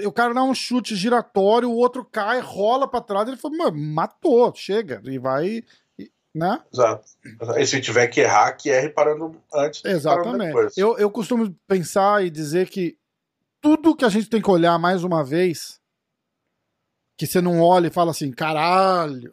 [0.06, 3.78] O cara dá um chute giratório, o outro cai, rola para trás, ele fala, mano,
[3.78, 5.64] matou, chega, e vai,
[6.34, 6.60] né?
[6.74, 7.06] Exato.
[7.58, 9.86] E se tiver que errar, que erre parando antes.
[9.86, 10.54] Exatamente.
[10.54, 12.98] Parando eu, eu costumo pensar e dizer que
[13.62, 15.80] tudo que a gente tem que olhar mais uma vez,
[17.16, 19.32] que você não olha e fala assim, caralho,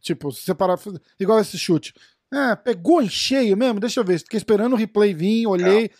[0.00, 0.78] tipo, se você parar,
[1.18, 1.94] igual esse chute.
[2.34, 3.80] É, pegou em cheio mesmo?
[3.80, 4.18] Deixa eu ver.
[4.18, 5.90] Fiquei esperando o replay vir, olhei.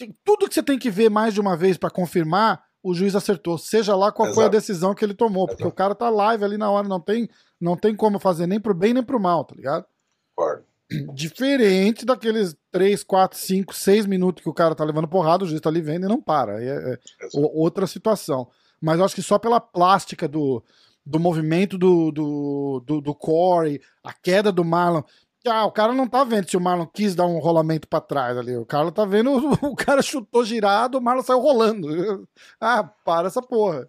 [0.00, 0.08] É.
[0.24, 3.56] Tudo que você tem que ver mais de uma vez para confirmar, o juiz acertou.
[3.56, 4.34] Seja lá qual Exato.
[4.34, 5.46] foi a decisão que ele tomou.
[5.46, 5.72] Porque Exato.
[5.72, 7.28] o cara tá live ali na hora, não tem,
[7.60, 9.86] não tem como fazer nem pro bem nem pro mal, tá ligado?
[10.36, 10.64] Claro.
[11.14, 15.60] Diferente daqueles 3, 4, 5, 6 minutos que o cara tá levando porrada, o juiz
[15.60, 16.62] tá ali vendo e não para.
[16.62, 16.98] É, é
[17.34, 18.48] outra situação.
[18.80, 20.62] Mas eu acho que só pela plástica do,
[21.06, 25.02] do movimento do, do, do, do Corey, a queda do Marlon.
[25.46, 28.38] Ah, o cara não tá vendo se o Marlon quis dar um rolamento para trás
[28.38, 28.56] ali.
[28.56, 29.32] O cara tá vendo,
[29.62, 31.88] o cara chutou girado, o Marlon saiu rolando.
[32.60, 33.88] Ah, para essa porra.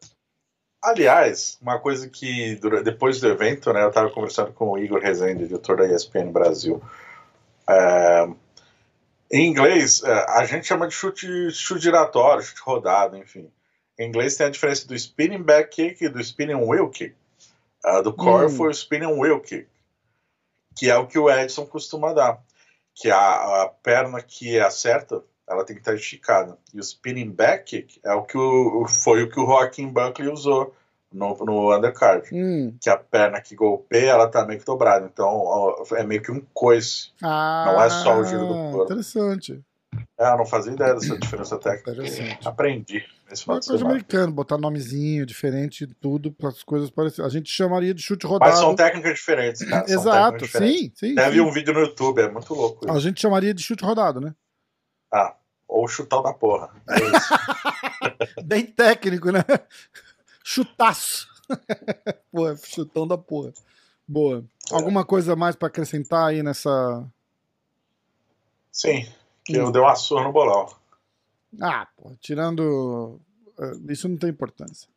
[0.81, 5.43] Aliás, uma coisa que depois do evento, né, eu tava conversando com o Igor Rezende,
[5.43, 6.81] editor da ESPN Brasil.
[7.69, 8.27] É,
[9.31, 13.49] em inglês, é, a gente chama de chute, chute giratório, chute rodado, enfim.
[13.97, 17.15] Em inglês tem a diferença do spinning back kick e do spinning wheel kick.
[17.85, 18.49] Uh, do core hum.
[18.49, 19.67] foi o spinning wheel kick
[20.75, 22.41] que é o que o Edson costuma dar,
[22.93, 26.57] que a, a perna que acerta, ela tem que estar esticada.
[26.73, 30.29] E o spinning back kick é o que o, foi o que o Joaquim Buckley
[30.29, 30.73] usou
[31.11, 32.27] no, no undercard.
[32.33, 32.75] Hum.
[32.81, 35.09] Que a perna que golpeia, ela tá meio que dobrada.
[35.11, 37.11] Então é meio que um coice.
[37.21, 38.83] Ah, não é só o giro do corpo.
[38.83, 39.61] Interessante.
[40.17, 42.39] É, eu não fazia ideia dessa diferença técnica.
[42.45, 43.03] Aprendi.
[43.31, 47.25] Esse é coisa americana, botar nomezinho diferente, tudo, para as coisas parecidas.
[47.25, 48.51] A gente chamaria de chute rodado.
[48.51, 49.85] Mas são técnicas diferentes, cara.
[49.89, 50.99] Exato, diferentes.
[50.99, 51.15] sim, sim.
[51.15, 51.41] Deve sim.
[51.41, 52.85] um vídeo no YouTube, é muito louco.
[52.85, 52.95] Isso.
[52.95, 54.35] A gente chamaria de chute rodado, né?
[55.11, 55.35] Ah,
[55.67, 56.69] ou chutão da porra.
[56.89, 59.43] É Bem técnico, né?
[60.43, 61.27] Chutaço.
[62.31, 63.51] Pô, chutão da porra.
[64.07, 64.45] Boa.
[64.71, 64.75] É.
[64.75, 67.03] Alguma coisa mais para acrescentar aí nessa.
[68.71, 69.07] Sim,
[69.45, 70.67] que eu dei uma surra no bolão.
[71.61, 73.19] Ah, pô, tirando.
[73.59, 74.87] Eh, isso não tem importância.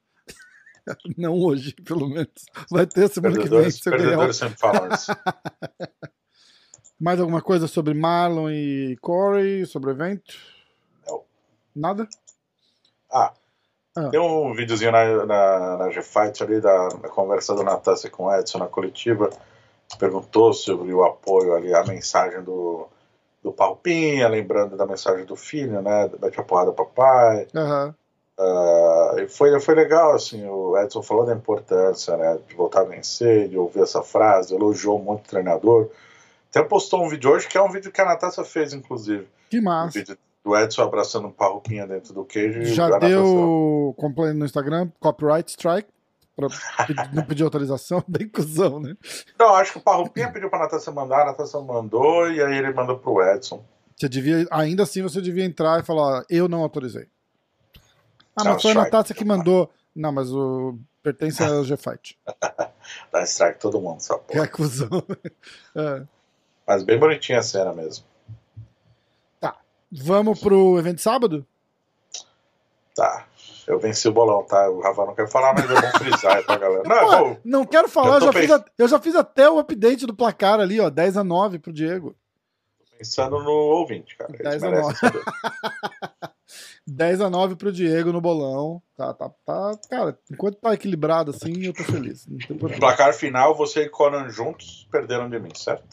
[1.17, 2.47] não hoje, pelo menos.
[2.71, 3.71] Vai ter semana que vem.
[3.71, 5.13] Se perdedores sempre falam isso.
[6.99, 10.35] Mais alguma coisa sobre Marlon e Corey, sobre o evento?
[11.07, 11.25] Não.
[11.75, 12.09] Nada?
[13.13, 13.35] Ah,
[13.97, 14.09] ah.
[14.09, 18.35] Tem um videozinho na, na, na G-Fight ali da, da conversa do Natasha com o
[18.35, 19.29] Edson na coletiva.
[19.99, 22.89] Perguntou sobre o apoio ali, a mensagem do,
[23.47, 26.11] do Palpinha, lembrando da mensagem do filho, né?
[26.19, 27.47] Bate a porrada papai.
[27.55, 27.95] Uhum.
[28.39, 32.85] Uh, e foi, foi legal, assim, o Edson falou da importância, né, de voltar a
[32.85, 35.89] vencer, de ouvir essa frase, elogiou muito o treinador.
[36.51, 39.61] Até postou um vídeo hoje, que é um vídeo que a Natasha fez, inclusive, Que
[39.61, 39.99] O massa.
[39.99, 42.63] vídeo do Edson abraçando um parruquinha dentro do queijo.
[42.65, 45.89] Já deu complaint no Instagram, copyright strike,
[46.37, 46.49] pra
[47.13, 48.95] não pedir autorização, bem cuzão, né?
[49.39, 52.73] Não, acho que o Parrupinha pediu pra Natação mandar, a Natação mandou, e aí ele
[52.73, 53.65] mandou pro Edson.
[53.97, 57.09] Você devia, ainda assim você devia entrar e falar, eu não autorizei.
[58.37, 58.75] Ah, Não, mas foi a.
[58.75, 59.73] Natácia que mandou.
[59.95, 62.19] Não, mas o pertence ao G-Fight.
[63.11, 64.45] Dá strike todo mundo, Que porra.
[64.45, 64.89] é cuzão.
[65.75, 66.03] É.
[66.67, 68.05] Mas bem bonitinha a cena mesmo.
[69.93, 71.47] Vamos pro evento de sábado?
[72.95, 73.25] Tá.
[73.67, 74.69] Eu venci o bolão, tá?
[74.71, 76.83] O Rafa não quer falar, mas é bom frisar aí pra galera.
[76.85, 77.37] Não, é Pô, bom.
[77.45, 80.07] não quero falar, Eu eu tô já, fiz a- eu já fiz até o update
[80.07, 82.15] do placar ali, ó, 10 a 9 pro Diego.
[82.97, 84.31] Pensando no ouvinte, cara.
[84.33, 84.99] Eles 10 a merecem 9.
[84.99, 85.23] saber.
[86.87, 88.81] 10 a 9 pro Diego no bolão.
[88.97, 89.73] Tá, tá, tá.
[89.91, 92.27] Cara, enquanto tá equilibrado assim, eu tô feliz.
[92.79, 95.85] Placar final, você e Conan juntos perderam de mim, certo?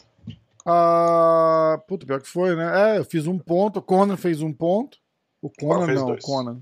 [0.64, 2.94] Ah, puta, pior que foi, né?
[2.94, 4.96] É, eu fiz um ponto, o Conan fez um ponto.
[5.42, 6.22] O Conan não, dois.
[6.24, 6.60] o Conan.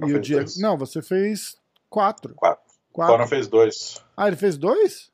[0.00, 0.42] Conan e o Diego.
[0.44, 0.58] dois.
[0.58, 1.56] Não, você fez
[1.90, 2.34] quatro.
[2.34, 2.64] Quatro.
[2.92, 3.14] quatro.
[3.14, 4.02] Conan fez dois.
[4.16, 5.10] Ah, ele fez dois?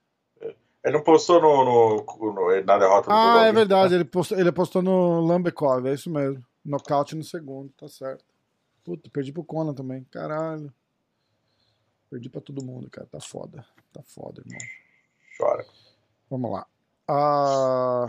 [0.84, 3.90] Ele não postou no, no- no- na derrota do Ah, é verdade.
[3.90, 3.96] né?
[3.96, 6.44] Ele postou, ele postou no Lambekov, é isso mesmo.
[6.64, 8.24] Nocaute no segundo, tá certo.
[8.84, 10.04] Puta, perdi pro Conan também.
[10.10, 10.72] Caralho.
[12.10, 13.06] Perdi pra todo mundo, cara.
[13.10, 13.64] Tá foda.
[13.92, 14.58] Tá foda, irmão.
[15.38, 15.64] Chora.
[16.30, 16.66] Vamos lá.
[17.08, 18.06] Ah...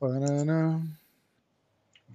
[0.00, 0.82] Banana.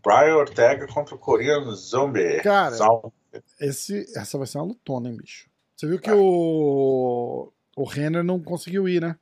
[0.08, 2.42] Brian Ortega contra o Korean Zombie.
[2.42, 3.12] Cara, Zombie.
[3.60, 5.50] Esse, essa vai ser uma lutona, hein, bicho.
[5.76, 7.52] Você viu que o.
[7.76, 9.18] O Renner não conseguiu ir, né?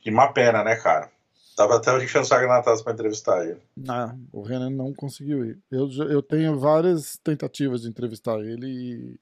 [0.00, 1.10] Que uma pena, né, cara?
[1.54, 3.60] Tava até o na taça pra entrevistar ele.
[3.76, 5.58] Não, o Renner não conseguiu ir.
[5.70, 9.20] Eu, eu tenho várias tentativas de entrevistar ele e.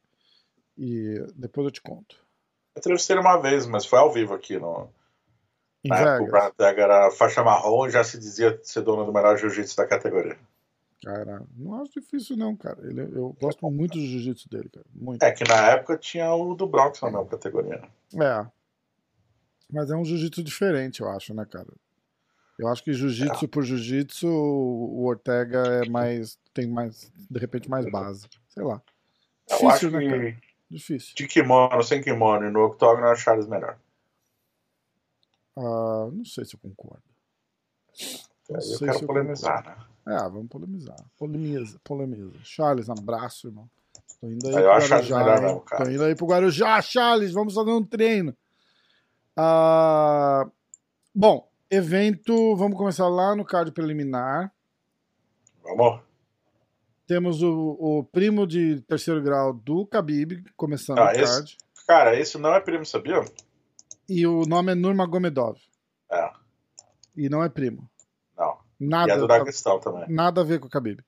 [0.78, 2.16] E depois eu te conto.
[2.74, 4.89] Eu entrevistei ele uma vez, mas foi ao vivo aqui no.
[5.84, 6.26] Na época, o.
[6.30, 9.87] Brian Ortega era faixa marrom e já se dizia ser dono do melhor jiu-jitsu da
[9.87, 10.39] categoria.
[11.05, 12.78] Cara, não acho difícil, não, cara.
[12.88, 14.86] Ele, eu gosto muito do jiu-jitsu dele, cara.
[14.94, 15.22] Muito.
[15.22, 17.82] É que na época tinha o do Bronx na mesma categoria.
[18.14, 18.47] É.
[19.70, 21.68] Mas é um jiu-jitsu diferente, eu acho, né, cara?
[22.59, 26.38] Eu acho que jiu-jitsu por jiu-jitsu, o Ortega é mais.
[26.55, 27.12] tem mais.
[27.30, 28.26] de repente, mais base.
[28.49, 28.80] Sei lá.
[29.49, 30.36] Eu Difícil, acho né, cara?
[30.70, 31.14] Difícil.
[31.14, 33.78] de kimono, sem kimono e no octógono, a Charles melhor.
[35.57, 37.05] Ah, não sei se eu concordo.
[38.49, 39.76] Não Aí sei eu se quero eu polemizar, né?
[40.07, 40.97] É, vamos polemizar.
[41.19, 42.33] Polemiza, polemiza.
[42.45, 43.69] Charles, abraço, irmão.
[44.21, 45.59] Tô indo aí Eu pro Guarujá, melhor não.
[45.61, 48.35] Tô indo aí pro Guarujá, Charles, vamos fazer um treino.
[49.37, 50.47] Ah,
[51.15, 54.53] bom, evento, vamos começar lá no card preliminar.
[55.63, 56.01] Vamos?
[57.07, 61.59] Temos o, o primo de terceiro grau do Khabib, começando Ah, o esse- card.
[61.87, 63.25] Cara, esse não é primo, sabia?
[64.09, 65.57] E o nome é Nurmagomedov.
[66.11, 66.31] É,
[67.17, 67.89] E não é primo.
[68.79, 70.05] Nada, E é do Daguestão também.
[70.09, 71.01] nada a ver com o Khabib.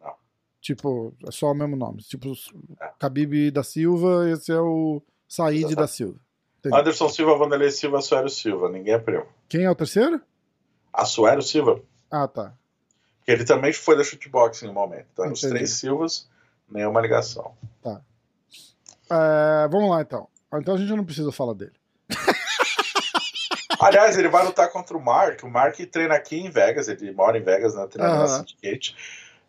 [0.00, 0.14] Não.
[0.60, 2.02] Tipo, é só o mesmo nome.
[2.02, 2.32] Tipo,
[2.80, 2.90] É.
[2.98, 6.18] Khabib da Silva, esse é o Said da Silva.
[6.58, 6.76] Entendi.
[6.76, 8.68] Anderson Silva, Vanderlei Silva, Assuero Silva.
[8.70, 9.26] Ninguém é primo.
[9.48, 10.20] Quem é o terceiro?
[10.92, 12.52] Assuero Silva, Ah, tá.
[13.24, 15.06] que ele também foi da shootbox em um momento.
[15.12, 16.28] Então, os três Silvas,
[16.70, 17.54] nenhuma ligação.
[19.10, 20.28] É, vamos lá, então.
[20.54, 21.72] Então a gente não precisa falar dele.
[23.80, 25.42] Aliás, ele vai lutar contra o Mark.
[25.42, 28.38] O Mark treina aqui em Vegas, ele mora em Vegas, na treina na Aham.
[28.38, 28.94] Syndicate.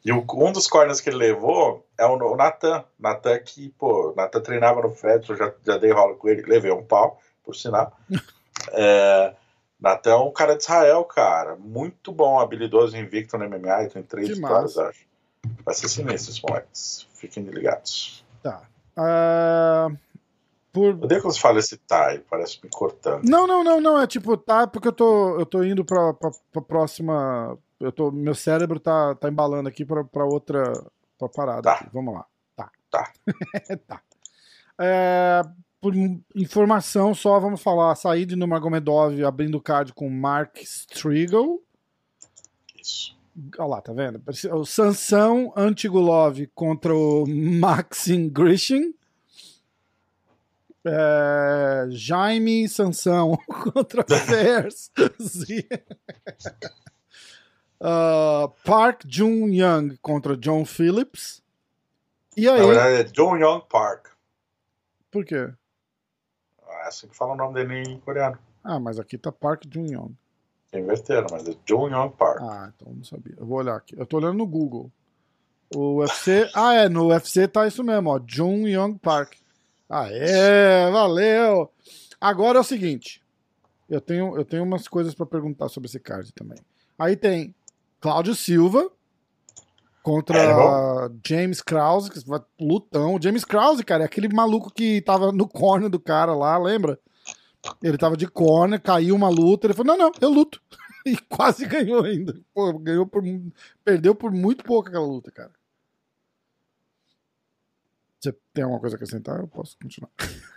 [0.04, 2.84] E o- um dos corners que ele levou é o, o Natan.
[3.00, 6.84] Natan que, pô, Natan treinava no Fedson, já, já dei rola com ele, levei um
[6.84, 7.96] pau, por sinal.
[8.72, 9.34] é,
[9.80, 11.56] Natan é um cara de Israel, cara.
[11.56, 15.06] Muito bom, habilidoso, invicto no MMA, tem três vitórias, acho.
[15.66, 17.08] Vai ser sinistro esses moleques.
[17.16, 18.24] Fiquem ligados.
[18.44, 18.62] Tá.
[18.98, 19.88] É,
[20.72, 20.96] por...
[20.96, 23.24] Odeio quando você fala esse tai, parece me cortando.
[23.24, 24.02] Não, não, não, não.
[24.02, 27.58] É tipo, tá, porque eu tô, eu tô indo pra, pra, pra próxima.
[27.80, 30.72] Eu tô, meu cérebro tá, tá embalando aqui pra, pra outra
[31.18, 31.62] pra parada.
[31.62, 31.90] Tá.
[31.94, 32.26] Vamos lá.
[32.56, 32.72] Tá.
[32.90, 33.12] Tá.
[33.88, 34.02] tá.
[34.80, 35.42] É,
[35.80, 35.94] por
[36.36, 37.96] informação só, vamos falar.
[37.96, 41.62] Saída no Magomedov abrindo o card com Mark Striegel.
[42.80, 43.16] Isso.
[43.58, 44.22] Olha lá, tá vendo?
[44.54, 48.94] O Sansão Antigulov contra o Maxim Grishin.
[50.86, 53.38] É, Jaime Sansão
[53.72, 54.92] contra Fairs.
[57.80, 61.44] uh, Park Jun Young contra John Phillips.
[62.36, 62.60] E aí?
[62.60, 64.08] Na verdade é John Young Park.
[65.12, 65.54] Por quê?
[66.68, 68.40] É assim que fala o nome dele em coreano.
[68.64, 70.16] Ah, mas aqui tá Park Jun Young.
[70.74, 72.42] Inverteram, mas é John Young Park.
[72.42, 73.36] Ah, então não sabia.
[73.38, 73.94] Eu vou olhar aqui.
[74.00, 74.92] Eu tô olhando no Google.
[75.76, 76.50] O UFC.
[76.56, 78.20] Ah, é, no UFC tá isso mesmo, ó.
[78.26, 79.36] Jun Young Park.
[79.92, 81.70] Aê, valeu!
[82.20, 83.22] Agora é o seguinte.
[83.90, 86.58] Eu tenho, eu tenho umas coisas pra perguntar sobre esse card também.
[86.98, 87.54] Aí tem
[88.00, 88.90] Cláudio Silva
[90.02, 93.16] contra É, James Krause, que vai lutão.
[93.16, 96.98] O James Krause, cara, é aquele maluco que tava no corner do cara lá, lembra?
[97.84, 100.62] Ele tava de corner, caiu uma luta, ele falou: "Não, não, eu luto".
[101.04, 102.40] E quase ganhou ainda.
[102.54, 103.24] Pô, ganhou por
[103.84, 105.52] perdeu por muito pouco aquela luta, cara.
[108.22, 109.40] Você tem alguma coisa a acrescentar?
[109.40, 110.12] Eu posso continuar.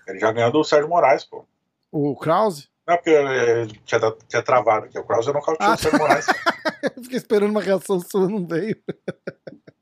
[0.06, 1.46] Ele já ganhou do Sérgio Moraes, pô.
[1.90, 2.68] O Krause?
[2.86, 4.98] Não, porque ele tinha, tinha travado aqui.
[4.98, 6.26] O Krause não nocauteou Ah, o Sérgio Moraes.
[6.96, 8.76] Eu fiquei esperando uma reação sua, não veio.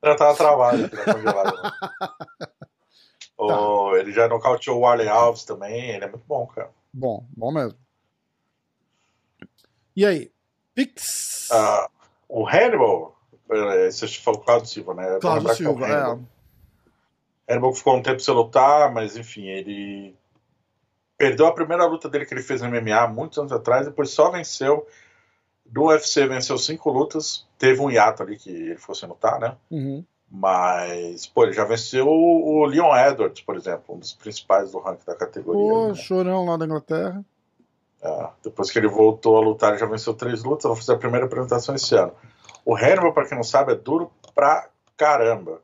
[0.05, 1.62] Já tava travado aqui na congelada.
[1.62, 1.70] né?
[3.37, 5.91] O- Ele já nocauteou o Arley Alves também.
[5.91, 6.70] Ele é muito bom, cara.
[6.93, 7.76] Bom, bom mesmo.
[9.97, 10.30] E aí?
[10.74, 11.49] Pix?
[11.51, 11.91] Ah,
[12.28, 13.18] o Hannibal,
[13.51, 15.16] eh, esse foi o Claudio Silva, né?
[15.16, 15.66] É Cláudio lembrar que é
[17.49, 20.16] Hannibal ficou um tempo sem lutar, mas enfim, ele
[21.16, 24.30] perdeu a primeira luta dele que ele fez no MMA muitos anos atrás, depois só
[24.30, 24.86] venceu.
[25.64, 29.57] Do UFC venceu cinco lutas, teve um hiato ali que ele ficou sem lutar, né?
[29.70, 30.05] Uhum.
[30.34, 35.05] Mas, pô, ele já venceu o Leon Edwards, por exemplo, um dos principais do ranking
[35.07, 35.61] da categoria.
[35.61, 35.95] Pô, né?
[35.95, 37.22] chorão lá da Inglaterra.
[38.03, 40.64] É, depois que ele voltou a lutar, ele já venceu três lutas.
[40.64, 42.12] Vou fazer a primeira apresentação esse ano.
[42.64, 45.61] O Hannibal, para quem não sabe, é duro pra caramba.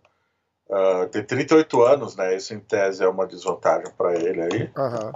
[0.71, 2.37] Ah, tem 38 anos, né?
[2.37, 4.71] Isso em tese é uma desvantagem para ele aí.
[4.77, 5.13] Aham.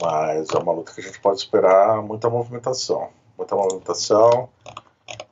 [0.00, 3.10] Mas é uma luta que a gente pode esperar muita movimentação.
[3.38, 4.48] Muita movimentação,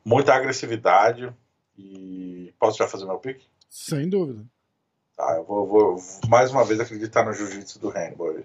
[0.05, 1.33] muita agressividade.
[1.77, 3.47] E posso já fazer meu pique?
[3.69, 4.45] Sem dúvida.
[5.17, 5.97] Tá, eu vou, vou
[6.29, 8.29] mais uma vez acreditar no jiu-jitsu do Hannibal.
[8.31, 8.45] aí.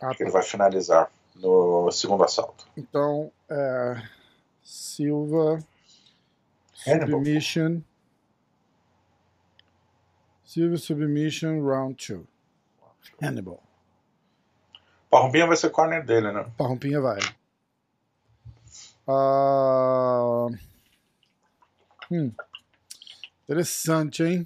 [0.00, 0.38] Ah, Acho que ele tá.
[0.38, 2.66] vai finalizar no segundo assalto.
[2.76, 4.02] Então, é...
[4.62, 5.58] Silva.
[6.86, 7.18] Hannibal.
[7.18, 7.80] Submission.
[10.50, 12.26] Silva Submission Round 2.
[13.22, 13.62] Hannibal.
[15.08, 16.42] Parrumbinha vai ser corner dele, né?
[16.58, 17.20] Parrumpinha vai.
[19.06, 20.48] Ah,
[22.10, 22.32] hum.
[23.44, 24.44] Interessante, hein?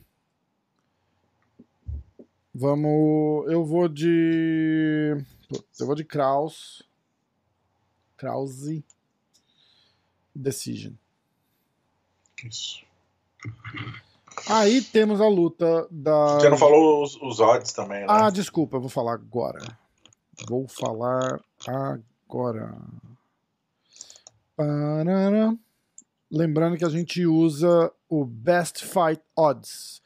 [2.55, 3.51] Vamos.
[3.51, 5.17] Eu vou de.
[5.49, 6.83] Putz, eu vou de Kraus.
[8.19, 8.85] Krause.
[10.35, 10.93] Decision.
[12.45, 12.85] Isso.
[14.49, 16.39] Aí temos a luta da.
[16.39, 18.07] Você não falou os, os odds também, né?
[18.09, 19.61] Ah, desculpa, eu vou falar agora.
[20.49, 22.75] Vou falar agora.
[24.57, 25.55] Parará.
[26.31, 30.03] Lembrando que a gente usa o Best Fight Odds.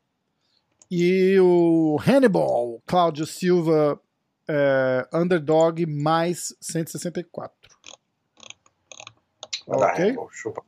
[0.88, 4.00] E o Hannibal, Cláudio Silva,
[4.46, 7.52] é, underdog, mais 164.
[9.66, 10.04] Vai dar Ok.
[10.04, 10.62] Hannibal, chupa.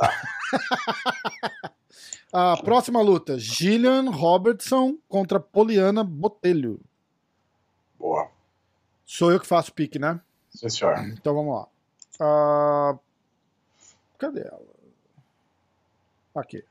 [2.32, 6.80] A próxima luta: Gillian Robertson contra Poliana Botelho.
[7.98, 8.30] Boa.
[9.04, 10.20] Sou eu que faço pique, né?
[10.50, 10.96] Sim, senhor.
[11.08, 11.68] Então vamos lá.
[12.20, 12.98] Ah,
[14.18, 14.60] cadê ela?
[16.34, 16.64] Aqui.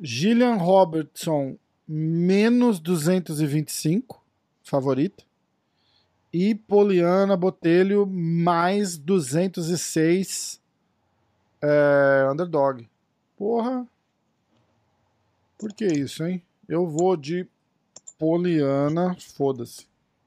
[0.00, 1.56] Gillian Robertson,
[1.86, 4.24] menos 225,
[4.64, 5.24] favorita.
[6.32, 10.60] E Poliana Botelho, mais 206,
[11.60, 12.88] é, underdog.
[13.36, 13.86] Porra.
[15.60, 16.42] Por que isso, hein?
[16.68, 17.46] Eu vou de
[18.18, 19.86] Poliana, foda-se.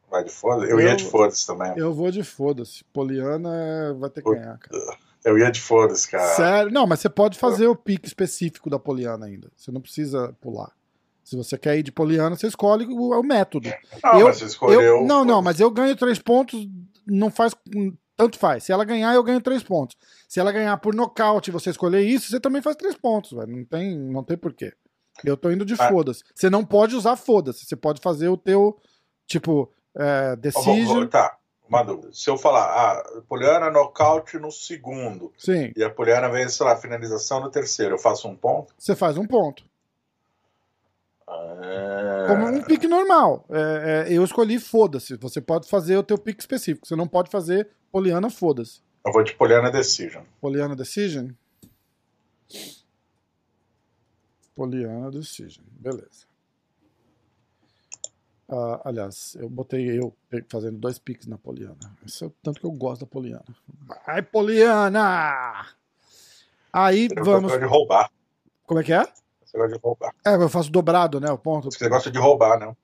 [0.10, 0.66] Vai de foda.
[0.66, 1.74] Eu, ia Eu- de foda-se também.
[1.76, 2.84] Eu vou de foda-se.
[2.86, 4.98] Poliana é- vai ter que ganhar, cara.
[5.26, 6.36] Eu ia de foda-se, cara.
[6.36, 6.72] Sério?
[6.72, 9.50] Não, mas você pode fazer o pique específico da Poliana ainda.
[9.56, 10.72] Você não precisa pular.
[11.24, 13.70] Se você quer ir de Poliana, você escolhe o, o método.
[14.04, 14.82] Não, eu- mas você escolheu.
[14.82, 16.68] Eu- não, não, mas eu ganho três pontos,
[17.08, 17.56] não faz.
[18.18, 18.64] Tanto faz.
[18.66, 19.96] Se ela ganhar, eu ganho três pontos.
[20.28, 23.56] Se ela ganhar por nocaute e você escolher isso, você também faz três pontos, velho.
[23.56, 24.74] Não tem, não tem porquê.
[25.24, 25.89] Eu tô indo de Ah.
[25.89, 26.24] foda-se.
[26.34, 27.66] Você não pode usar foda-se.
[27.66, 28.80] Você pode fazer o teu,
[29.28, 30.86] tipo, é, Ó, vou- decision.
[30.86, 31.38] vou- Tá,
[31.70, 32.09] uma dúvida.
[32.14, 36.74] Se eu falar, ah, Poliana nocaute no segundo Sim, e a Poliana vence, sei lá,
[36.74, 38.74] a finalização no terceiro, eu faço um ponto?
[38.78, 39.64] você faz um ponto.
[41.28, 43.45] Ah, Como um pique normal.
[43.49, 45.16] É, é, eu escolhi foda-se.
[45.18, 46.86] Você pode fazer o teu pique específico.
[46.88, 48.82] Você não pode fazer Poliana foda-se.
[49.05, 50.24] Eu vou de Poliana Decision.
[50.41, 51.30] Poliana Decision?
[54.56, 55.64] Poliana Decision.
[55.72, 56.26] Beleza.
[58.47, 60.16] Uh, aliás, eu botei eu
[60.49, 61.78] fazendo dois piques na Poliana.
[62.06, 63.45] Isso é o tanto que eu gosto da Poliana.
[64.06, 65.66] Vai, Poliana!
[66.72, 67.51] Aí Você vamos.
[67.51, 68.12] gosta de roubar.
[68.66, 69.04] Como é que é?
[69.43, 70.14] Você gosta de roubar.
[70.26, 71.32] É, eu faço dobrado, né?
[71.32, 71.72] O ponto.
[71.72, 72.76] Você gosta de roubar, né?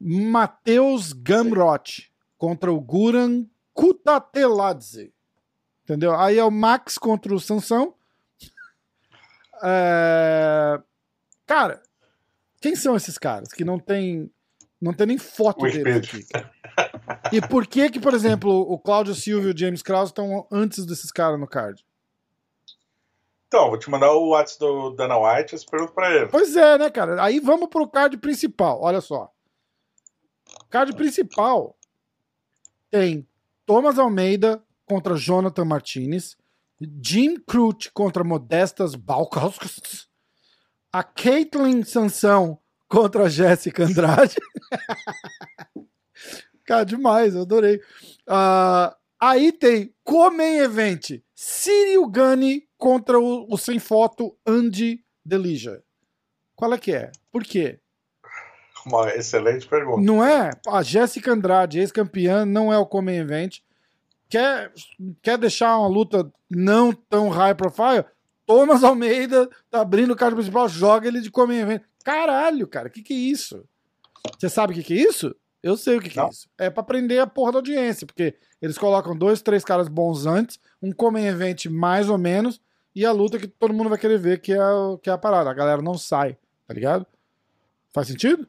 [0.00, 5.12] Matheus Gamrot contra o Guran Kutateladze.
[5.84, 6.14] Entendeu?
[6.14, 7.94] Aí é o Max contra o Sansão.
[9.62, 10.80] É...
[11.46, 11.82] Cara,
[12.60, 14.30] quem são esses caras que não tem
[14.80, 16.26] não tem nem foto deles aqui?
[17.32, 20.84] E por que que, por exemplo, o Cláudio Silva e o James Krause estão antes
[20.84, 21.84] desses caras no card?
[23.48, 26.26] Então, vou te mandar o WhatsApp do Dana White e pergunto pra ele.
[26.26, 27.22] Pois é, né, cara?
[27.22, 28.80] Aí vamos pro card principal.
[28.82, 29.32] Olha só.
[30.68, 31.76] Card principal
[32.90, 33.26] tem
[33.64, 36.36] Thomas Almeida contra Jonathan Martinez,
[37.02, 40.06] Jim Crute contra Modestas Balkauskas,
[40.92, 42.58] a Caitlyn Sansão
[42.88, 44.36] contra Jéssica Andrade.
[46.64, 47.80] Cara, demais, eu adorei.
[48.26, 55.82] Ah, aí tem Comem Event, Círio Gani contra o, o sem foto Andy Delija.
[56.54, 57.12] Qual é que é?
[57.30, 57.78] Por quê?
[58.84, 60.00] Uma excelente pergunta.
[60.00, 60.50] Não é?
[60.68, 63.60] A Jéssica Andrade, ex-campeã, não é o Comem Event.
[64.28, 64.72] Quer,
[65.22, 68.04] quer deixar uma luta não tão high profile?
[68.44, 71.82] Thomas Almeida tá abrindo o card principal, joga ele de Event.
[72.04, 73.64] Caralho, cara, o que, que é isso?
[74.38, 75.34] Você sabe o que, que é isso?
[75.62, 76.48] Eu sei o que, que é isso.
[76.56, 80.60] É pra prender a porra da audiência, porque eles colocam dois, três caras bons antes,
[80.80, 82.60] um Comem Event mais ou menos,
[82.94, 84.58] e a luta que todo mundo vai querer ver, que é,
[85.02, 85.50] que é a parada.
[85.50, 87.04] A galera não sai, tá ligado?
[87.92, 88.48] Faz sentido?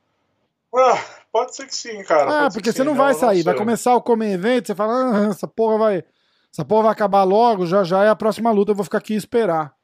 [0.75, 2.45] Ah, pode ser que sim, cara.
[2.45, 5.27] Ah, porque que você sim, não vai sair, vai começar o Comem Event, você fala,
[5.27, 6.03] ah, essa porra vai.
[6.51, 9.13] Essa porra vai acabar logo, já já é a próxima luta, eu vou ficar aqui
[9.13, 9.75] e esperar.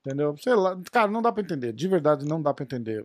[0.00, 0.36] Entendeu?
[0.38, 1.72] Sei lá, cara, não dá pra entender.
[1.72, 3.04] De verdade, não dá pra entender.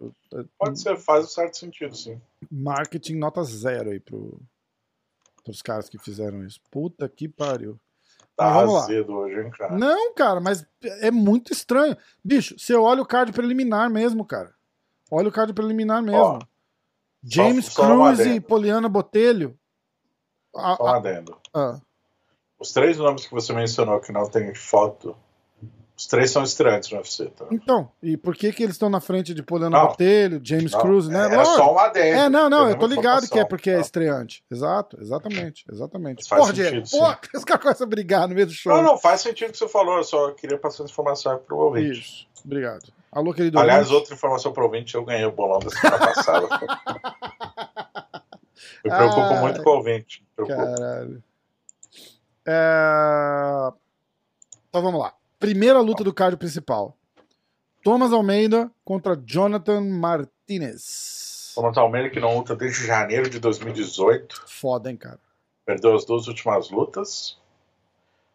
[0.58, 2.22] Pode ser, faz um certo sentido, sim.
[2.50, 4.40] Marketing nota zero aí pro,
[5.44, 6.60] pros caras que fizeram isso.
[6.72, 7.78] Puta que pariu.
[8.36, 8.80] Tá Mas vamos lá.
[8.82, 9.78] azedo hoje, hein, cara.
[9.78, 10.66] Não, cara, mas
[11.02, 11.96] é muito estranho.
[12.24, 14.54] Bicho, você olha o card preliminar mesmo, cara.
[15.12, 16.20] Olha o card preliminar mesmo.
[16.20, 16.40] Ó,
[17.24, 18.42] James só um Cruz e adendo.
[18.42, 19.58] Poliana Botelho.
[20.56, 21.38] Só um adendo.
[21.54, 21.80] ah,
[22.60, 25.16] Os três nomes que você mencionou que não tem foto,
[25.96, 27.46] os três são estreantes no UFC, tá?
[27.52, 29.88] então, e por que que eles estão na frente de Poliana Não.
[29.88, 31.28] Botelho, James Não, Cruz, né?
[31.28, 31.56] Lógico.
[31.56, 32.18] só um adendo.
[32.20, 33.82] É, não, não, eu tô ligado que é porque é tá?
[33.82, 34.44] estreante.
[34.50, 36.28] Exato, exatamente, exatamente.
[36.28, 38.74] Porra, sentido, Diego, porra, os caras começam a brigar no meio do show.
[38.74, 41.58] Não, não, faz sentido o que você falou, eu só queria passar essa informação pro
[41.58, 42.00] ouvinte.
[42.00, 42.92] Isso, obrigado.
[43.12, 43.96] Alô, querido Aliás, ouvinte.
[43.96, 46.48] outra informação pro ouvinte, eu ganhei o bolão da semana passada.
[48.84, 50.26] Me preocupo Ah, muito com o ouvinte.
[50.36, 51.24] Caralho.
[52.48, 53.72] É...
[54.70, 55.14] Então vamos lá.
[55.44, 56.98] Primeira luta do card principal.
[57.84, 61.52] Thomas Almeida contra Jonathan Martinez.
[61.54, 65.20] Thomas Almeida, que não luta desde janeiro de 2018, Foda, hein, cara.
[65.66, 67.38] perdeu as duas últimas lutas.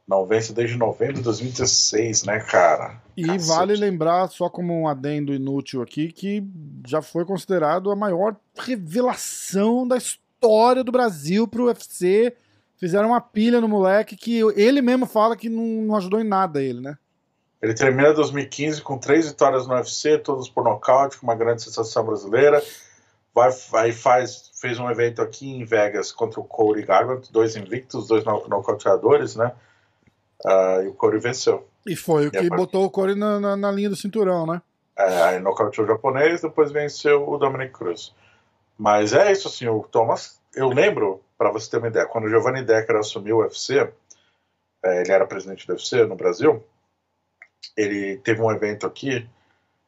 [0.06, 3.00] Não vence desde novembro de 2016, né, cara?
[3.16, 3.46] E Cacete.
[3.46, 6.44] vale lembrar, só como um adendo inútil aqui, que
[6.86, 12.36] já foi considerado a maior revelação da história do Brasil pro UFC.
[12.78, 16.62] Fizeram uma pilha no moleque que ele mesmo fala que não, não ajudou em nada
[16.62, 16.96] ele, né?
[17.60, 22.04] Ele termina 2015 com três vitórias no UFC, todas por nocaute, com uma grande sensação
[22.04, 22.62] brasileira.
[23.34, 28.06] Vai, vai faz, fez um evento aqui em Vegas contra o Corey Garbrandt, dois invictos,
[28.06, 29.52] dois no- nocauteadores, né?
[30.46, 31.66] Ah, e o Corey venceu.
[31.84, 34.62] E foi o que botou o Corey na, na, na linha do cinturão, né?
[34.96, 38.14] É, aí nocauteou o japonês, depois venceu o Dominic Cruz.
[38.78, 42.28] Mas é isso, assim, o Thomas, eu lembro, para você ter uma ideia, quando o
[42.28, 43.92] Giovanni Decker assumiu o UFC,
[44.84, 46.64] é, ele era presidente do UFC no Brasil,
[47.76, 49.28] ele teve um evento aqui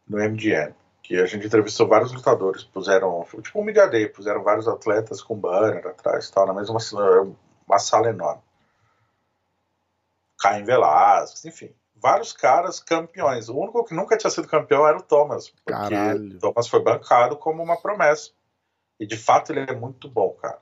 [0.08, 0.74] no MGM,
[1.04, 5.36] que a gente entrevistou vários lutadores, puseram, tipo um media day, puseram vários atletas com
[5.36, 7.32] banner atrás tal, na mesma sala-
[7.66, 8.42] uma sala enorme.
[10.40, 13.48] Caim Velasquez, enfim, vários caras campeões.
[13.48, 16.38] O único que nunca tinha sido campeão era o Thomas, porque Caralho.
[16.40, 18.30] Thomas foi bancado como uma promessa.
[19.00, 20.58] E de fato ele é muito bom, cara.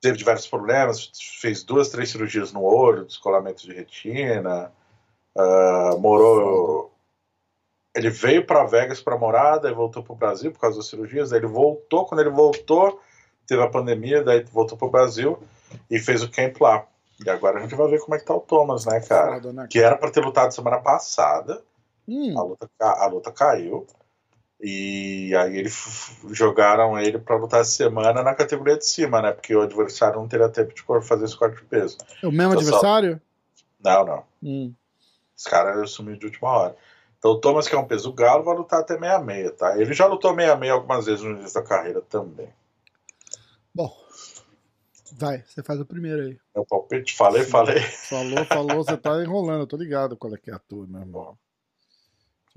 [0.00, 1.10] Teve diversos problemas,
[1.40, 4.72] fez duas, três cirurgias no olho, descolamento de retina,
[5.36, 6.92] ah, morou.
[7.96, 11.30] Ele veio para Vegas para morar, daí voltou para o Brasil por causa das cirurgias,
[11.30, 12.06] daí ele voltou.
[12.06, 13.00] Quando ele voltou,
[13.44, 15.42] teve a pandemia, daí voltou para o Brasil
[15.90, 16.86] e fez o camp lá.
[17.26, 19.40] E agora a gente vai ver como é que tá o Thomas, né, cara?
[19.52, 19.66] Né?
[19.68, 21.60] Que era para ter lutado semana passada,
[22.06, 23.84] Hum, a luta, ca- a luta caiu.
[24.60, 29.30] E aí ele f- jogaram ele para lutar essa semana na categoria de cima, né?
[29.32, 31.96] Porque o adversário não teria tempo de fazer esse corte de peso.
[32.24, 33.20] o mesmo só- adversário?
[33.82, 34.24] Não, não.
[34.42, 34.74] Hum.
[35.36, 36.76] Esse cara sumiu de última hora.
[37.18, 39.78] Então o Thomas, que é um peso galo, vai lutar até 66, tá?
[39.80, 42.48] Ele já lutou 66 algumas vezes no início da carreira também.
[43.74, 43.96] Bom,
[45.12, 46.38] vai, você faz o primeiro aí.
[46.54, 47.80] Meu palpite, falei, falei.
[47.80, 51.00] Falou, falou, você tá enrolando, eu tô ligado qual é que é a tua, meu
[51.00, 51.24] irmão.
[51.24, 51.38] Tô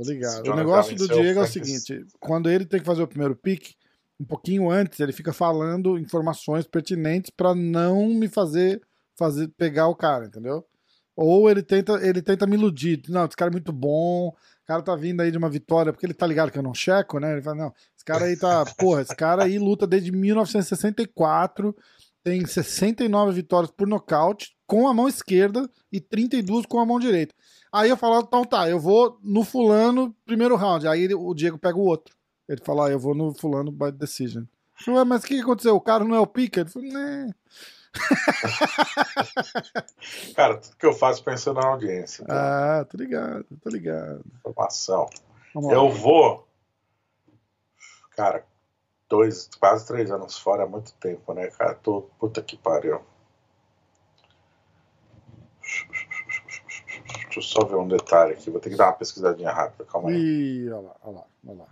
[0.08, 0.42] ligado.
[0.42, 3.36] O Jonathan negócio do Diego é o seguinte: quando ele tem que fazer o primeiro
[3.36, 3.76] pick,
[4.20, 8.82] um pouquinho antes, ele fica falando informações pertinentes pra não me fazer,
[9.18, 10.66] fazer pegar o cara, entendeu?
[11.16, 13.02] Ou ele tenta, ele tenta me iludir.
[13.10, 14.36] Não, esse cara é muito bom, o
[14.66, 17.20] cara tá vindo aí de uma vitória, porque ele tá ligado que eu não checo,
[17.20, 17.34] né?
[17.34, 18.64] Ele fala, não, esse cara aí tá.
[18.78, 21.76] Porra, esse cara aí luta desde 1964,
[22.24, 27.34] tem 69 vitórias por nocaute, com a mão esquerda e 32 com a mão direita.
[27.72, 30.88] Aí eu falo, então tá, eu vou no fulano primeiro round.
[30.88, 32.16] Aí o Diego pega o outro.
[32.50, 34.44] Ele fala, ah, eu vou no fulano by decision.
[34.86, 35.76] Eu "Ué, mas o que que aconteceu?
[35.76, 36.62] O cara não é o pica?
[36.62, 37.30] Ele falou, né.
[40.36, 42.26] Cara, tudo que eu faço pensando na audiência.
[42.26, 42.80] tá?
[42.82, 44.24] Ah, tô ligado, tô ligado.
[44.40, 45.10] Informação.
[45.56, 46.48] Eu vou.
[48.12, 48.46] Cara,
[49.10, 51.74] dois, quase três anos fora é muito tempo, né, cara?
[51.76, 52.04] Tô.
[52.20, 53.02] Puta que pariu.
[57.34, 58.50] Deixa eu só ver um detalhe aqui.
[58.50, 59.86] Vou ter que dar uma pesquisadinha rápida.
[59.86, 60.16] Calma aí.
[60.18, 61.68] Ih, olha lá, olha lá, olha lá.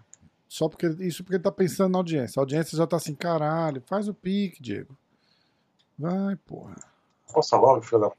[0.47, 2.39] Só porque isso porque ele tá pensando na audiência.
[2.39, 4.97] A audiência já tá assim, caralho, faz o pique, Diego.
[5.97, 6.75] Vai, porra.
[7.31, 8.11] Posta logo, filho da.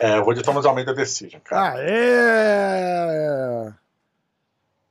[0.00, 1.72] É, eu vou de Thomas Almeida Decision, cara.
[1.72, 3.74] Ah, é!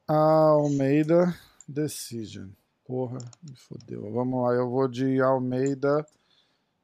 [0.08, 1.34] Almeida
[1.68, 2.50] Decision.
[2.86, 4.12] Porra, me fodeu.
[4.12, 6.06] Vamos lá, eu vou de Almeida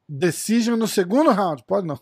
[0.08, 1.62] Decision no segundo round.
[1.64, 1.98] Pode não.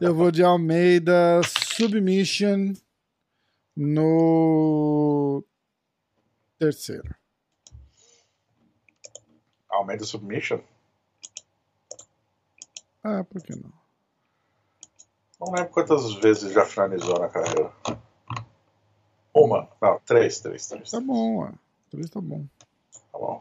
[0.00, 1.40] Eu vou de Almeida
[1.76, 2.74] Submission
[3.76, 5.44] no
[6.58, 7.14] terceiro.
[9.68, 10.60] Almeida Submission?
[13.04, 13.72] Ah, por que não?
[15.38, 17.70] Não lembro quantas vezes já finalizou na carreira.
[19.34, 19.68] Uma?
[19.82, 20.90] Não, três, três, três.
[20.90, 21.52] Tá bom, ó.
[21.98, 22.46] Isso tá bom.
[23.12, 23.38] Tá bom.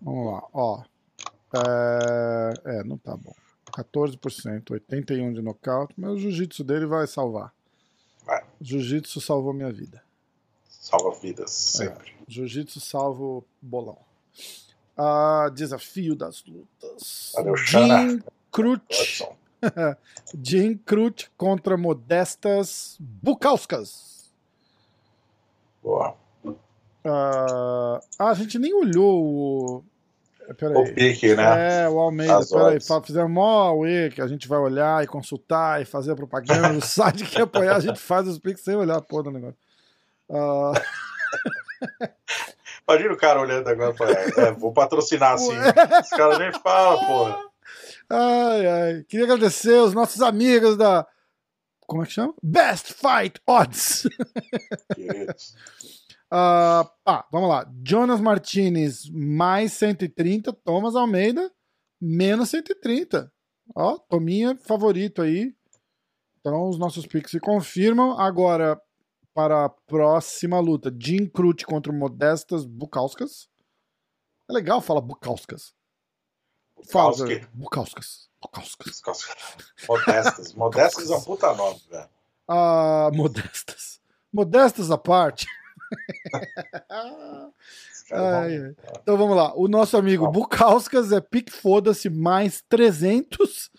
[0.00, 0.82] Vamos lá, ó.
[1.54, 3.34] É, é, não tá bom.
[3.84, 7.52] 14%, 81 de nocaute, mas o jiu-jitsu dele vai salvar.
[8.24, 8.44] Vai.
[8.60, 10.02] Jiu-jitsu salvou minha vida.
[10.68, 12.12] Salva vidas, sempre.
[12.26, 13.98] Jiu-jitsu salva o bolão.
[14.96, 17.32] Ah, desafio das lutas.
[17.34, 17.56] Valeu.
[17.56, 19.28] Jim Crut.
[20.42, 24.32] Jim Crut contra Modestas Bukauskas.
[25.82, 26.16] Boa.
[27.04, 29.84] Ah, a gente nem olhou o.
[30.56, 30.76] Peraí.
[30.76, 31.82] O pique, né?
[31.84, 32.86] É, o Almeida, As peraí, odds.
[32.86, 36.72] fa- fizemos mó auê que a gente vai olhar e consultar e fazer a propaganda
[36.72, 39.58] no site que apoiar, a gente faz os pics sem olhar a porra do negócio.
[40.30, 40.72] Ah,
[42.88, 45.52] Imagina o cara olhando agora pra é, vou patrocinar assim.
[46.02, 47.38] Os caras nem falam, porra.
[48.08, 49.04] ai, ai.
[49.06, 51.06] Queria agradecer os nossos amigos da.
[51.86, 52.34] Como é que chama?
[52.42, 54.06] Best Fight Odds.
[54.94, 55.54] Queridos.
[56.30, 57.70] Ah, ah, vamos lá.
[57.86, 61.50] Jonas Martinez mais 130, Thomas Almeida
[62.00, 63.32] menos 130.
[63.74, 65.54] Ó, Tominha favorito aí.
[66.40, 68.18] Então os nossos picks se confirmam.
[68.18, 68.80] Agora,
[69.34, 73.48] para a próxima luta, Jim Crute contra Modestas Bukauskas.
[74.48, 75.74] É legal falar Bukauskas.
[77.34, 77.48] Velho.
[77.52, 78.28] Bukauskas.
[78.40, 79.02] Bukauskas.
[79.88, 80.54] Modestas.
[80.54, 82.08] Modestas é um puta nome, velho.
[82.46, 84.00] Ah, modestas.
[84.32, 85.46] Modestas à parte.
[86.88, 87.52] Caras
[88.10, 88.76] Ai, ai.
[89.02, 89.54] Então vamos lá.
[89.54, 90.30] O nosso amigo Ó.
[90.30, 93.70] Bukauskas é pique foda-se mais 300.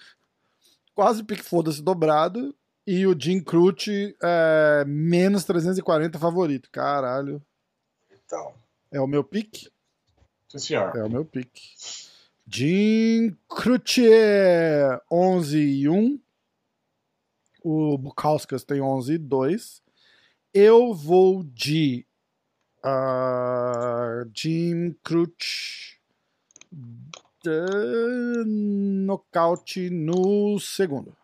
[0.93, 2.55] Quase pique foda-se dobrado.
[2.86, 6.70] E o Jim Crute é menos 340 favorito.
[6.72, 7.41] Caralho.
[8.26, 8.53] Então,
[8.91, 9.70] É o meu pique?
[10.47, 10.95] sim, senhor.
[10.95, 11.62] É o meu pique.
[12.47, 14.03] Jim Crute
[15.12, 16.20] 11 e 1.
[17.64, 19.82] O Bukauskas tem 11 e 2.
[20.54, 22.06] Eu vou de
[22.84, 24.95] ah, Jim
[27.43, 31.16] de nocaute no segundo.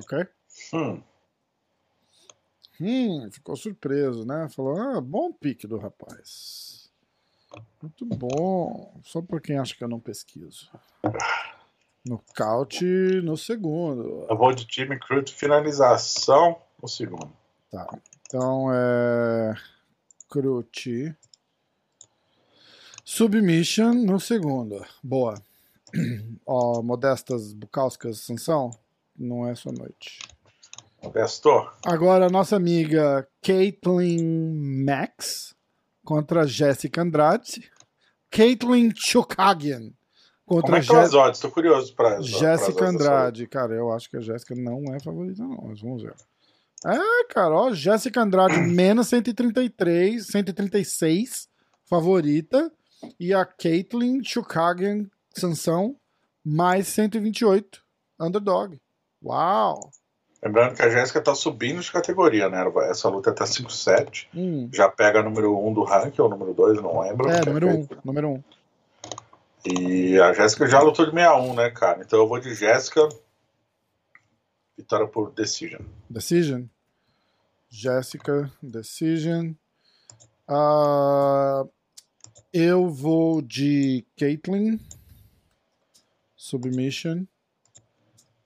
[0.00, 0.26] Ok?
[0.74, 1.02] Hum,
[2.80, 4.48] Hum, ficou surpreso, né?
[4.48, 6.90] Falou, ah, bom pique do rapaz.
[7.80, 9.00] Muito bom.
[9.04, 10.68] Só por quem acha que eu não pesquiso.
[12.04, 12.84] Nocaute
[13.22, 14.26] no segundo.
[14.28, 17.32] eu vou de time Crute finalização no segundo.
[17.70, 17.86] Tá.
[18.26, 19.54] Então é.
[20.28, 21.14] Crute.
[23.04, 24.84] Submission no segundo.
[25.02, 25.40] Boa.
[26.46, 28.70] Ó, modestas Bukauskas Sansão.
[29.16, 30.18] Não é sua noite.
[31.02, 31.70] Modesto?
[31.84, 35.54] Agora, nossa amiga Caitlin Max
[36.04, 37.70] contra Jessica Andrade.
[38.30, 39.92] Caitlin Chukagian
[40.52, 41.40] contra Como é que é odds?
[41.40, 43.46] Tô curioso pra Jéssica Andrade.
[43.46, 45.64] Cara, eu acho que a Jéssica não é favorita, não.
[45.68, 46.14] Mas vamos ver.
[46.84, 51.48] É, cara, ó, Jéssica Andrade menos 133, 136,
[51.88, 52.70] favorita.
[53.18, 55.96] E a Caitlyn Chukagian Sansão
[56.44, 57.80] mais 128,
[58.20, 58.78] underdog.
[59.24, 59.90] Uau!
[60.44, 62.64] Lembrando que a Jéssica tá subindo de categoria, né?
[62.90, 64.26] Essa luta tá 5-7.
[64.34, 64.68] Hum.
[64.72, 67.30] Já pega número 1 um do ranking, ou número 2, não lembro.
[67.30, 67.70] É, número 1.
[67.70, 68.32] Um, número 1.
[68.32, 68.42] Um.
[69.64, 72.02] E a Jéssica já lutou de 61, né, cara?
[72.02, 73.08] Então eu vou de Jéssica.
[74.76, 75.82] Vitória por Decision.
[76.10, 76.64] Decision?
[77.68, 79.52] Jéssica, Decision.
[80.48, 81.70] Uh,
[82.52, 84.78] eu vou de Caitlyn.
[86.36, 87.24] Submission.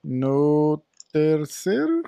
[0.03, 2.03] No terceiro?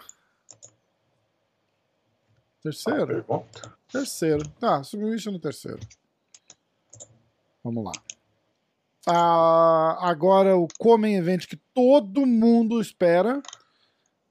[2.61, 3.25] Terceiro?
[3.91, 4.47] Terceiro.
[4.59, 5.79] Tá, submission no terceiro.
[7.63, 7.91] Vamos lá.
[9.11, 13.41] Ah, agora o Comem Event que todo mundo espera.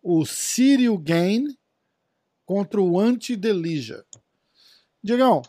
[0.01, 1.57] O Sirio Gain
[2.47, 4.05] contra o Anti-Delija.
[5.03, 5.43] Diegão, o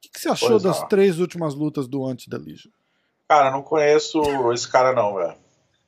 [0.00, 0.88] que, que, você achou pois das não.
[0.88, 2.68] três últimas lutas do Anti-Delija?
[3.28, 4.20] Cara, não conheço
[4.52, 5.36] esse cara não, velho.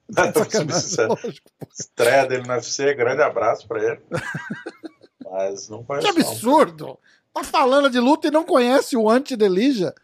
[1.79, 4.01] Estreia dele no UFC, grande abraço pra ele.
[5.31, 6.12] Mas não conheço.
[6.12, 6.87] Que absurdo!
[6.87, 6.99] Não.
[7.33, 9.95] Tá falando de luta e não conhece o Anti-Delija?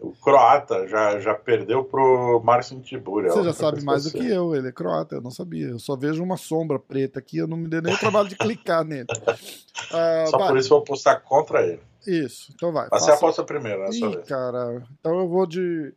[0.00, 3.24] O croata já, já perdeu pro Marcin Tibur.
[3.24, 5.68] Você já sabe mais do que eu, ele é croata, eu não sabia.
[5.68, 8.34] Eu só vejo uma sombra preta aqui, eu não me dei nem o trabalho de
[8.34, 9.06] clicar nele.
[9.12, 10.48] Uh, só vai.
[10.48, 11.82] por isso eu vou apostar contra ele.
[12.06, 12.88] Isso, então vai.
[12.90, 13.90] Mas você aposta primeiro, né?
[13.92, 15.92] Ih, cara, então eu vou de.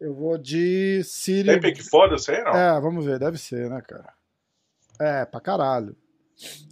[0.00, 1.52] Eu vou de Sírio.
[1.52, 2.52] Tem pique foda, sei não?
[2.52, 4.12] É, vamos ver, deve ser, né, cara?
[4.98, 5.94] É, pra caralho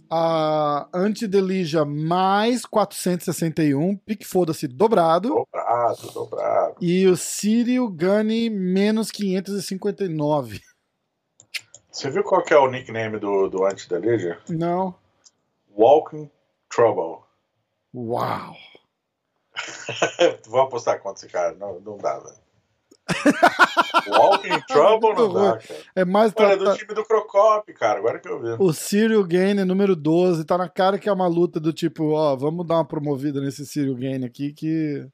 [0.09, 5.29] a Antidelija mais 461, pique foda-se dobrado.
[5.29, 6.75] Dobrado, dobrado.
[6.81, 10.61] E o Sirio Gani menos 559.
[11.91, 14.39] Você viu qual que é o nickname do, do Antidelija?
[14.49, 14.95] Não.
[15.77, 16.29] Walking
[16.69, 17.23] Trouble.
[17.93, 18.55] Uau!
[20.47, 22.48] Vou apostar contra esse cara, não, não dá, velho.
[24.09, 25.79] Walking Trouble não dá, cara.
[25.95, 27.99] É mais Olha, é do time do Crocop, cara.
[27.99, 28.55] Agora que eu vi.
[28.59, 30.45] O Cyril Gain é número 12.
[30.45, 33.65] Tá na cara que é uma luta do tipo, ó, vamos dar uma promovida nesse
[33.65, 35.07] Cyril Gain aqui que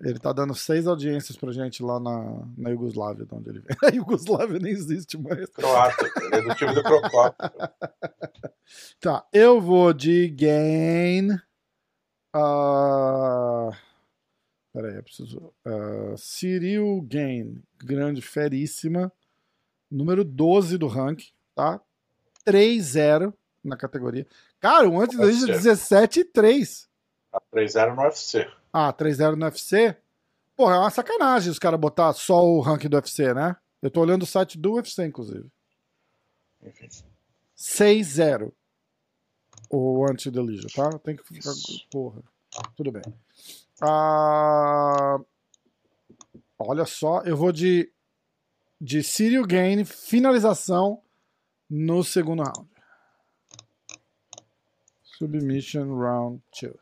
[0.00, 3.76] ele tá dando seis audiências pra gente lá na, na Iugoslávia, de onde ele vem.
[3.84, 5.38] A Iugoslávia nem existe mais.
[5.38, 7.36] Ele é do time do Crocop.
[8.98, 11.32] tá, eu vou de Gain.
[12.34, 13.89] Uh...
[14.72, 15.52] Peraí, eu preciso.
[15.66, 19.12] Uh, Cyril Gain, grande, feríssima.
[19.90, 21.80] Número 12 do ranking, tá?
[22.46, 24.26] 3-0 na categoria.
[24.60, 26.88] Cara, o antes dele 17 e 3.
[27.52, 28.48] 3-0 no UFC.
[28.72, 29.96] Ah, 3-0 no UFC?
[30.56, 33.56] Porra, é uma sacanagem os caras botar só o ranking do UFC, né?
[33.82, 35.46] Eu tô olhando o site do UFC, inclusive.
[36.62, 36.88] Enfim.
[37.56, 38.52] 6-0
[39.70, 40.90] o anti-delígio, tá?
[40.98, 41.52] Tem que ficar.
[41.90, 42.22] Porra.
[42.76, 43.02] Tudo bem.
[43.80, 45.18] Ah,
[46.58, 47.90] olha só, eu vou de,
[48.80, 51.02] de Cyril Gain, finalização
[51.68, 52.68] no segundo round.
[55.02, 56.74] Submission round 2.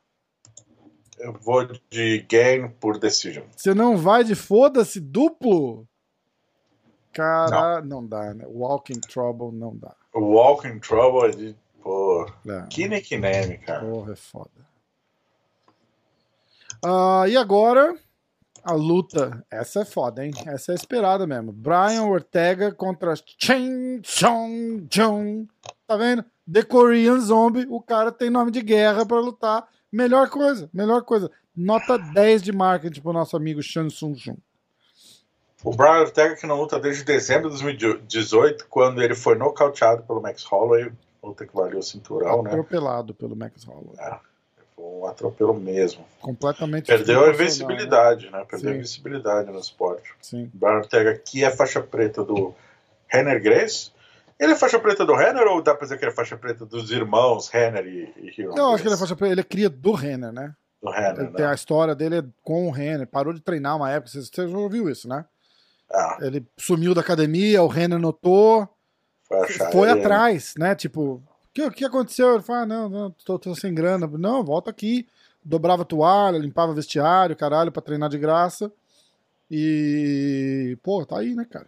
[1.19, 3.45] Eu vou de Gain por decision.
[3.57, 5.87] Você não vai de foda-se duplo?
[7.13, 8.01] Cara, não.
[8.01, 8.07] não.
[8.07, 8.45] dá, né?
[8.47, 9.95] Walking Trouble não dá.
[10.15, 11.57] Walking Trouble é de.
[11.83, 12.27] Pô.
[12.47, 12.67] É.
[12.71, 13.85] Que nickname, cara.
[13.85, 14.68] Porra, é foda.
[16.85, 17.97] Uh, e agora,
[18.65, 19.45] a luta.
[19.51, 20.33] Essa é foda, hein?
[20.47, 21.53] Essa é esperada mesmo.
[21.53, 25.49] Brian Ortega contra Chen Chong Jung.
[25.87, 26.25] Tá vendo?
[26.51, 27.67] The Korean Zombie.
[27.69, 29.67] O cara tem nome de guerra para lutar.
[29.91, 31.31] Melhor coisa, melhor coisa.
[31.57, 34.39] Nota 10 de marketing pro nosso amigo Shan Sung Jung.
[35.65, 40.21] O Brian Ortega que não luta desde dezembro de 2018, quando ele foi nocauteado pelo
[40.21, 40.93] Max Holloway,
[41.23, 42.51] luta que valeu o cinturão, Atropelado né?
[42.51, 43.97] Atropelado pelo Max Holloway.
[43.99, 44.21] É
[44.79, 46.05] um atropelo mesmo.
[46.21, 46.87] Completamente.
[46.87, 48.45] Perdeu a invencibilidade, né?
[48.49, 48.75] Perdeu Sim.
[48.75, 50.15] a invencibilidade no esporte.
[50.21, 50.51] Sim.
[50.55, 52.55] Brian Ortega, que é faixa preta do
[53.07, 53.91] Renner Grace.
[54.39, 56.65] Ele é faixa preta do Renner ou dá pra dizer que ele é faixa preta
[56.65, 58.45] dos irmãos Renner e, e?
[58.47, 60.55] Não, acho que ele é faixa preta, ele é cria do Renner, né?
[60.81, 61.21] Do Renner.
[61.21, 61.37] Ele né?
[61.37, 64.49] Tem a história dele é com o Renner, parou de treinar uma época, você, você
[64.49, 65.25] já ouviu isso, né?
[65.93, 66.19] Ah.
[66.21, 68.69] Ele sumiu da academia, o Renner notou,
[69.27, 70.75] foi, foi atrás, né?
[70.75, 71.23] Tipo,
[71.65, 72.35] que, que aconteceu?
[72.35, 74.07] Ele falou: ah, não, não tô, tô sem grana.
[74.07, 75.07] Não, volta aqui
[75.49, 78.71] dobrava toalha, limpava vestiário, caralho, pra treinar de graça.
[79.51, 81.67] E, pô, tá aí, né, cara?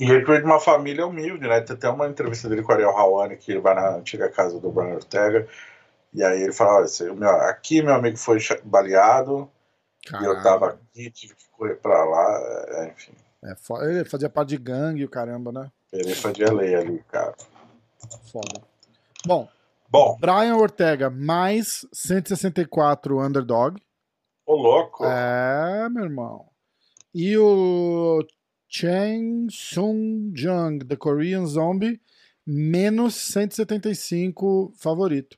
[0.00, 1.60] E ele veio de uma família humilde, né?
[1.60, 4.58] Tem até uma entrevista dele com o Ariel Hawane, que ele vai na antiga casa
[4.58, 5.46] do Brian Ortega.
[6.12, 9.48] E aí ele fala: Olha, aqui meu amigo foi baleado,
[10.20, 13.12] E eu tava aqui, tive que correr pra lá, é, enfim.
[13.44, 13.54] É,
[13.88, 15.70] ele fazia parte de gangue, o caramba, né?
[15.92, 17.34] Ele fazia lei ali, cara.
[18.32, 18.71] Foda.
[19.26, 19.48] Bom,
[19.88, 23.80] Bom, Brian Ortega mais 164 underdog.
[24.46, 25.04] ô louco.
[25.04, 26.48] É, meu irmão.
[27.14, 28.24] E o
[28.68, 32.00] Chang Sung Jung, The Korean Zombie,
[32.46, 35.36] menos 175 favorito.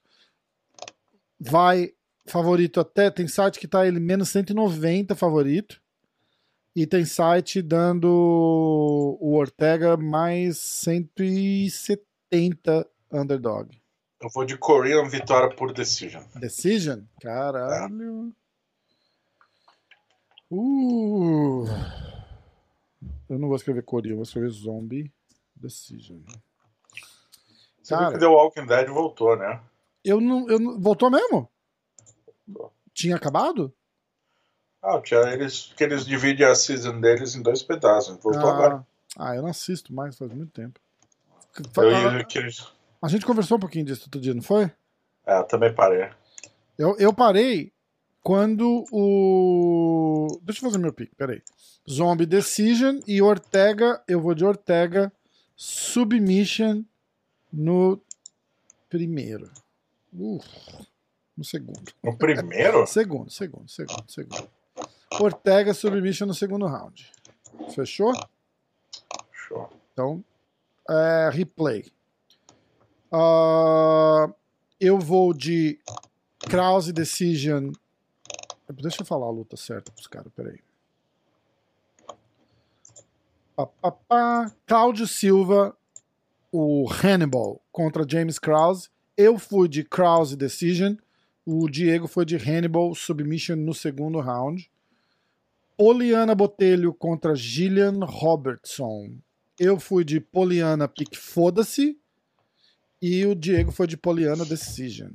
[1.39, 1.93] Vai
[2.27, 5.83] favorito até, tem site que tá ele menos 190 favorito.
[6.77, 8.09] E tem site dando
[9.21, 13.71] o Ortega mais 170 underdog.
[14.21, 16.23] Eu vou de Korean vitória por decision.
[16.37, 17.01] Decision?
[17.21, 18.33] Caralho.
[20.51, 21.65] Uh.
[23.29, 25.13] Eu não vou escrever Korean, vou escrever Zombie
[25.57, 26.21] Decision.
[27.83, 29.61] Você viu Cara, que The Walking Dead voltou, né?
[30.05, 30.81] eu não, eu não.
[30.81, 31.49] Voltou mesmo?
[32.93, 33.73] Tinha acabado?
[34.83, 38.17] Ah, tinha eles, que eles dividem a season deles em dois pedaços.
[38.23, 38.87] Voltou agora.
[39.17, 40.79] ah, ah, eu não assisto mais faz muito tempo.
[41.77, 42.67] Eu, A, ia- que eles-
[43.05, 44.71] a gente conversou um pouquinho disso outro dia, não foi?
[45.27, 46.09] é, eu também parei.
[46.79, 47.71] Eu, eu parei
[48.23, 50.41] quando o.
[50.43, 51.43] Deixa eu fazer meu pick, peraí.
[51.89, 54.03] Zombie Decision e Ortega.
[54.09, 55.13] Eu vou de Ortega
[55.55, 56.83] Submission
[57.53, 58.01] no
[58.89, 59.51] primeiro.
[60.11, 60.41] No
[61.45, 61.93] segundo.
[62.03, 62.87] No primeiro?
[62.89, 64.49] Segundo, segundo, segundo, segundo.
[65.21, 67.13] Ortega Submission no segundo round.
[67.75, 68.13] Fechou?
[69.33, 69.69] Show.
[69.93, 70.25] Então,
[70.89, 71.85] é, replay.
[73.17, 74.29] Ah,
[74.81, 75.79] eu vou de
[76.41, 77.71] Krause Decision.
[78.69, 80.59] Deixa eu falar a luta certa pros caras, peraí.
[83.55, 84.53] Pá.
[84.67, 85.77] Cláudio Silva,
[86.51, 88.89] o Hannibal contra James Krause.
[89.17, 90.97] Eu fui de Krause Decision.
[91.47, 94.69] O Diego foi de Hannibal Submission no segundo round.
[95.77, 99.19] Poliana Botelho contra Gillian Robertson.
[99.57, 101.97] Eu fui de Poliana Pique Foda-se.
[103.01, 105.11] E o Diego foi de Poliana Decision.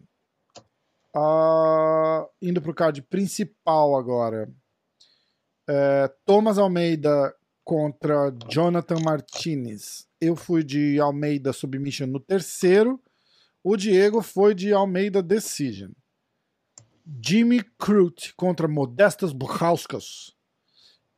[1.15, 4.51] Ah, indo pro card principal agora.
[5.67, 10.07] É, Thomas Almeida contra Jonathan Martinez.
[10.19, 12.99] Eu fui de Almeida Submission no terceiro.
[13.63, 15.91] O Diego foi de Almeida Decision.
[17.23, 20.35] Jimmy Crute contra Modestas Buchauskas.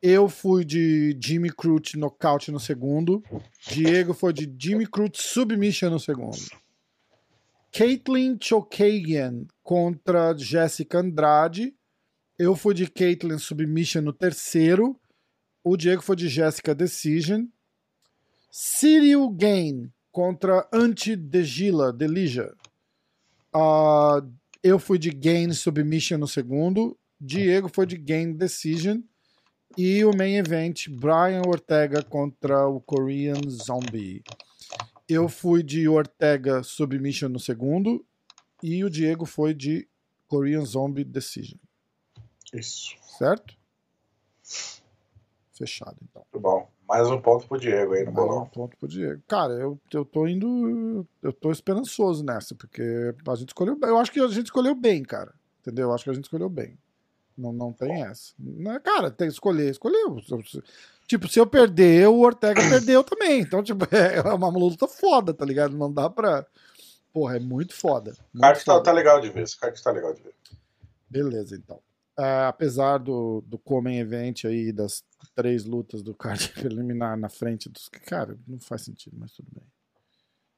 [0.01, 3.23] Eu fui de Jimmy Crute nocaute no segundo.
[3.67, 6.39] Diego foi de Jimmy Crute submission no segundo.
[7.71, 11.75] Caitlyn Chokagian contra Jessica Andrade.
[12.37, 14.99] Eu fui de Caitlyn submission no terceiro.
[15.63, 17.45] O Diego foi de Jessica decision.
[18.49, 22.55] Cyril Gain contra Anti Degila, Delija.
[23.53, 24.23] Ah,
[24.63, 26.97] eu fui de Gain submission no segundo.
[27.19, 29.01] Diego foi de Gain decision.
[29.77, 34.23] E o main event, Brian Ortega contra o Korean Zombie.
[35.07, 38.05] Eu fui de Ortega Submission no segundo.
[38.61, 39.87] E o Diego foi de
[40.27, 41.57] Korean Zombie Decision.
[42.53, 42.95] Isso.
[43.17, 43.55] Certo?
[45.53, 46.23] Fechado, então.
[46.31, 46.69] Muito bom.
[46.87, 49.21] Mais um ponto pro Diego aí no Mais um ponto pro Diego.
[49.27, 51.07] Cara, eu, eu tô indo.
[51.23, 53.77] Eu tô esperançoso nessa, porque a gente escolheu.
[53.81, 55.33] Eu acho que a gente escolheu bem, cara.
[55.61, 55.87] Entendeu?
[55.87, 56.77] Eu acho que a gente escolheu bem.
[57.41, 58.33] Não, não tem essa.
[58.67, 60.17] É- Cara, tem que escolher, escolheu.
[61.07, 63.41] Tipo, se eu perder, o Ortega perdeu também.
[63.41, 65.75] Então, tipo, é uma luta foda, tá ligado?
[65.75, 66.45] Não dá pra.
[67.11, 68.11] Porra, é muito foda.
[68.11, 68.83] O Muito card tá, foda.
[68.83, 69.43] tá legal de ver.
[69.43, 70.33] Esse card tá legal de ver.
[71.09, 71.79] Beleza, então.
[72.15, 75.03] Ah, apesar do, do Common Event aí, das
[75.35, 77.89] três lutas do card preliminar na frente dos.
[77.89, 79.63] Cara, não faz sentido, mas tudo bem.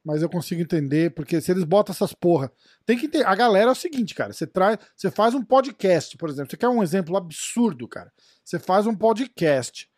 [0.04, 2.52] Mas eu consigo entender, porque se eles botam essas porra.
[2.86, 3.26] Tem que ter.
[3.26, 4.34] A galera é o seguinte, cara.
[4.34, 4.78] Você traz.
[4.96, 6.52] Você faz um podcast, por exemplo.
[6.52, 8.12] Você quer um exemplo absurdo, cara?
[8.44, 9.90] Você faz um podcast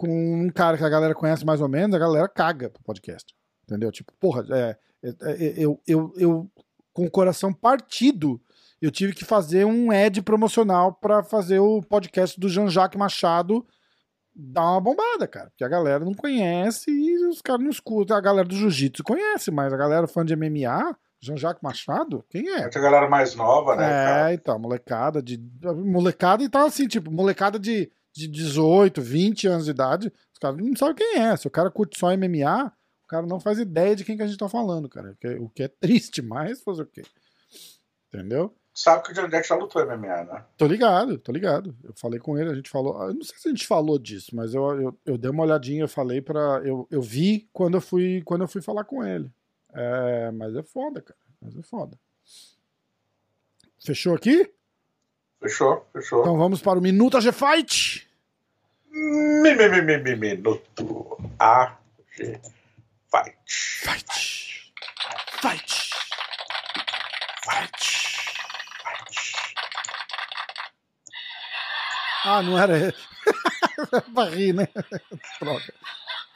[0.00, 0.08] com
[0.46, 3.34] um cara que a galera conhece mais ou menos, a galera caga pro podcast.
[3.64, 3.92] Entendeu?
[3.92, 6.50] Tipo, porra, é, é, é, eu, eu, eu,
[6.90, 8.40] com o coração partido,
[8.80, 13.66] eu tive que fazer um ad promocional para fazer o podcast do Jean-Jacques Machado
[14.40, 15.50] dar uma bombada, cara.
[15.50, 18.16] Porque a galera não conhece e os caras não escutam.
[18.16, 22.62] A galera do jiu-jitsu conhece, mas a galera fã de MMA, Jean-Jacques Machado, quem é?
[22.62, 24.34] Muita galera mais nova, né, É, cara?
[24.34, 25.38] então, molecada de.
[25.84, 30.56] Molecada e tá assim, tipo, molecada de, de 18, 20 anos de idade, os caras
[30.58, 31.36] não sabem quem é.
[31.36, 32.72] Se o cara curte só MMA,
[33.04, 35.12] o cara não faz ideia de quem que a gente tá falando, cara.
[35.12, 37.02] O que é, o que é triste, mas fazer o quê?
[38.12, 38.54] Entendeu?
[38.72, 40.44] Sabe que o John Jack já lutou MMA, né?
[40.56, 41.76] Tô ligado, tô ligado.
[41.82, 43.02] Eu falei com ele, a gente falou.
[43.02, 45.82] Eu não sei se a gente falou disso, mas eu, eu, eu dei uma olhadinha,
[45.82, 46.62] eu falei pra.
[46.64, 49.30] Eu, eu vi quando eu fui quando eu fui falar com ele.
[49.72, 51.18] É, mas é foda, cara.
[51.40, 51.98] Mas é foda.
[53.84, 54.50] Fechou aqui?
[55.40, 56.20] Fechou, fechou.
[56.20, 58.08] Então vamos para o Minuto AG Fight.
[58.90, 61.76] Mi, mi, mi, mi, mi, minuto AG
[63.10, 63.36] Fight.
[63.46, 64.72] Fight.
[65.40, 65.90] Fight.
[67.42, 67.99] Fight.
[72.24, 72.94] Ah, não era ele.
[74.14, 74.68] pra rir, né?
[75.40, 75.72] Droga.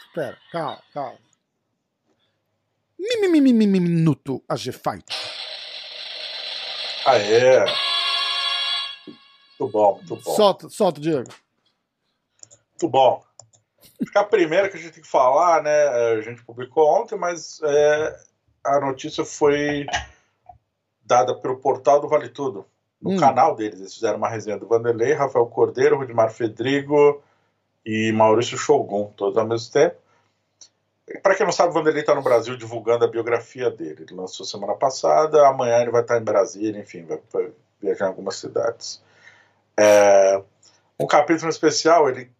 [0.06, 1.18] Espera, calma, calma.
[2.98, 5.04] Mi, mi, mi, mi, mi, Minuto AG Fight.
[7.04, 7.64] Aê.
[9.60, 10.34] Muito bom, muito bom.
[10.34, 11.30] Solta, solta, Diego.
[12.70, 13.22] Muito bom.
[14.00, 15.88] Acho que a primeira que a gente tem que falar, né?
[15.88, 18.16] A gente publicou ontem, mas é,
[18.64, 19.86] a notícia foi
[21.02, 22.66] dada pelo portal do Vale Tudo.
[23.04, 23.16] No Hum.
[23.18, 27.22] canal deles, eles fizeram uma resenha do Vanderlei, Rafael Cordeiro, Rudimar Fedrigo
[27.84, 29.96] e Maurício Shogun, todos ao mesmo tempo.
[31.22, 34.04] Para quem não sabe, o Vanderlei está no Brasil divulgando a biografia dele.
[34.04, 38.08] Ele lançou semana passada, amanhã ele vai estar em Brasília, enfim, vai, vai viajar em
[38.08, 39.02] algumas cidades.
[39.78, 40.42] É,
[40.98, 42.30] um capítulo especial, ele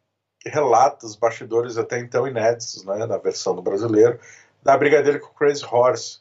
[0.47, 4.19] relata os bastidores até então inéditos, né, na versão do brasileiro,
[4.63, 6.21] da briga dele com o Crazy Horse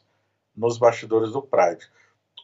[0.54, 1.88] nos bastidores do Pride.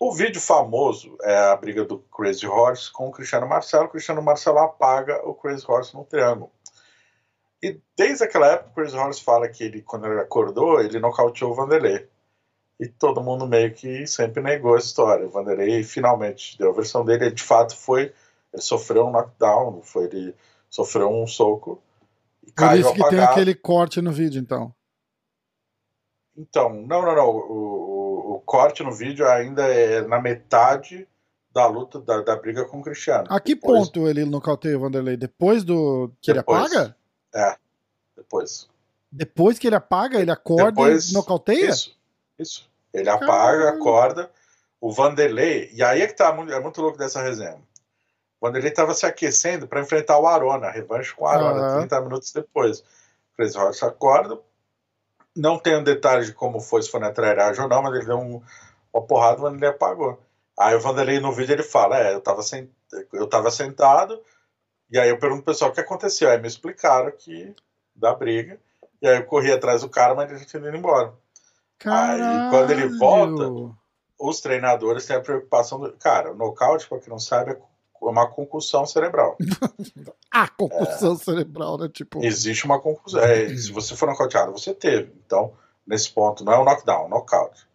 [0.01, 3.85] O vídeo famoso é a briga do Crazy Horse com o Cristiano Marcelo.
[3.85, 6.51] O Cristiano Marcelo apaga o Crazy Horse no triângulo.
[7.63, 11.51] E desde aquela época, o Crazy Horse fala que ele, quando ele acordou, ele nocauteou
[11.51, 12.09] o Vanderlei.
[12.81, 15.27] E todo mundo meio que sempre negou a história.
[15.27, 17.27] O Vanderlei finalmente deu a versão dele.
[17.27, 18.15] Ele, de fato, foi.
[18.55, 20.35] Ele sofreu um knockdown, foi, ele
[20.71, 21.83] sofreu um soco
[22.43, 23.33] e Por isso que tem apagado.
[23.33, 24.75] aquele corte no vídeo, então.
[26.35, 27.29] Então, não, não, não.
[27.29, 27.90] O
[28.51, 31.07] corte no vídeo ainda é na metade
[31.53, 33.27] da luta, da, da briga com o Cristiano.
[33.31, 35.17] A que Depois- ponto ele nocauteia o Vanderlei?
[35.17, 36.73] Depois do que Depois.
[36.73, 36.97] ele apaga?
[37.33, 37.57] É,
[38.17, 38.69] depois.
[39.13, 41.69] Depois que ele apaga, ele acorda Depois- e nocauteia?
[41.71, 41.97] Isso,
[42.37, 42.69] isso.
[42.93, 43.69] Ele apaga, Caralho.
[43.69, 44.31] acorda.
[44.81, 47.55] O Vanderlei, e aí é que tá muito, é muito louco dessa resenha.
[48.41, 51.79] O Vanderlei estava se aquecendo para enfrentar o Arona, revanche com o Arona, Aham.
[51.81, 52.83] 30 minutos depois.
[53.39, 54.41] O Horse acorda.
[55.37, 58.07] Não tem um detalhe de como foi, se foi na trairagem ou não, mas ele
[58.07, 58.43] deu um,
[58.93, 60.21] uma porrada o Vanderlei apagou.
[60.59, 62.71] Aí o Vanderlei no vídeo ele fala: É, eu tava, sen-
[63.13, 64.21] eu tava sentado,
[64.91, 66.29] e aí eu pergunto pro pessoal o que aconteceu.
[66.31, 67.55] Aí me explicaram que
[67.95, 68.59] da briga.
[69.01, 71.15] E aí eu corri atrás do cara, mas ele já tinha ido embora.
[71.79, 72.51] Caralho.
[72.51, 73.45] quando ele volta,
[74.19, 75.93] Os treinadores têm a preocupação do.
[75.97, 77.59] Cara, o nocaute, pra quem não sabe, é
[78.01, 79.37] uma concussão cerebral.
[80.33, 81.89] Ah, concussão cerebral, né?
[81.89, 83.21] Tipo, Existe uma concussão.
[83.21, 85.13] É, se você for nocauteado, você teve.
[85.27, 85.53] Então,
[85.85, 87.67] nesse ponto, não é um knockdown, é um nocaute.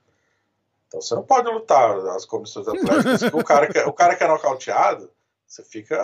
[0.88, 3.24] Então você não pode lutar as comissões atléticas.
[3.34, 5.12] o, cara que, o cara que é nocauteado,
[5.46, 5.98] você fica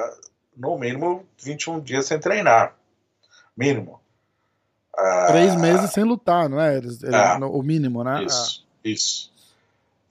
[0.58, 2.76] no mínimo 21 dias sem treinar.
[3.56, 4.02] Mínimo.
[4.94, 6.76] Ah, três meses sem lutar, não é?
[6.76, 7.38] Eles- ele- É.
[7.38, 8.26] O mínimo, né?
[8.26, 9.31] Isso, isso.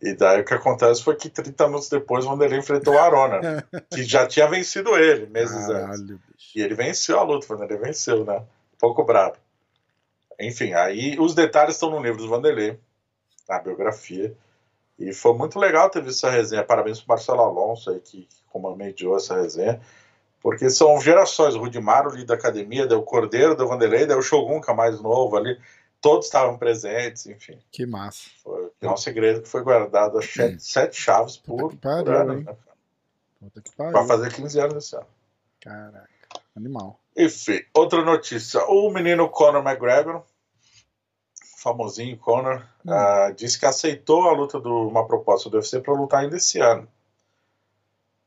[0.02, 3.66] E daí o que acontece foi que 30 minutos depois o Vanderlei enfrentou o Arona,
[3.92, 6.00] que já tinha vencido ele meses antes.
[6.00, 6.58] Caralho, bicho.
[6.58, 8.38] E ele venceu a luta, o Vanderlei venceu, né?
[8.38, 9.36] Um pouco brabo.
[10.40, 12.78] Enfim, aí os detalhes estão no livro do Vanderlei,
[13.46, 14.34] na biografia.
[14.98, 16.64] E foi muito legal ter visto essa resenha.
[16.64, 19.80] Parabéns pro Marcelo Alonso aí, que, que comandou essa resenha.
[20.42, 21.54] Porque são gerações.
[21.54, 24.60] O Rudimar, o líder da academia, daí o Cordeiro, daí o Vanderlei, daí o Shogun,
[24.60, 25.58] que é mais novo ali.
[26.00, 27.58] Todos estavam presentes, enfim.
[27.70, 28.30] Que massa.
[28.42, 32.04] Foi, é um segredo que foi guardado a sete, sete chaves por, Puta que pariu,
[32.04, 32.34] por ano.
[32.34, 33.90] Né?
[33.92, 35.06] Vai fazer 15 anos esse ano.
[35.60, 36.08] Caraca.
[36.56, 36.98] Animal.
[37.16, 38.64] Enfim, outra notícia.
[38.66, 40.22] O menino Conor McGregor,
[41.58, 42.92] famosinho Conor, Hum.
[42.92, 46.58] ah, disse que aceitou a luta do uma proposta do UFC para lutar ainda esse
[46.60, 46.88] ano.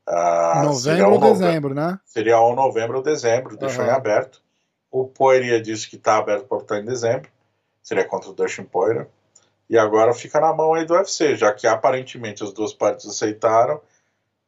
[0.06, 1.98] Ah, seria Novembro ou um nove- dezembro, né?
[2.04, 4.42] Seria ou novembro ou dezembro, deixou em aberto.
[4.90, 7.28] O Poirier disse que está aberto para lutar em dezembro,
[7.84, 9.06] seria contra o Dustin Poirier.
[9.68, 13.80] E agora fica na mão aí do UFC, já que aparentemente as duas partes aceitaram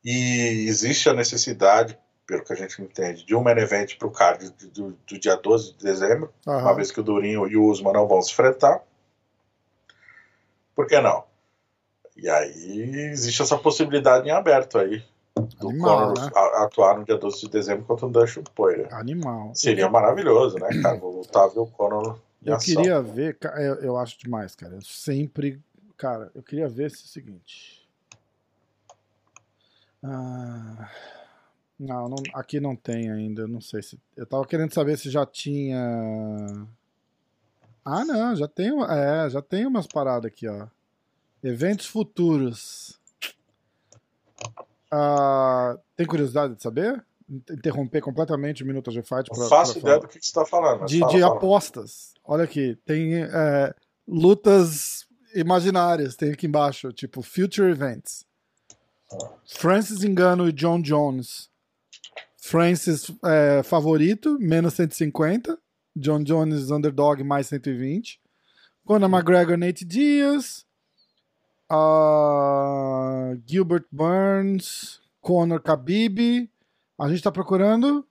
[0.04, 4.10] e existe a necessidade, pelo que a gente entende, de um main event para o
[4.10, 6.74] card do, do, dia 12 de dezembro, uma Aham.
[6.74, 8.82] vez que o Durinho e o Usman não vão se enfrentar.
[10.74, 11.24] Por que não?
[12.16, 15.04] E aí existe essa possibilidade em aberto aí
[15.58, 16.30] do Animal, Conor né?
[16.62, 18.92] atuar no dia 12 de dezembro contra o Dustin Poirier.
[18.94, 19.52] Animal.
[19.54, 20.96] Seria maravilhoso, né, cara?
[20.98, 22.18] Vou voltar a ver o Conor
[22.52, 24.74] Eu queria ver, ca- eu, acho demais, cara.
[24.74, 25.60] Eu sempre.
[25.96, 27.86] Cara, eu queria ver esse seguinte.
[30.02, 30.90] Ah,
[31.78, 33.42] não, não, aqui não tem ainda.
[33.42, 33.98] eu Não sei se.
[34.16, 35.78] Eu tava querendo saber se já tinha.
[37.84, 40.66] Ah, não, já tem, é, já tem umas paradas aqui, ó.
[41.42, 43.00] Eventos futuros.
[44.90, 47.04] Ah, tem curiosidade de saber?
[47.28, 49.98] Interromper completamente o Minuto G Fight Não pra- faço ideia falar.
[49.98, 50.86] do que você está falando.
[50.86, 51.36] De, fala, de fala.
[51.36, 52.14] apostas.
[52.24, 53.74] Olha aqui, tem é,
[54.06, 58.24] lutas imaginárias, tem aqui embaixo, tipo Future Events.
[59.44, 61.48] Francis Engano e John Jones.
[62.36, 65.58] Francis é, favorito, menos 150.
[65.96, 68.20] John Jones underdog, mais 120.
[68.84, 70.64] Conor McGregor, Nate Diaz.
[71.70, 75.00] Uh, Gilbert Burns.
[75.20, 76.48] Conor Khabib.
[76.98, 78.06] A gente tá procurando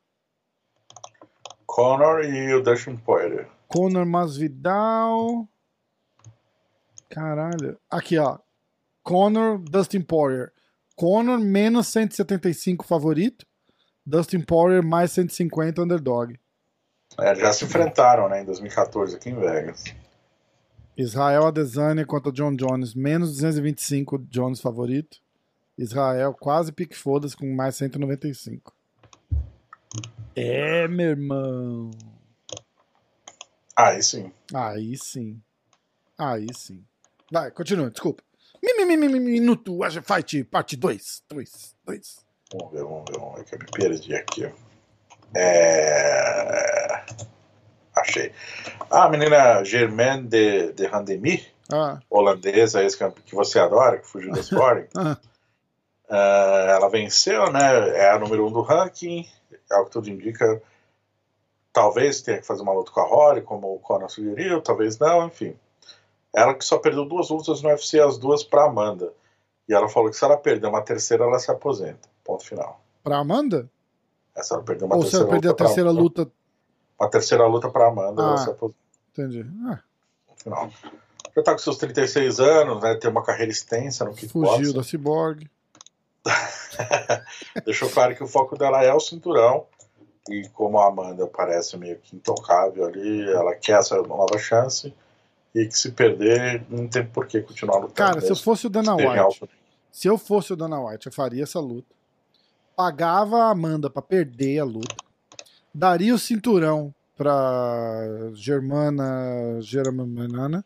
[1.65, 3.49] Conor e o Dustin Poirier.
[3.67, 5.47] Conor Masvidal.
[7.09, 7.77] Caralho.
[7.89, 8.37] Aqui, ó.
[9.03, 10.53] Conor, Dustin Poirier.
[10.95, 13.45] Conor menos 175 favorito.
[14.05, 16.39] Dustin Poirier mais 150 underdog.
[17.19, 19.83] É, já se enfrentaram, né, em 2014 aqui em Vegas.
[20.95, 25.17] Israel Adesanya contra John Jones, menos 225 Jones favorito.
[25.77, 28.74] Israel quase pique foda com mais 195.
[30.35, 31.91] É, meu irmão.
[33.75, 34.31] Aí sim.
[34.53, 35.41] Aí sim.
[36.17, 36.83] Aí sim.
[37.31, 38.23] Vai, continua, desculpa.
[38.61, 41.23] Minuto Fight, parte 2.
[41.29, 42.25] 2, 2.
[42.53, 44.53] Vamos ver, vamos ver, vamos ver que eu me perdi aqui.
[45.35, 47.05] É...
[47.95, 48.31] Achei.
[48.89, 51.99] Ah, a menina Germaine de, de Randemi, ah.
[52.09, 54.87] holandesa, esse que você adora, que fugiu do Sporting.
[54.97, 55.17] ah.
[56.09, 57.89] uh, ela venceu, né?
[57.97, 59.27] É a número 1 um do ranking
[59.71, 60.61] é o que tudo indica.
[61.71, 65.27] Talvez tenha que fazer uma luta com a Rory, como o Conor sugeriu, talvez não,
[65.27, 65.55] enfim.
[66.33, 69.13] Ela que só perdeu duas lutas no UFC, as duas para Amanda.
[69.67, 72.07] E ela falou que se ela perder uma terceira, ela se aposenta.
[72.23, 72.81] Ponto final.
[73.03, 73.69] Para Amanda?
[74.35, 76.31] Essa ela perdeu uma Ou terceira se ela perder a terceira luta.
[76.99, 78.79] Uma terceira luta para Amanda, ah, ela se aposenta.
[79.11, 79.45] Entendi.
[79.65, 79.79] Ah.
[80.37, 80.69] Final.
[81.35, 82.95] Já tá com seus 36 anos, né?
[82.95, 84.57] Tem uma carreira extensa no kickboxing.
[84.57, 85.49] Fugiu da Cyborg.
[87.65, 89.65] Deixou claro que o foco dela é o cinturão.
[90.29, 94.93] E como a Amanda parece meio que intocável ali, ela quer essa nova chance.
[95.53, 97.93] E que se perder, não tem por que continuar lutando.
[97.93, 99.47] Cara, se eu fosse o Dana White,
[99.91, 101.95] se eu fosse o Dana White, eu faria essa luta.
[102.75, 104.95] Pagava a Amanda para perder a luta.
[105.73, 108.01] Daria o cinturão pra
[108.33, 109.61] Germana.
[109.61, 110.65] Germana.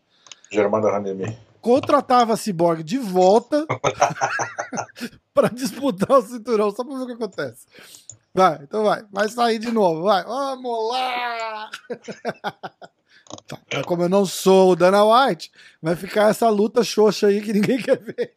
[0.50, 3.66] Germana Ranemi contratava a Cyborg de volta
[5.34, 7.66] para disputar o cinturão, só para ver o que acontece.
[8.34, 9.04] Vai, então vai.
[9.12, 10.24] Vai sair de novo, vai.
[10.24, 11.70] Vamos lá!
[13.48, 17.54] Tá, como eu não sou o Dana White, vai ficar essa luta xoxa aí que
[17.54, 18.34] ninguém quer ver.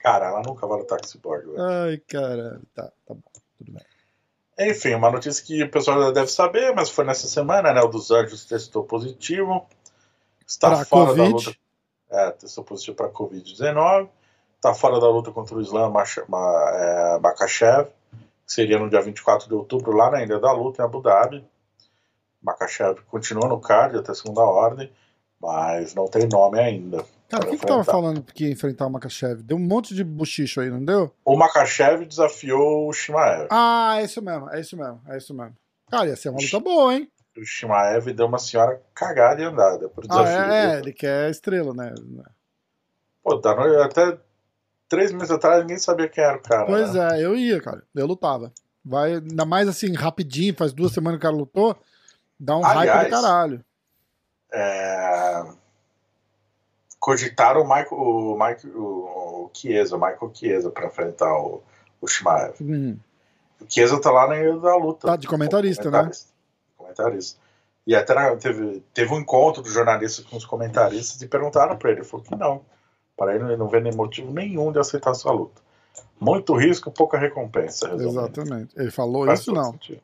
[0.00, 1.20] cara, ela nunca vai lutar com esse.
[1.58, 2.62] Ai, caralho.
[2.74, 3.22] Tá, tá bom.
[3.58, 3.84] Tudo bem.
[4.70, 7.80] Enfim, uma notícia que o pessoal já deve saber, mas foi nessa semana, né?
[7.80, 9.66] O dos Anjos testou positivo
[10.50, 11.28] está pra fora COVID.
[11.30, 11.56] da luta.
[12.10, 14.08] É, testou positivo para Covid-19.
[14.56, 17.88] Está fora da luta contra o Islam é, Makachev,
[18.46, 21.46] que seria no dia 24 de outubro, lá na Ilha da Luta, em Abu Dhabi.
[22.42, 24.92] Makachev continua no card até segunda ordem,
[25.40, 27.04] mas não tem nome ainda.
[27.28, 29.42] Cara, quem que tava falando que ia enfrentar o Makachev?
[29.42, 31.14] Deu um monte de bochicho aí, não deu?
[31.24, 33.46] O Makachev desafiou o Shimaev.
[33.50, 35.54] Ah, é isso mesmo, é isso mesmo, é isso mesmo.
[35.90, 37.08] Cara, ia ser uma luta boa, hein?
[37.40, 40.26] O Shimaev deu uma senhora cagada e andada por desafio.
[40.26, 41.94] Ah, é, é, ele quer estrela, né?
[43.22, 44.18] Pô, tá no, até
[44.88, 46.66] três meses atrás ninguém sabia quem era o cara.
[46.66, 47.18] Pois né?
[47.18, 47.82] é, eu ia, cara.
[47.94, 48.52] Eu lutava.
[48.84, 51.76] Vai, ainda mais assim, rapidinho, faz duas semanas que o cara lutou,
[52.38, 53.64] dá um Aliás, hype do caralho.
[54.52, 55.44] É...
[56.98, 61.62] Cogitaram o Michael, o, Michael, o Chiesa, o Michael Chiesa pra enfrentar o,
[62.00, 62.54] o Shimaev.
[62.60, 62.98] Uhum.
[63.60, 65.06] O Chiesa tá lá na da luta.
[65.06, 66.26] Tá de comentarista, comentarista.
[66.26, 66.29] né?
[66.90, 67.40] Comentarista.
[67.86, 72.00] E até teve, teve um encontro dos jornalistas com os comentaristas e perguntaram para ele.
[72.00, 72.64] Ele falou que não.
[73.16, 75.60] Para ele, ele não vê nem motivo nenhum de aceitar sua luta.
[76.18, 77.88] Muito risco, pouca recompensa.
[77.88, 78.20] Resumindo.
[78.20, 78.74] Exatamente.
[78.78, 79.72] Ele falou Faz isso, não?
[79.72, 80.00] Sentido.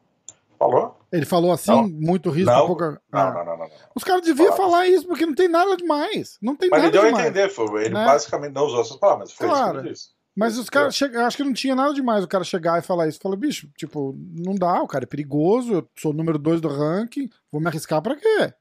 [0.59, 0.99] Falou?
[1.13, 1.87] Ele falou assim, não.
[1.87, 2.67] muito risco, não.
[2.67, 3.01] pouca.
[3.13, 3.31] Não, ah.
[3.33, 6.39] não, não, não, Os caras deviam falar isso, porque não tem nada demais.
[6.41, 7.13] Não tem mas nada demais.
[7.13, 8.05] Mas ele deu a entender, foi, ele né?
[8.07, 9.65] basicamente não usou essas palavras, foi claro.
[9.65, 10.15] isso que ele disse.
[10.37, 11.05] Mas os caras, che...
[11.05, 13.19] acho que não tinha nada demais o cara chegar e falar isso.
[13.19, 16.69] Fala, bicho, tipo, não dá, o cara é perigoso, eu sou o número dois do
[16.69, 18.53] ranking, vou me arriscar pra quê?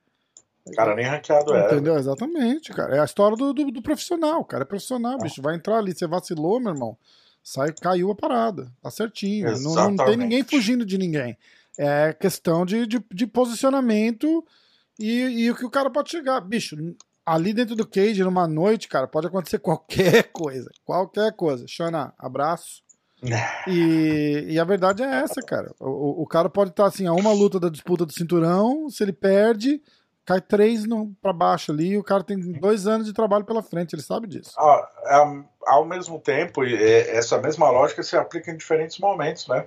[0.66, 1.66] O cara nem ranqueado é.
[1.66, 1.96] Entendeu?
[1.98, 2.96] Exatamente, cara.
[2.96, 4.40] É a história do, do, do profissional.
[4.40, 5.42] O cara é profissional, bicho.
[5.42, 6.98] Vai entrar ali, você vacilou, meu irmão.
[7.44, 8.72] Sai, caiu a parada.
[8.82, 9.52] Tá certinho.
[9.62, 11.38] Não, não, tem ninguém fugindo de ninguém.
[11.78, 14.44] É questão de, de, de posicionamento
[14.98, 16.42] e, e o que o cara pode chegar.
[16.42, 16.76] Bicho,
[17.26, 20.70] ali dentro do cage, numa noite, cara, pode acontecer qualquer coisa.
[20.86, 21.66] Qualquer coisa.
[21.68, 22.84] Xana, abraço.
[23.68, 25.74] e, e, a verdade é essa, cara.
[25.80, 29.14] O, o cara pode estar assim, a uma luta da disputa do cinturão, se ele
[29.14, 29.82] perde,
[30.24, 33.64] cai três no, pra baixo ali, e o cara tem dois anos de trabalho pela
[33.64, 34.52] frente, ele sabe disso.
[34.60, 34.90] Ah,
[35.66, 39.66] ao mesmo tempo, essa mesma lógica se aplica em diferentes momentos, né?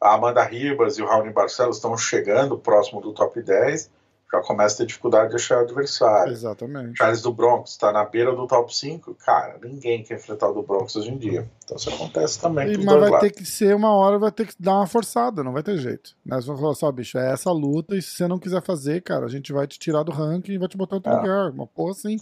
[0.00, 3.90] A Amanda Ribas e o Raoni Barcelos estão chegando próximo do top 10
[4.34, 6.32] já começa a ter dificuldade de achar adversário.
[6.32, 6.98] Exatamente.
[6.98, 9.14] Charles do Bronx está na beira do top 5.
[9.14, 11.48] Cara, ninguém quer enfrentar o do Bronx hoje em dia.
[11.64, 12.72] Então isso acontece também.
[12.72, 13.20] E, mas vai lados.
[13.20, 16.16] ter que ser uma hora, vai ter que dar uma forçada, não vai ter jeito.
[16.24, 19.26] Nós vamos falar só, bicho, é essa luta, e se você não quiser fazer, cara,
[19.26, 21.16] a gente vai te tirar do ranking e vai te botar em outro é.
[21.16, 21.50] lugar.
[21.50, 22.16] Uma porra assim.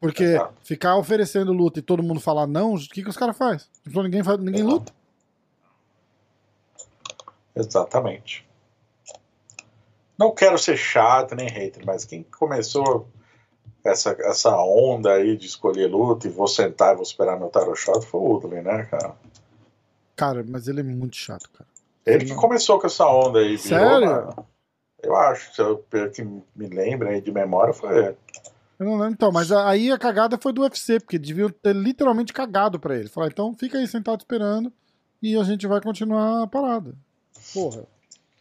[0.00, 0.54] Porque Exato.
[0.64, 3.68] ficar oferecendo luta e todo mundo falar não, o que, que os caras fazem?
[3.86, 4.92] Ninguém, faz, ninguém luta.
[7.54, 8.44] Exatamente.
[10.18, 13.08] Não quero ser chato nem hater, mas quem começou
[13.84, 17.78] essa, essa onda aí de escolher luta e vou sentar e vou esperar meu tarot
[17.78, 19.16] shot foi o Woodley, né, cara?
[20.14, 21.68] Cara, mas ele é muito chato, cara.
[22.04, 23.56] Ele que começou com essa onda aí.
[23.58, 24.00] Sério?
[24.00, 24.46] Virou,
[25.02, 28.16] eu acho, se eu, pelo que me lembra aí de memória, foi ele.
[28.78, 32.32] Eu não lembro, então, mas aí a cagada foi do UFC, porque deviam ter literalmente
[32.32, 33.08] cagado pra ele.
[33.08, 34.72] Falar, então fica aí sentado esperando
[35.20, 36.94] e a gente vai continuar a parada.
[37.52, 37.84] Porra.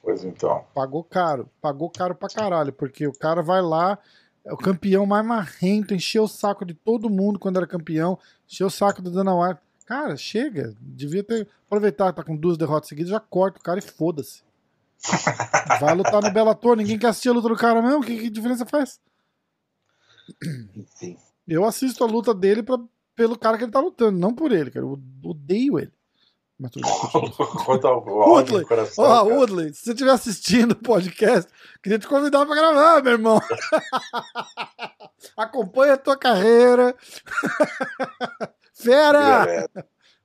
[0.01, 0.65] Pois então.
[0.73, 1.49] Pagou caro.
[1.61, 3.97] Pagou caro pra caralho, porque o cara vai lá,
[4.43, 8.17] é o campeão mais marrento, encheu o saco de todo mundo quando era campeão,
[8.47, 9.61] encheu o saco do Dana White.
[9.85, 10.73] Cara, chega.
[10.79, 11.47] Devia ter.
[11.67, 14.43] Aproveitar que tá com duas derrotas seguidas, já corta o cara e foda-se.
[15.79, 18.65] Vai lutar no Bellator, ninguém quer assistir a luta do cara mesmo, que, que diferença
[18.65, 18.99] faz?
[20.75, 21.17] Enfim.
[21.47, 22.77] Eu assisto a luta dele pra,
[23.15, 24.85] pelo cara que ele tá lutando, não por ele, cara.
[24.85, 25.91] Eu odeio ele.
[26.61, 26.85] Mas tudo
[28.05, 28.65] Woodley,
[28.97, 31.51] oh, Woodley, se você estiver assistindo o podcast,
[31.81, 33.41] queria te convidar pra gravar, meu irmão.
[35.35, 36.95] Acompanha a tua carreira.
[38.75, 39.67] Fera!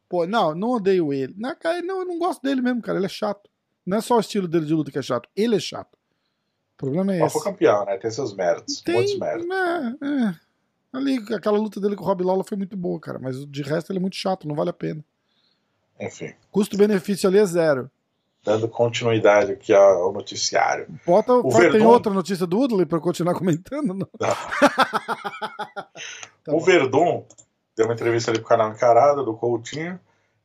[0.07, 1.35] Pô, não, não odeio ele.
[1.39, 2.99] Não, cara, não, eu não gosto dele mesmo, cara.
[2.99, 3.49] Ele é chato.
[3.87, 5.31] Não é só o estilo dele de luta que é chato.
[5.35, 5.97] Ele é chato.
[6.75, 7.43] O problema é Mas esse.
[7.43, 7.97] foi campeão, né?
[7.97, 8.83] Tem seus méritos.
[8.83, 9.51] Tem, muitos méritos.
[9.51, 10.35] É, é.
[10.93, 13.19] Ali, aquela luta dele com o Rob Lawler foi muito boa, cara.
[13.19, 15.03] Mas de resto ele é muito chato, não vale a pena.
[16.01, 16.35] Enfim.
[16.51, 17.91] Custo-benefício ali é zero.
[18.45, 20.87] Dando continuidade aqui ao noticiário.
[21.05, 21.79] Bota, o Verdun...
[21.79, 23.89] Tem outra notícia do Woodley para continuar comentando?
[23.89, 23.97] Não.
[23.97, 24.07] não.
[26.45, 27.25] tá o Verdun
[27.77, 30.01] deu uma entrevista ali pro canal Encarada, do Coutinho,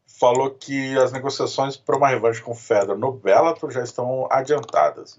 [0.06, 5.18] falou que as negociações para uma revanche com o Fedor no Bellator já estão adiantadas.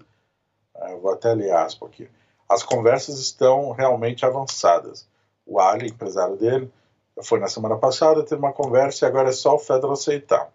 [0.89, 2.07] Eu vou até ler aspa aqui.
[2.47, 5.07] As conversas estão realmente avançadas.
[5.45, 6.71] O Ali, empresário dele,
[7.21, 10.49] foi na semana passada, teve uma conversa e agora é só o Fedor aceitar.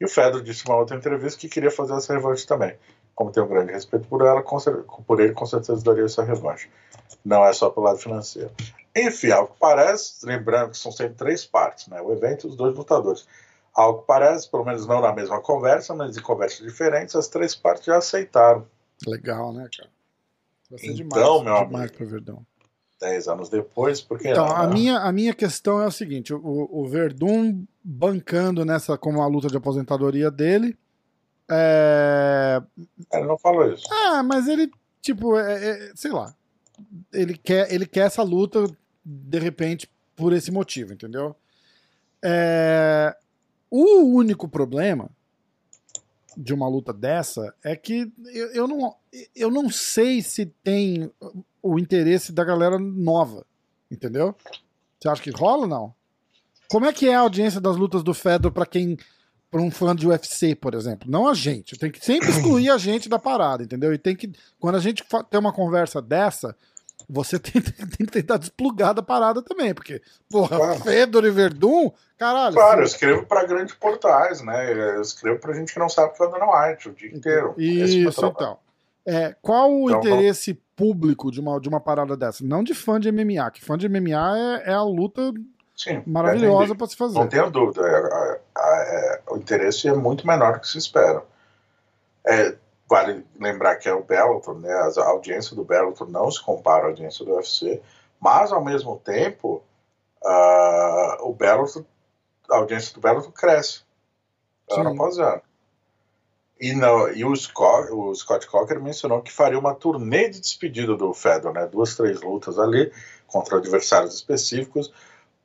[0.00, 2.76] E o Fedor disse em uma outra entrevista que queria fazer essa revanche também.
[3.14, 6.70] Como tem um grande respeito por ela, por ele com certeza daria essa revanche.
[7.24, 8.50] Não é só pelo lado financeiro.
[8.94, 12.00] Enfim, algo que parece, lembrando que são sempre três partes, né?
[12.00, 13.26] O evento e os dois lutadores.
[13.74, 17.54] Algo que parece, pelo menos não na mesma conversa, mas em conversas diferentes, as três
[17.54, 18.66] partes já aceitaram.
[19.06, 19.90] Legal, né, cara?
[20.70, 22.46] Vai ser então, demais, meu demais amigo, Verdão.
[23.00, 26.88] Dez anos depois, porque então, a, minha, a minha questão é o seguinte: o, o
[26.88, 30.76] Verdun bancando nessa como a luta de aposentadoria dele.
[31.48, 32.60] É...
[33.12, 33.86] Ele não falou isso.
[33.90, 34.70] Ah, mas ele,
[35.00, 36.34] tipo, é, é, sei lá.
[37.12, 38.66] Ele quer, ele quer essa luta,
[39.04, 41.36] de repente, por esse motivo, entendeu?
[42.22, 43.16] É...
[43.70, 45.08] O único problema
[46.36, 48.94] de uma luta dessa é que eu, eu, não,
[49.34, 51.10] eu não sei se tem
[51.62, 53.44] o interesse da galera nova,
[53.90, 54.34] entendeu?
[54.98, 55.94] Você acha que rola ou não?
[56.70, 58.96] Como é que é a audiência das lutas do Fedor para quem
[59.50, 61.10] para um fã de UFC, por exemplo?
[61.10, 63.92] Não a gente, tem que sempre excluir a gente da parada, entendeu?
[63.92, 64.30] E tem que
[64.60, 66.54] quando a gente tem uma conversa dessa,
[67.08, 70.80] você tem, tem, que tentar desplugar da parada também, porque, porra, claro.
[70.80, 72.54] Fedor e Verdun, caralho.
[72.54, 74.96] Claro, eu escrevo para grandes portais, né?
[74.96, 77.54] Eu escrevo pra gente que não sabe Fedor não White o dia inteiro.
[77.56, 78.58] Isso, então.
[79.06, 80.67] É, qual o então, interesse vamos...
[80.78, 82.44] público de uma, de uma parada dessa?
[82.44, 85.34] Não de fã de MMA, que fã de MMA é, é a luta
[85.76, 87.18] Sim, maravilhosa para se fazer.
[87.18, 87.82] Não tenho dúvida.
[87.86, 91.22] É, é, é, o interesse é muito menor do que se espera.
[92.24, 92.56] É,
[92.88, 94.72] Vale lembrar que é o Bellator, né?
[94.72, 97.82] A audiência do Bellator não se compara à audiência do UFC,
[98.18, 99.62] mas ao mesmo tempo
[100.24, 101.84] uh, o Bellator,
[102.50, 103.82] a audiência do Bellator cresce
[104.70, 104.80] Sim.
[104.80, 105.42] ano após ano.
[106.60, 110.96] E, no, e o, Scott, o Scott Coker mencionou que faria uma turnê de despedida
[110.96, 111.66] do Fedor, né?
[111.66, 112.92] Duas, três lutas ali
[113.26, 114.92] contra adversários específicos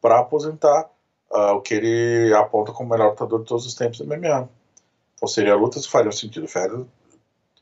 [0.02, 0.90] para aposentar
[1.32, 4.50] uh, o que ele aponta como o melhor lutador de todos os tempos do MMA.
[5.16, 6.48] Então seria lutas fariam sentido.
[6.48, 6.88] Fedor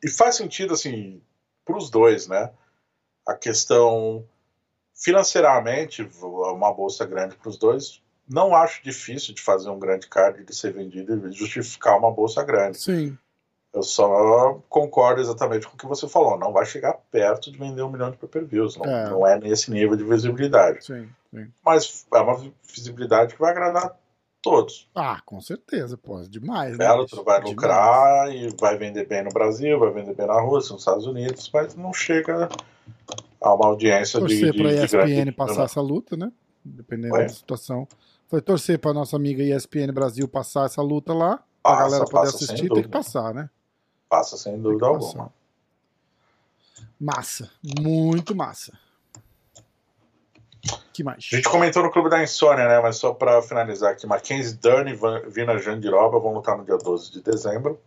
[0.04, 1.22] e faz sentido, assim,
[1.64, 2.52] para os dois, né?
[3.26, 4.26] A questão
[4.96, 10.44] financeiramente, uma bolsa grande para os dois, não acho difícil de fazer um grande card
[10.44, 12.80] de ser vendido e justificar uma bolsa grande.
[12.80, 13.18] Sim.
[13.74, 16.38] Eu só concordo exatamente com o que você falou.
[16.38, 18.76] Não vai chegar perto de vender um milhão de pay-per-views.
[18.78, 19.10] Não, é.
[19.10, 20.86] não é nesse nível de visibilidade.
[20.86, 21.48] Sim, sim.
[21.64, 23.96] Mas é uma visibilidade que vai agradar
[24.42, 24.90] Todos.
[24.96, 26.72] Ah, com certeza, pô, demais.
[26.72, 28.54] Né, Bellator vai lucrar demais.
[28.54, 31.76] e vai vender bem no Brasil, vai vender bem na Rússia, nos Estados Unidos, mas
[31.76, 32.50] não chega
[33.40, 35.32] a uma audiência torcer de, de, pra ESPN grande...
[35.32, 36.32] passar essa luta, né?
[36.66, 37.88] Dependendo da situação.
[38.28, 42.30] Foi torcer pra nossa amiga ESPN Brasil passar essa luta lá, passa, pra galera poder
[42.30, 43.48] assistir, tem que passar, né?
[44.12, 45.32] Passa sem dúvida alguma.
[47.00, 48.78] Massa, muito massa.
[50.92, 51.30] Que mais?
[51.32, 52.82] A gente comentou no Clube da Insônia, né?
[52.82, 57.10] Mas só para finalizar aqui, Mackenzie Dern e Vina Jandiroba vão lutar no dia 12
[57.10, 57.80] de dezembro.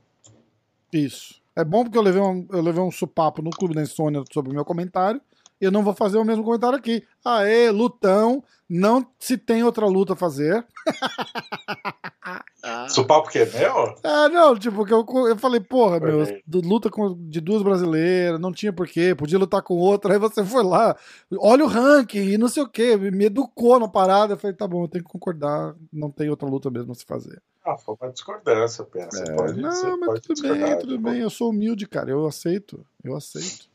[0.91, 1.43] Isso.
[1.55, 4.51] É bom porque eu levei um, eu levei um supapo no Clube da Insônia sobre
[4.51, 5.21] o meu comentário.
[5.65, 7.03] Eu não vou fazer o mesmo comentário aqui.
[7.25, 8.43] Aê, lutão.
[8.69, 10.67] Não se tem outra luta a fazer.
[12.89, 13.95] Supapo que é meu?
[14.03, 16.25] É, não, tipo, que eu, eu falei, porra, meu,
[16.65, 20.65] luta com, de duas brasileiras, não tinha porquê, podia lutar com outra, aí você foi
[20.65, 20.97] lá,
[21.39, 24.67] olha o ranking e não sei o que, me educou na parada, eu falei, tá
[24.67, 27.41] bom, eu tenho que concordar, não tem outra luta mesmo a se fazer.
[27.65, 29.21] Ah, foi uma discordância apenas.
[29.21, 33.15] É, pode, não, mas tudo bem, tudo bem, eu sou humilde, cara, eu aceito, eu
[33.15, 33.69] aceito.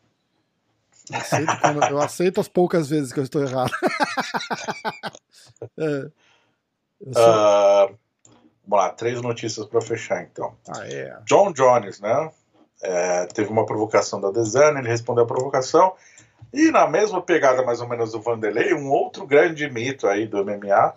[1.11, 3.71] Eu aceito, quando, eu aceito as poucas vezes que eu estou errado.
[5.77, 6.09] é.
[7.13, 7.23] Sou...
[7.23, 7.97] uh,
[8.67, 10.55] vamos lá, três notícias para fechar então.
[10.67, 11.17] Ah, é.
[11.25, 12.31] John Jones, né?
[12.81, 15.95] É, teve uma provocação da Desana, ele respondeu a provocação.
[16.53, 20.43] E na mesma pegada, mais ou menos, do Vanderlei, um outro grande mito aí do
[20.43, 20.93] MMA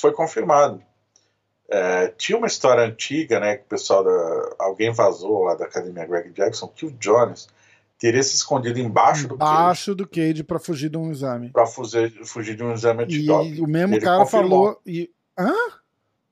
[0.00, 0.82] foi confirmado.
[1.70, 6.06] É, tinha uma história antiga, né, que o pessoal da, alguém vazou lá da academia
[6.06, 7.48] Greg Jackson, que o Jones
[7.98, 9.52] teria se escondido embaixo do cage.
[9.52, 11.50] Embaixo do cage para fugir de um exame.
[11.50, 14.64] Para fugir, fugir de um exame de E o mesmo ele cara confirmou.
[14.64, 14.80] falou.
[14.86, 15.10] E...
[15.36, 15.52] Hã?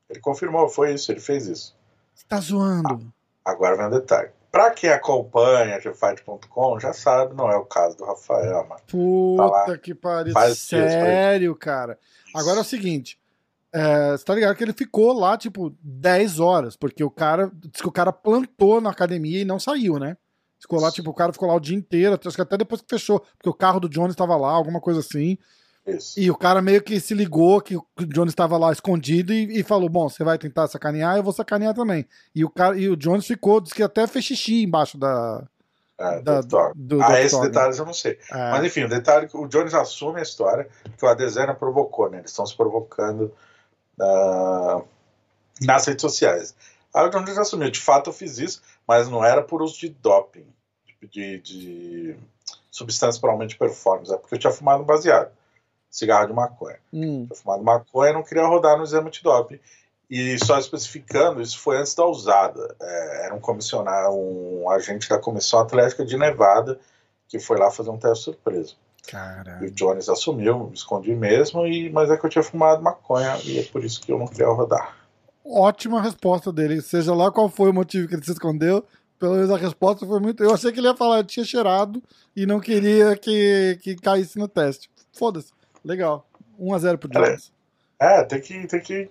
[0.08, 1.76] Ele confirmou, foi isso, ele fez isso.
[2.14, 3.12] Você tá zoando.
[3.44, 4.30] Ah, agora vem um detalhe.
[4.50, 8.80] Pra quem acompanha GFight.com, já sabe, não é o caso do Rafael, mano.
[8.86, 10.32] Puta tá que pariu.
[10.54, 11.98] Sério, cara.
[12.34, 13.18] Agora é o seguinte.
[13.72, 17.50] É, você tá ligado que ele ficou lá, tipo, 10 horas, porque o cara.
[17.52, 20.16] Diz que o cara plantou na academia e não saiu, né?
[20.60, 22.88] Ficou lá, tipo, o cara ficou lá o dia inteiro, acho que até depois que
[22.88, 25.38] fechou, porque o carro do Jones estava lá, alguma coisa assim.
[25.86, 26.18] Isso.
[26.18, 29.62] E o cara meio que se ligou que o Jones estava lá escondido e, e,
[29.62, 32.04] falou: Bom, você vai tentar sacanear, eu vou sacanear também.
[32.34, 35.46] E o, cara, e o Jones ficou, disse que até fez xixi embaixo da.
[35.98, 38.18] É, da do, do, do, ah, esse detalhe eu não sei.
[38.30, 38.50] É.
[38.50, 40.68] Mas enfim, o detalhe que o Jones assume a história
[40.98, 42.18] que o Adesanya provocou, né?
[42.18, 43.32] Eles estão se provocando
[45.60, 46.54] nas redes sociais.
[46.92, 49.88] Aí o Jones assumiu, de fato eu fiz isso, mas não era por uso de
[49.88, 50.46] doping
[51.02, 52.16] de, de
[52.70, 55.30] substância para aumento de performance, é porque eu tinha fumado baseado,
[55.90, 56.78] cigarro de maconha.
[56.92, 57.26] Hum.
[57.26, 59.60] Tinha fumado maconha e não queria rodar no exame de doping.
[60.08, 62.76] E só especificando, isso foi antes da usada.
[62.80, 66.78] É, era um comissionário, um agente da Comissão Atlética de Nevada
[67.28, 68.74] que foi lá fazer um teste surpresa.
[69.08, 69.64] Caralho.
[69.64, 73.36] E o Jones assumiu, me escondi mesmo, e, mas é que eu tinha fumado maconha
[73.44, 74.96] e é por isso que eu não queria rodar.
[75.48, 78.84] Ótima resposta dele, seja lá qual foi o motivo que ele se escondeu,
[79.18, 80.42] pelo menos a resposta foi muito.
[80.42, 82.02] Eu achei que ele ia falar, eu tinha cheirado
[82.34, 84.90] e não queria que, que caísse no teste.
[85.12, 85.52] Foda-se.
[85.84, 86.28] Legal.
[86.60, 87.52] 1x0 pro Jones.
[87.98, 88.66] É, tem que.
[88.66, 89.08] Tem que.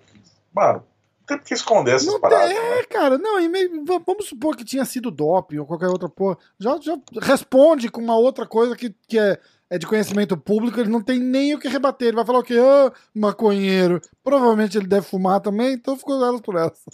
[0.54, 0.84] Mano,
[1.26, 2.50] tem que esconder essas não paradas.
[2.50, 2.82] É, né?
[2.84, 6.38] cara, não, e meio, vamos supor que tinha sido doping ou qualquer outra porra.
[6.58, 9.38] Já, já responde com uma outra coisa que, que é,
[9.68, 12.08] é de conhecimento público, ele não tem nem o que rebater.
[12.08, 12.56] Ele vai falar o quê?
[12.58, 14.00] Ah, maconheiro.
[14.22, 16.90] Provavelmente ele deve fumar também, então ficou elas por essa.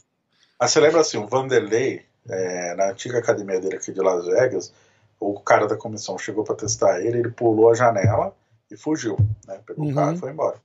[0.59, 4.73] Mas você lembra assim, o Vanderlei, é, na antiga academia dele aqui de Las Vegas,
[5.21, 8.35] o cara da comissão chegou para testar ele, ele pulou a janela
[8.71, 9.17] e fugiu,
[9.47, 9.61] né?
[9.67, 9.93] Pegou uhum.
[9.93, 10.57] o carro e foi embora.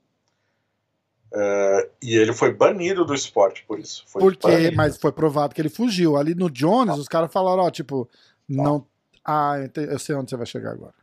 [1.34, 4.04] É, e ele foi banido do esporte por isso.
[4.06, 4.76] Foi Porque, banido.
[4.76, 6.16] mas foi provado que ele fugiu.
[6.16, 6.98] Ali no Jones, não.
[6.98, 8.08] os caras falaram, ó, tipo,
[8.48, 8.64] não.
[8.64, 8.86] não.
[9.24, 10.94] Ah, eu sei onde você vai chegar agora.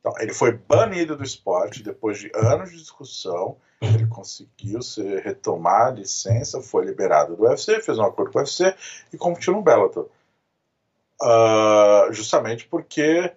[0.00, 3.58] Então, ele foi banido do esporte depois de anos de discussão.
[3.80, 8.42] Ele conseguiu se retomar a licença, foi liberado do UFC, fez um acordo com o
[8.42, 8.74] UFC
[9.12, 10.08] e continua no Bellator.
[11.22, 13.34] Uh, justamente porque,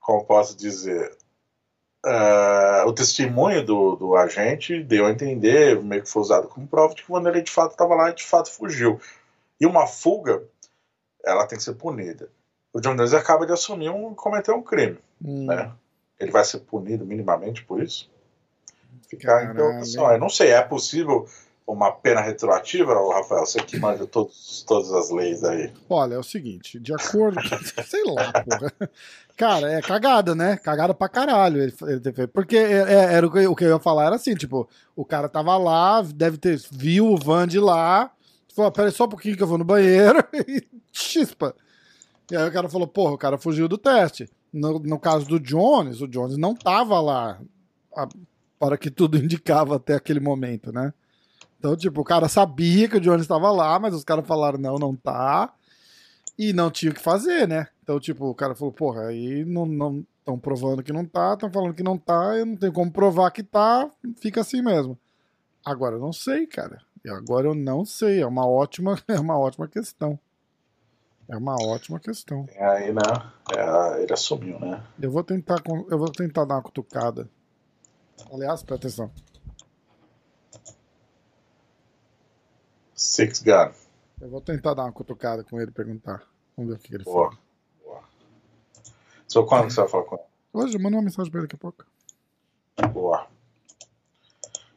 [0.00, 1.16] como posso dizer,
[2.06, 6.94] uh, o testemunho do, do, agente deu a entender, meio que foi usado como prova,
[6.94, 9.00] de que quando ele de fato estava lá e de fato fugiu.
[9.60, 10.44] E uma fuga,
[11.24, 12.30] ela tem que ser punida
[12.72, 15.46] o John Jones acaba de assumir um cometer um crime, hum.
[15.46, 15.72] né?
[16.18, 18.10] Ele vai ser punido minimamente por isso?
[19.08, 20.10] Ficar em interrogação.
[20.10, 21.26] Eu não sei, é possível
[21.66, 23.46] uma pena retroativa, Rafael?
[23.46, 25.72] Você que manja todos, todas as leis aí.
[25.88, 27.40] Olha, é o seguinte, de acordo.
[27.84, 28.90] sei lá, porra.
[29.36, 30.56] Cara, é cagada, né?
[30.56, 31.72] Cagada pra caralho.
[32.32, 35.04] Porque é, é, era o que, o que eu ia falar, era assim, tipo, o
[35.04, 36.60] cara tava lá, deve ter.
[36.70, 38.10] viu o van de lá,
[38.54, 40.62] falou, peraí só um pouquinho que eu vou no banheiro e
[40.92, 41.54] chispa.
[42.32, 44.26] E aí o cara falou, porra, o cara fugiu do teste.
[44.50, 47.38] No, no caso do Jones, o Jones não tava lá
[47.94, 48.08] a,
[48.58, 50.94] para que tudo indicava até aquele momento, né?
[51.58, 54.76] Então, tipo, o cara sabia que o Jones estava lá, mas os caras falaram, não,
[54.76, 55.52] não tá.
[56.38, 57.66] E não tinha o que fazer, né?
[57.82, 61.74] Então, tipo, o cara falou, porra, aí não estão provando que não tá, estão falando
[61.74, 63.90] que não tá, eu não tenho como provar que tá,
[64.22, 64.98] fica assim mesmo.
[65.62, 66.80] Agora eu não sei, cara.
[67.06, 68.22] Agora eu não sei.
[68.22, 70.18] É uma ótima, é uma ótima questão.
[71.32, 72.46] É uma ótima questão.
[72.54, 73.00] E aí, né?
[73.56, 74.84] É, ele assumiu, né?
[75.00, 77.26] Eu vou tentar, eu vou tentar dar uma cutucada.
[78.30, 79.10] Aliás, presta atenção.
[82.94, 83.72] Six Gun.
[84.20, 86.22] Eu vou tentar dar uma cutucada com ele e perguntar.
[86.54, 87.30] Vamos ver o que ele Boa.
[87.30, 87.42] fala.
[87.82, 88.04] Boa.
[89.26, 90.24] So, quando que você vai falar com ele?
[90.52, 91.86] Hoje, manda uma mensagem pra ele daqui a pouco.
[92.92, 93.26] Boa.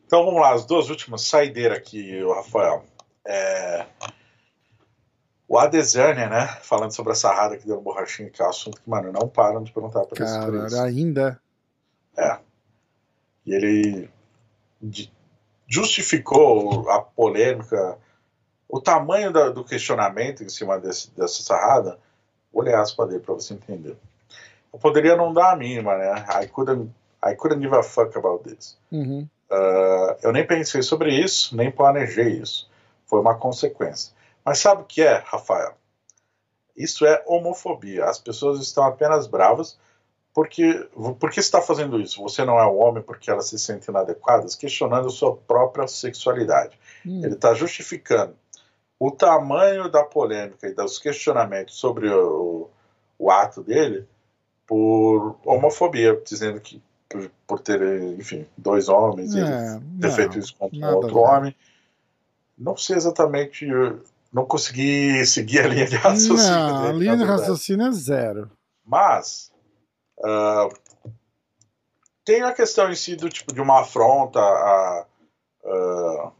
[0.05, 2.85] Então vamos lá, as duas últimas saideiras aqui, o Rafael.
[3.27, 3.85] É...
[5.55, 6.47] O Adesanya, né?
[6.63, 9.25] Falando sobre a sarrada que deu no borrachinho, que é um assunto que, mano, não
[9.25, 11.39] param de perguntar pra Cara, esse ainda.
[12.17, 12.37] É.
[13.45, 14.09] E ele
[15.65, 17.97] justificou a polêmica
[18.67, 21.99] o tamanho da, do questionamento em cima desse, dessa sarrada,
[22.51, 23.95] vou ler aspas dele para você entender.
[24.73, 26.25] Eu poderia não dar a mínima, né?
[26.43, 26.91] I couldn't,
[27.25, 28.77] I couldn't give a fuck about this.
[28.91, 29.25] Uhum.
[29.49, 32.69] Uh, eu nem pensei sobre isso, nem planejei isso.
[33.05, 34.14] Foi uma consequência.
[34.45, 35.75] Mas sabe o que é, Rafael?
[36.77, 38.05] Isso é homofobia.
[38.05, 39.77] As pessoas estão apenas bravas
[40.35, 42.21] porque por que está fazendo isso?
[42.21, 46.77] Você não é um homem porque elas se sentem inadequadas, questionando sua própria sexualidade.
[47.05, 47.21] Hum.
[47.23, 48.35] Ele está justificando
[48.99, 52.69] o tamanho da polêmica e dos questionamentos sobre o,
[53.17, 54.05] o ato dele
[54.67, 57.81] por homofobia, dizendo que por, por ter,
[58.19, 61.55] enfim, dois homens, é, ele ter feito isso com outro homem.
[62.57, 63.65] Não sei exatamente,
[64.35, 66.51] não consegui seguir a linha de raciocínio.
[66.51, 68.51] Não, dele, a linha de raciocínio é zero.
[68.85, 69.49] Mas
[70.19, 70.67] uh,
[72.25, 75.05] tem a questão em si do tipo de uma afronta a.
[75.63, 76.31] Uh,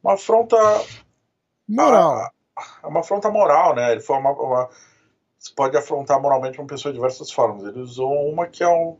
[0.00, 0.56] uma afronta
[1.68, 2.30] moral.
[2.56, 3.90] A, uma afronta moral, né?
[3.90, 4.70] Ele foi uma, uma,
[5.36, 7.64] você pode afrontar moralmente uma pessoa de diversas formas.
[7.64, 8.96] Ele usou uma que é um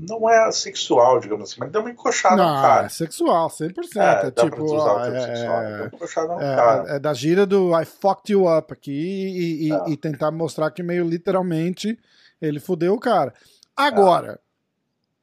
[0.00, 2.86] não é sexual, digamos assim, mas deu uma encoxada não, no cara.
[2.86, 3.96] É sexual, 100%.
[3.96, 8.46] É, é tipo, ó, é, sexual, é, é, é, da gira do I fucked you
[8.48, 9.90] up aqui e, e, é.
[9.90, 11.98] e, tentar mostrar que meio literalmente
[12.40, 13.34] ele fudeu o cara.
[13.76, 14.38] Agora,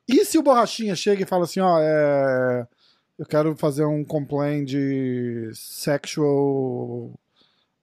[0.07, 2.68] e se o Borrachinha chega e fala assim, ó, é,
[3.18, 7.11] eu quero fazer um complaint de sexual.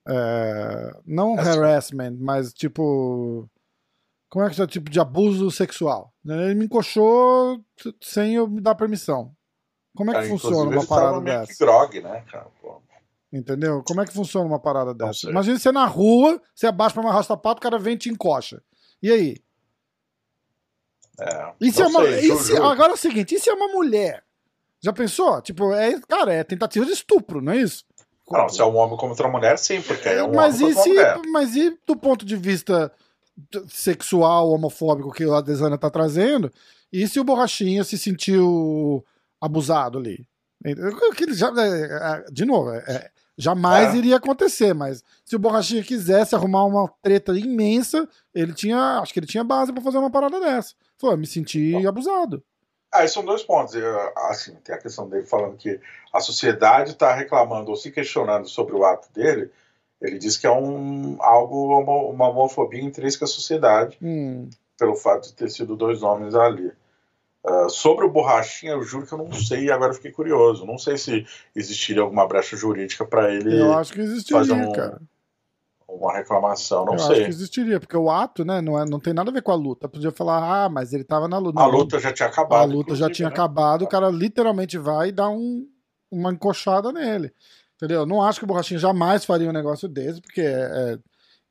[0.07, 3.49] É, não harassment, mas tipo.
[4.33, 4.67] Como é que é?
[4.67, 6.11] Tipo de abuso sexual.
[6.27, 7.63] Ele me encoxou
[8.01, 9.31] sem eu me dar permissão.
[9.95, 11.63] Como é que funciona uma parada dessa?
[11.63, 12.47] Grog, né, cara?
[13.31, 13.83] Entendeu?
[13.87, 15.29] Como é que funciona uma parada dessa?
[15.29, 18.63] Imagina você na rua, você abaixa pra uma rastapato, o cara vem e te encoxa.
[19.03, 19.37] E aí?
[21.21, 23.69] É, e se é uma, sei, se, agora é o seguinte, e se é uma
[23.69, 24.25] mulher?
[24.83, 25.43] Já pensou?
[25.43, 27.85] Tipo, é, cara, é tentativa de estupro, não é isso?
[28.31, 30.75] Não, se é um homem contra uma mulher, sim, porque é um mas homem e
[30.75, 31.21] se, mulher.
[31.31, 32.91] Mas e do ponto de vista
[33.69, 36.53] sexual, homofóbico que o Adesanya tá trazendo?
[36.93, 39.05] E se o Borrachinha se sentiu
[39.41, 40.27] abusado ali?
[41.31, 43.97] Já, é, é, de novo, é, jamais é.
[43.97, 49.19] iria acontecer, mas se o Borrachinha quisesse arrumar uma treta imensa, ele tinha, acho que
[49.19, 50.75] ele tinha base para fazer uma parada dessa.
[50.99, 52.43] Foi, me senti abusado.
[52.93, 53.75] Ah, são dois pontos.
[54.29, 55.81] Assim, tem a questão dele falando que
[56.13, 59.51] a sociedade está reclamando ou se questionando sobre o ato dele.
[60.03, 61.79] Ele diz que é um, algo,
[62.11, 64.51] uma, homofobia intrínseca à sociedade, hum.
[64.77, 66.73] pelo fato de ter sido dois homens ali.
[67.45, 70.67] Uh, sobre o Borrachinha, eu juro que eu não sei, agora fiquei curioso.
[70.67, 73.61] Não sei se existiria alguma brecha jurídica para ele.
[73.61, 75.01] Eu acho que existiria, um, cara
[75.95, 77.13] uma reclamação, não eu sei.
[77.13, 79.53] Acho que existiria, porque o ato, né, não, é, não tem nada a ver com
[79.53, 79.89] a luta.
[79.89, 81.61] Podia falar, ah, mas ele tava na luta.
[81.61, 82.61] A luta já tinha acabado.
[82.61, 83.35] A luta já tinha né?
[83.35, 85.67] acabado, o cara literalmente vai e dá um,
[86.11, 87.33] uma encoxada nele.
[87.83, 88.07] Entendeu?
[88.07, 91.01] Não acho que o Borrachinho jamais faria um negócio desse, porque é,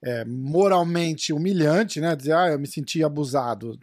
[0.02, 2.16] é, é moralmente humilhante, né?
[2.16, 3.78] Dizer, ah, eu me senti abusado.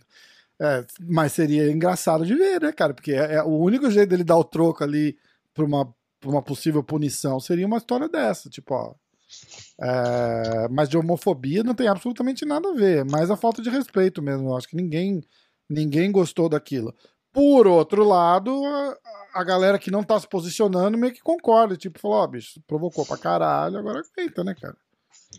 [0.59, 2.95] É, mas seria engraçado de ver, né, cara?
[2.95, 5.19] Porque é, é, o único jeito dele dar o troco ali
[5.53, 8.49] pra uma, pra uma possível punição seria uma história dessa.
[8.49, 8.95] Tipo, ó,
[9.79, 14.23] é, mas de homofobia não tem absolutamente nada a ver, mas a falta de respeito
[14.23, 14.49] mesmo.
[14.49, 15.23] Eu acho que ninguém,
[15.69, 16.95] ninguém gostou daquilo.
[17.39, 18.97] Por outro lado, a,
[19.33, 21.77] a galera que não tá se posicionando meio que concorda.
[21.77, 24.77] Tipo, falou: Ó, oh, bicho, provocou pra caralho, agora aguenta, né, cara?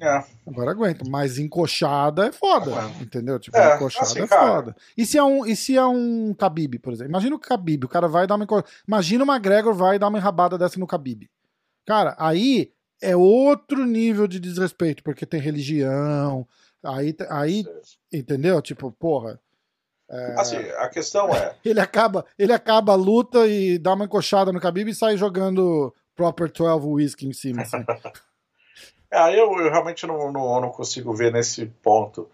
[0.01, 0.23] É.
[0.47, 2.71] Agora aguenta, mas encoxada é foda,
[3.01, 3.37] entendeu?
[3.37, 4.73] Tipo, é, encoxada assim, é foda.
[4.97, 7.11] E se é um, e se é um Khabib, por exemplo?
[7.11, 8.47] Imagina o Khabib, o cara vai dar uma
[8.87, 11.29] Imagina o McGregor vai dar uma enrabada dessa no Khabib.
[11.85, 12.71] Cara, aí
[13.01, 16.47] é outro nível de desrespeito, porque tem religião,
[16.81, 17.65] aí, aí
[18.09, 18.61] entendeu?
[18.61, 19.37] Tipo, porra.
[20.09, 20.39] É...
[20.39, 21.55] Assim, a questão é.
[21.63, 25.93] ele, acaba, ele acaba a luta e dá uma encoxada no Khabib e sai jogando
[26.15, 27.61] Proper 12 Whisky em cima.
[27.61, 27.85] Assim.
[29.11, 32.29] é, eu, eu realmente não, não, não consigo ver nesse ponto.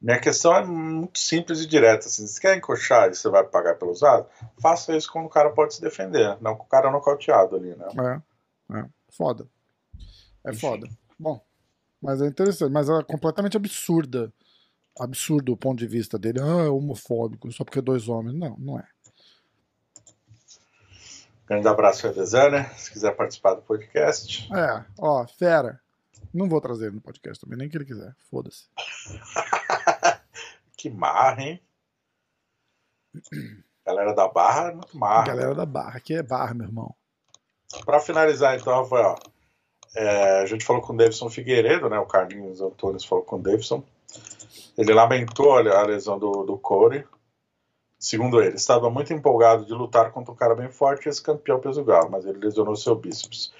[0.00, 2.06] Minha questão é muito simples e direta.
[2.06, 4.26] Assim, se quer encoxar e você vai pagar pelo usado,
[4.60, 8.22] faça isso quando o cara pode se defender, não com o cara nocauteado ali, né?
[8.70, 8.84] É, é.
[9.10, 9.46] foda.
[10.44, 10.60] É Enfim.
[10.60, 10.88] foda.
[11.18, 11.40] Bom,
[12.00, 14.32] mas é interessante, mas é completamente absurda.
[14.98, 16.40] Absurdo o ponto de vista dele.
[16.40, 18.36] Ah, é homofóbico, só porque é dois homens.
[18.36, 18.86] Não, não é.
[21.46, 24.48] Grande abraço a Designer, se quiser participar do podcast.
[24.54, 25.80] É, ó, fera.
[26.32, 28.14] Não vou trazer ele no podcast também, nem que ele quiser.
[28.30, 28.68] Foda-se.
[30.76, 31.62] que marra, hein?
[33.86, 35.26] Galera da Barra é muito marra.
[35.26, 36.94] Galera da Barra, aqui é Barra, meu irmão.
[37.86, 39.14] Para finalizar, então, Rafael,
[39.94, 41.98] é, a gente falou com o Davidson Figueiredo, né?
[41.98, 43.82] O Carlinhos Antônio falou com o Davidson.
[44.76, 47.04] Ele lamentou a lesão do, do Corey.
[47.98, 51.82] Segundo ele, estava muito empolgado de lutar contra um cara bem forte esse campeão peso
[51.82, 53.52] galo, mas ele lesionou seu bíceps.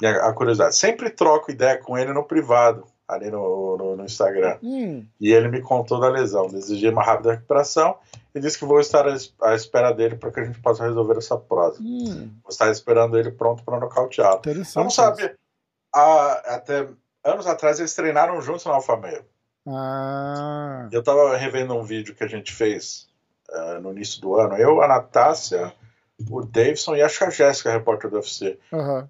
[0.00, 4.04] E a, a curiosidade, sempre troco ideia com ele no privado, ali no, no, no
[4.04, 4.58] Instagram.
[4.60, 5.06] Hum.
[5.20, 6.48] E ele me contou da lesão.
[6.48, 7.96] Desejei uma rápida recuperação
[8.34, 11.36] e disse que vou estar à espera dele para que a gente possa resolver essa
[11.36, 11.80] prosa.
[11.80, 12.30] Hum.
[12.42, 14.40] Vou estar esperando ele pronto para nocautear.
[14.74, 15.38] Vamos saber.
[15.92, 16.88] até
[17.24, 19.24] anos atrás eles treinaram juntos no Alfa Meio.
[19.66, 20.88] Ah.
[20.90, 23.08] Eu estava revendo um vídeo que a gente fez
[23.50, 24.56] uh, no início do ano.
[24.56, 25.72] Eu, a Natácia,
[26.30, 28.58] o Davidson e acho que a Jéssica, repórter do UFC.
[28.72, 29.06] Uhum.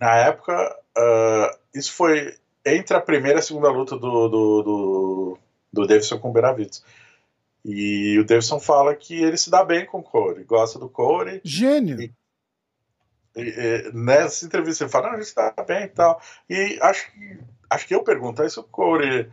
[0.00, 2.34] na época, uh, isso foi
[2.64, 5.38] entre a primeira e a segunda luta do, do, do,
[5.72, 6.82] do Davidson com o Benavides.
[7.64, 11.40] E o Davidson fala que ele se dá bem com o Corey, gosta do Corey.
[11.44, 12.00] Gênio!
[12.00, 12.12] E,
[13.94, 16.20] nessa entrevista ele fala, não, a gente dá bem e tal.
[16.48, 17.38] E acho que,
[17.70, 19.30] acho que eu pergunto, aí se o Corey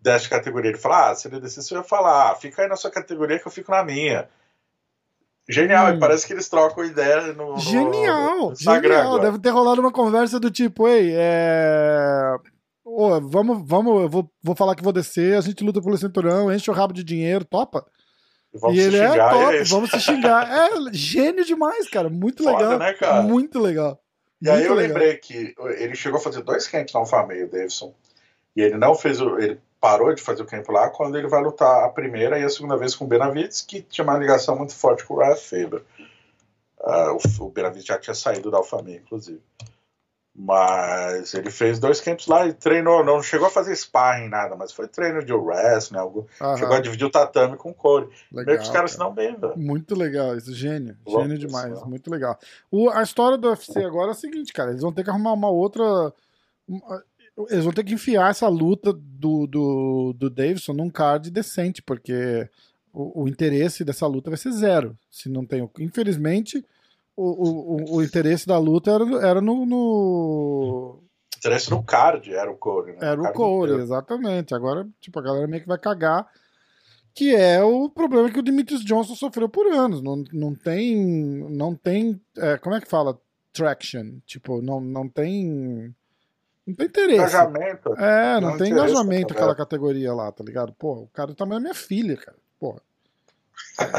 [0.00, 2.76] dessa categoria, ele fala, ah, se ele descer, você vai falar, ah, fica aí na
[2.76, 4.28] sua categoria que eu fico na minha.
[5.48, 5.96] Genial, hum.
[5.96, 9.20] e parece que eles trocam ideia no, Genial, no, no genial.
[9.20, 12.36] Deve ter rolado uma conversa do tipo, ei, é
[12.86, 16.52] oh, vamos, vamos, eu vou, vou falar que vou descer, a gente luta pelo cinturão,
[16.52, 17.84] enche o rabo de dinheiro, topa.
[18.72, 20.46] E, ele é top, é vamos se xingar.
[20.56, 22.08] É gênio demais, cara.
[22.08, 22.78] Muito Foda, legal.
[22.78, 23.22] Né, cara?
[23.22, 24.00] Muito legal.
[24.40, 24.88] E Muito aí eu legal.
[24.88, 27.94] lembrei que ele chegou a fazer dois camps na Alfa Meio, Davidson.
[28.54, 29.38] E ele não fez o.
[29.38, 32.48] Ele parou de fazer o camp lá quando ele vai lutar a primeira e a
[32.48, 35.82] segunda vez com o Benavides, que tinha uma ligação muito forte com o Ryan Faber.
[36.80, 39.40] Uh, o, o Benavides já tinha saído da Alfa Meio, inclusive.
[40.38, 44.70] Mas ele fez dois camps lá e treinou, não chegou a fazer sparring nada, mas
[44.70, 46.28] foi treino de wrestling, algo.
[46.38, 46.58] Aham.
[46.58, 48.10] Chegou a dividir o tatame com o Corey.
[48.30, 49.56] Meio que os caras se dão bem, velho.
[49.56, 50.94] Muito legal, isso, gênio.
[51.08, 52.38] gênio demais, muito legal.
[52.70, 55.32] O, a história do UFC agora é a seguinte, cara, eles vão ter que arrumar
[55.32, 56.12] uma outra.
[56.68, 57.02] Uma,
[57.48, 62.46] eles vão ter que enfiar essa luta do, do, do Davidson num card decente, porque
[62.92, 64.98] o, o interesse dessa luta vai ser zero.
[65.10, 65.66] Se não tem.
[65.80, 66.62] Infelizmente
[67.16, 71.02] o, o, o interesse da luta era, era no, no...
[71.38, 72.98] interesse no card era o Corey, né?
[73.00, 74.54] Era o, o Corey, exatamente.
[74.54, 76.28] Agora, tipo, a galera meio que vai cagar.
[77.14, 80.02] Que é o problema que o Demetrius Johnson sofreu por anos.
[80.02, 80.94] Não, não tem.
[81.48, 82.20] Não tem.
[82.36, 83.18] É, como é que fala?
[83.54, 84.18] Traction.
[84.26, 85.94] Tipo, não, não tem.
[86.66, 87.14] Não tem interesse.
[87.14, 87.94] Engajamento.
[87.94, 90.74] É, não, não tem engajamento aquela categoria lá, tá ligado?
[90.74, 92.36] Pô, o cara também é minha filha, cara.
[92.60, 92.82] Porra.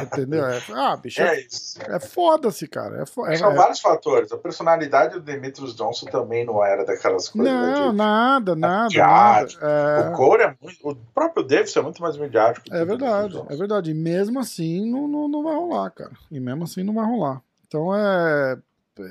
[0.03, 0.45] Entendeu?
[0.45, 3.03] É, ah, bicho, é, é, é foda-se, cara.
[3.03, 3.05] É
[3.35, 4.31] São é, vários fatores.
[4.31, 7.53] A personalidade do Demetrius Johnson também não era daquelas coisas.
[7.53, 8.89] Não, de, nada, nada.
[8.95, 9.47] nada.
[9.61, 10.09] É...
[10.09, 10.89] O Cole é muito.
[10.89, 12.65] O próprio Davis é muito mais midiático.
[12.73, 13.91] É verdade, é verdade.
[13.91, 16.11] E mesmo assim não, não, não vai rolar, cara.
[16.31, 17.41] E mesmo assim não vai rolar.
[17.67, 18.57] Então é.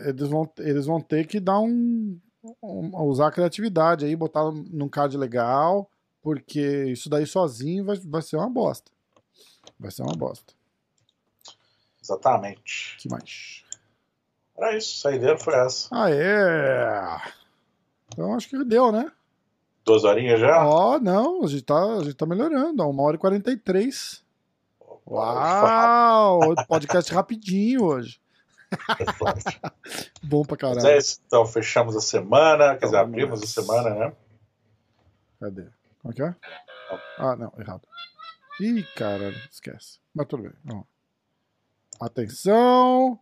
[0.05, 2.19] Eles vão, eles vão ter que dar um,
[2.61, 3.03] um.
[3.05, 5.89] usar a criatividade aí, botar num card legal,
[6.21, 8.91] porque isso daí sozinho vai, vai ser uma bosta.
[9.79, 10.55] Vai ser uma bosta.
[12.03, 12.97] Exatamente.
[12.99, 13.65] que mais?
[14.57, 15.89] Era isso, saideira foi essa.
[15.93, 17.21] Ah, é.
[18.09, 19.11] Então acho que deu, né?
[19.85, 20.67] Duas horinhas já?
[20.67, 23.51] Ó, oh, não, a gente tá, a gente tá melhorando, ó, uma hora e quarenta
[23.51, 24.25] e três.
[25.07, 26.41] Uau!
[26.67, 28.21] Podcast rapidinho hoje.
[30.25, 30.77] Bom pra caralho.
[30.83, 34.13] Mas é isso, então fechamos a semana, quer dizer, abrimos a semana, né?
[35.39, 35.67] Cadê?
[36.03, 36.35] Como é que é?
[37.19, 37.83] Ah, não, errado.
[38.61, 39.99] Ih, caralho, esquece.
[40.15, 40.85] Mas tudo bem, vamos
[42.01, 42.07] lá.
[42.07, 43.19] Atenção!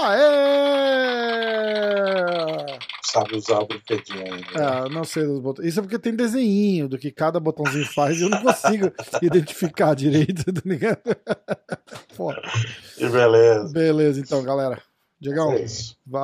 [0.00, 0.26] Aê!
[3.02, 4.86] Sabe usar o brinquedinho ainda.
[4.86, 5.68] É, não sei dos botões.
[5.68, 9.94] Isso é porque tem desenho do que cada botãozinho faz e eu não consigo identificar
[9.94, 11.00] direito, tá ligado?
[12.14, 12.42] Foda.
[12.96, 13.72] Que beleza.
[13.72, 14.82] Beleza, então, galera.
[15.18, 15.66] Diegão, é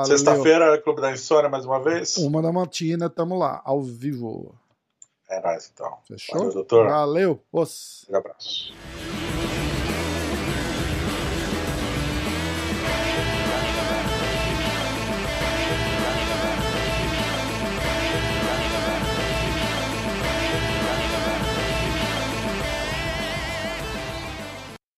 [0.04, 2.18] Sexta-feira, Clube da Insônia, mais uma vez.
[2.18, 4.54] Uma da matina, tamo lá, ao vivo.
[5.32, 5.96] É nóis, então.
[6.06, 6.38] Fechou?
[6.38, 6.88] Valeu, doutor.
[6.88, 7.42] Valeu.
[7.50, 8.06] Os.
[8.10, 8.74] Um abraço.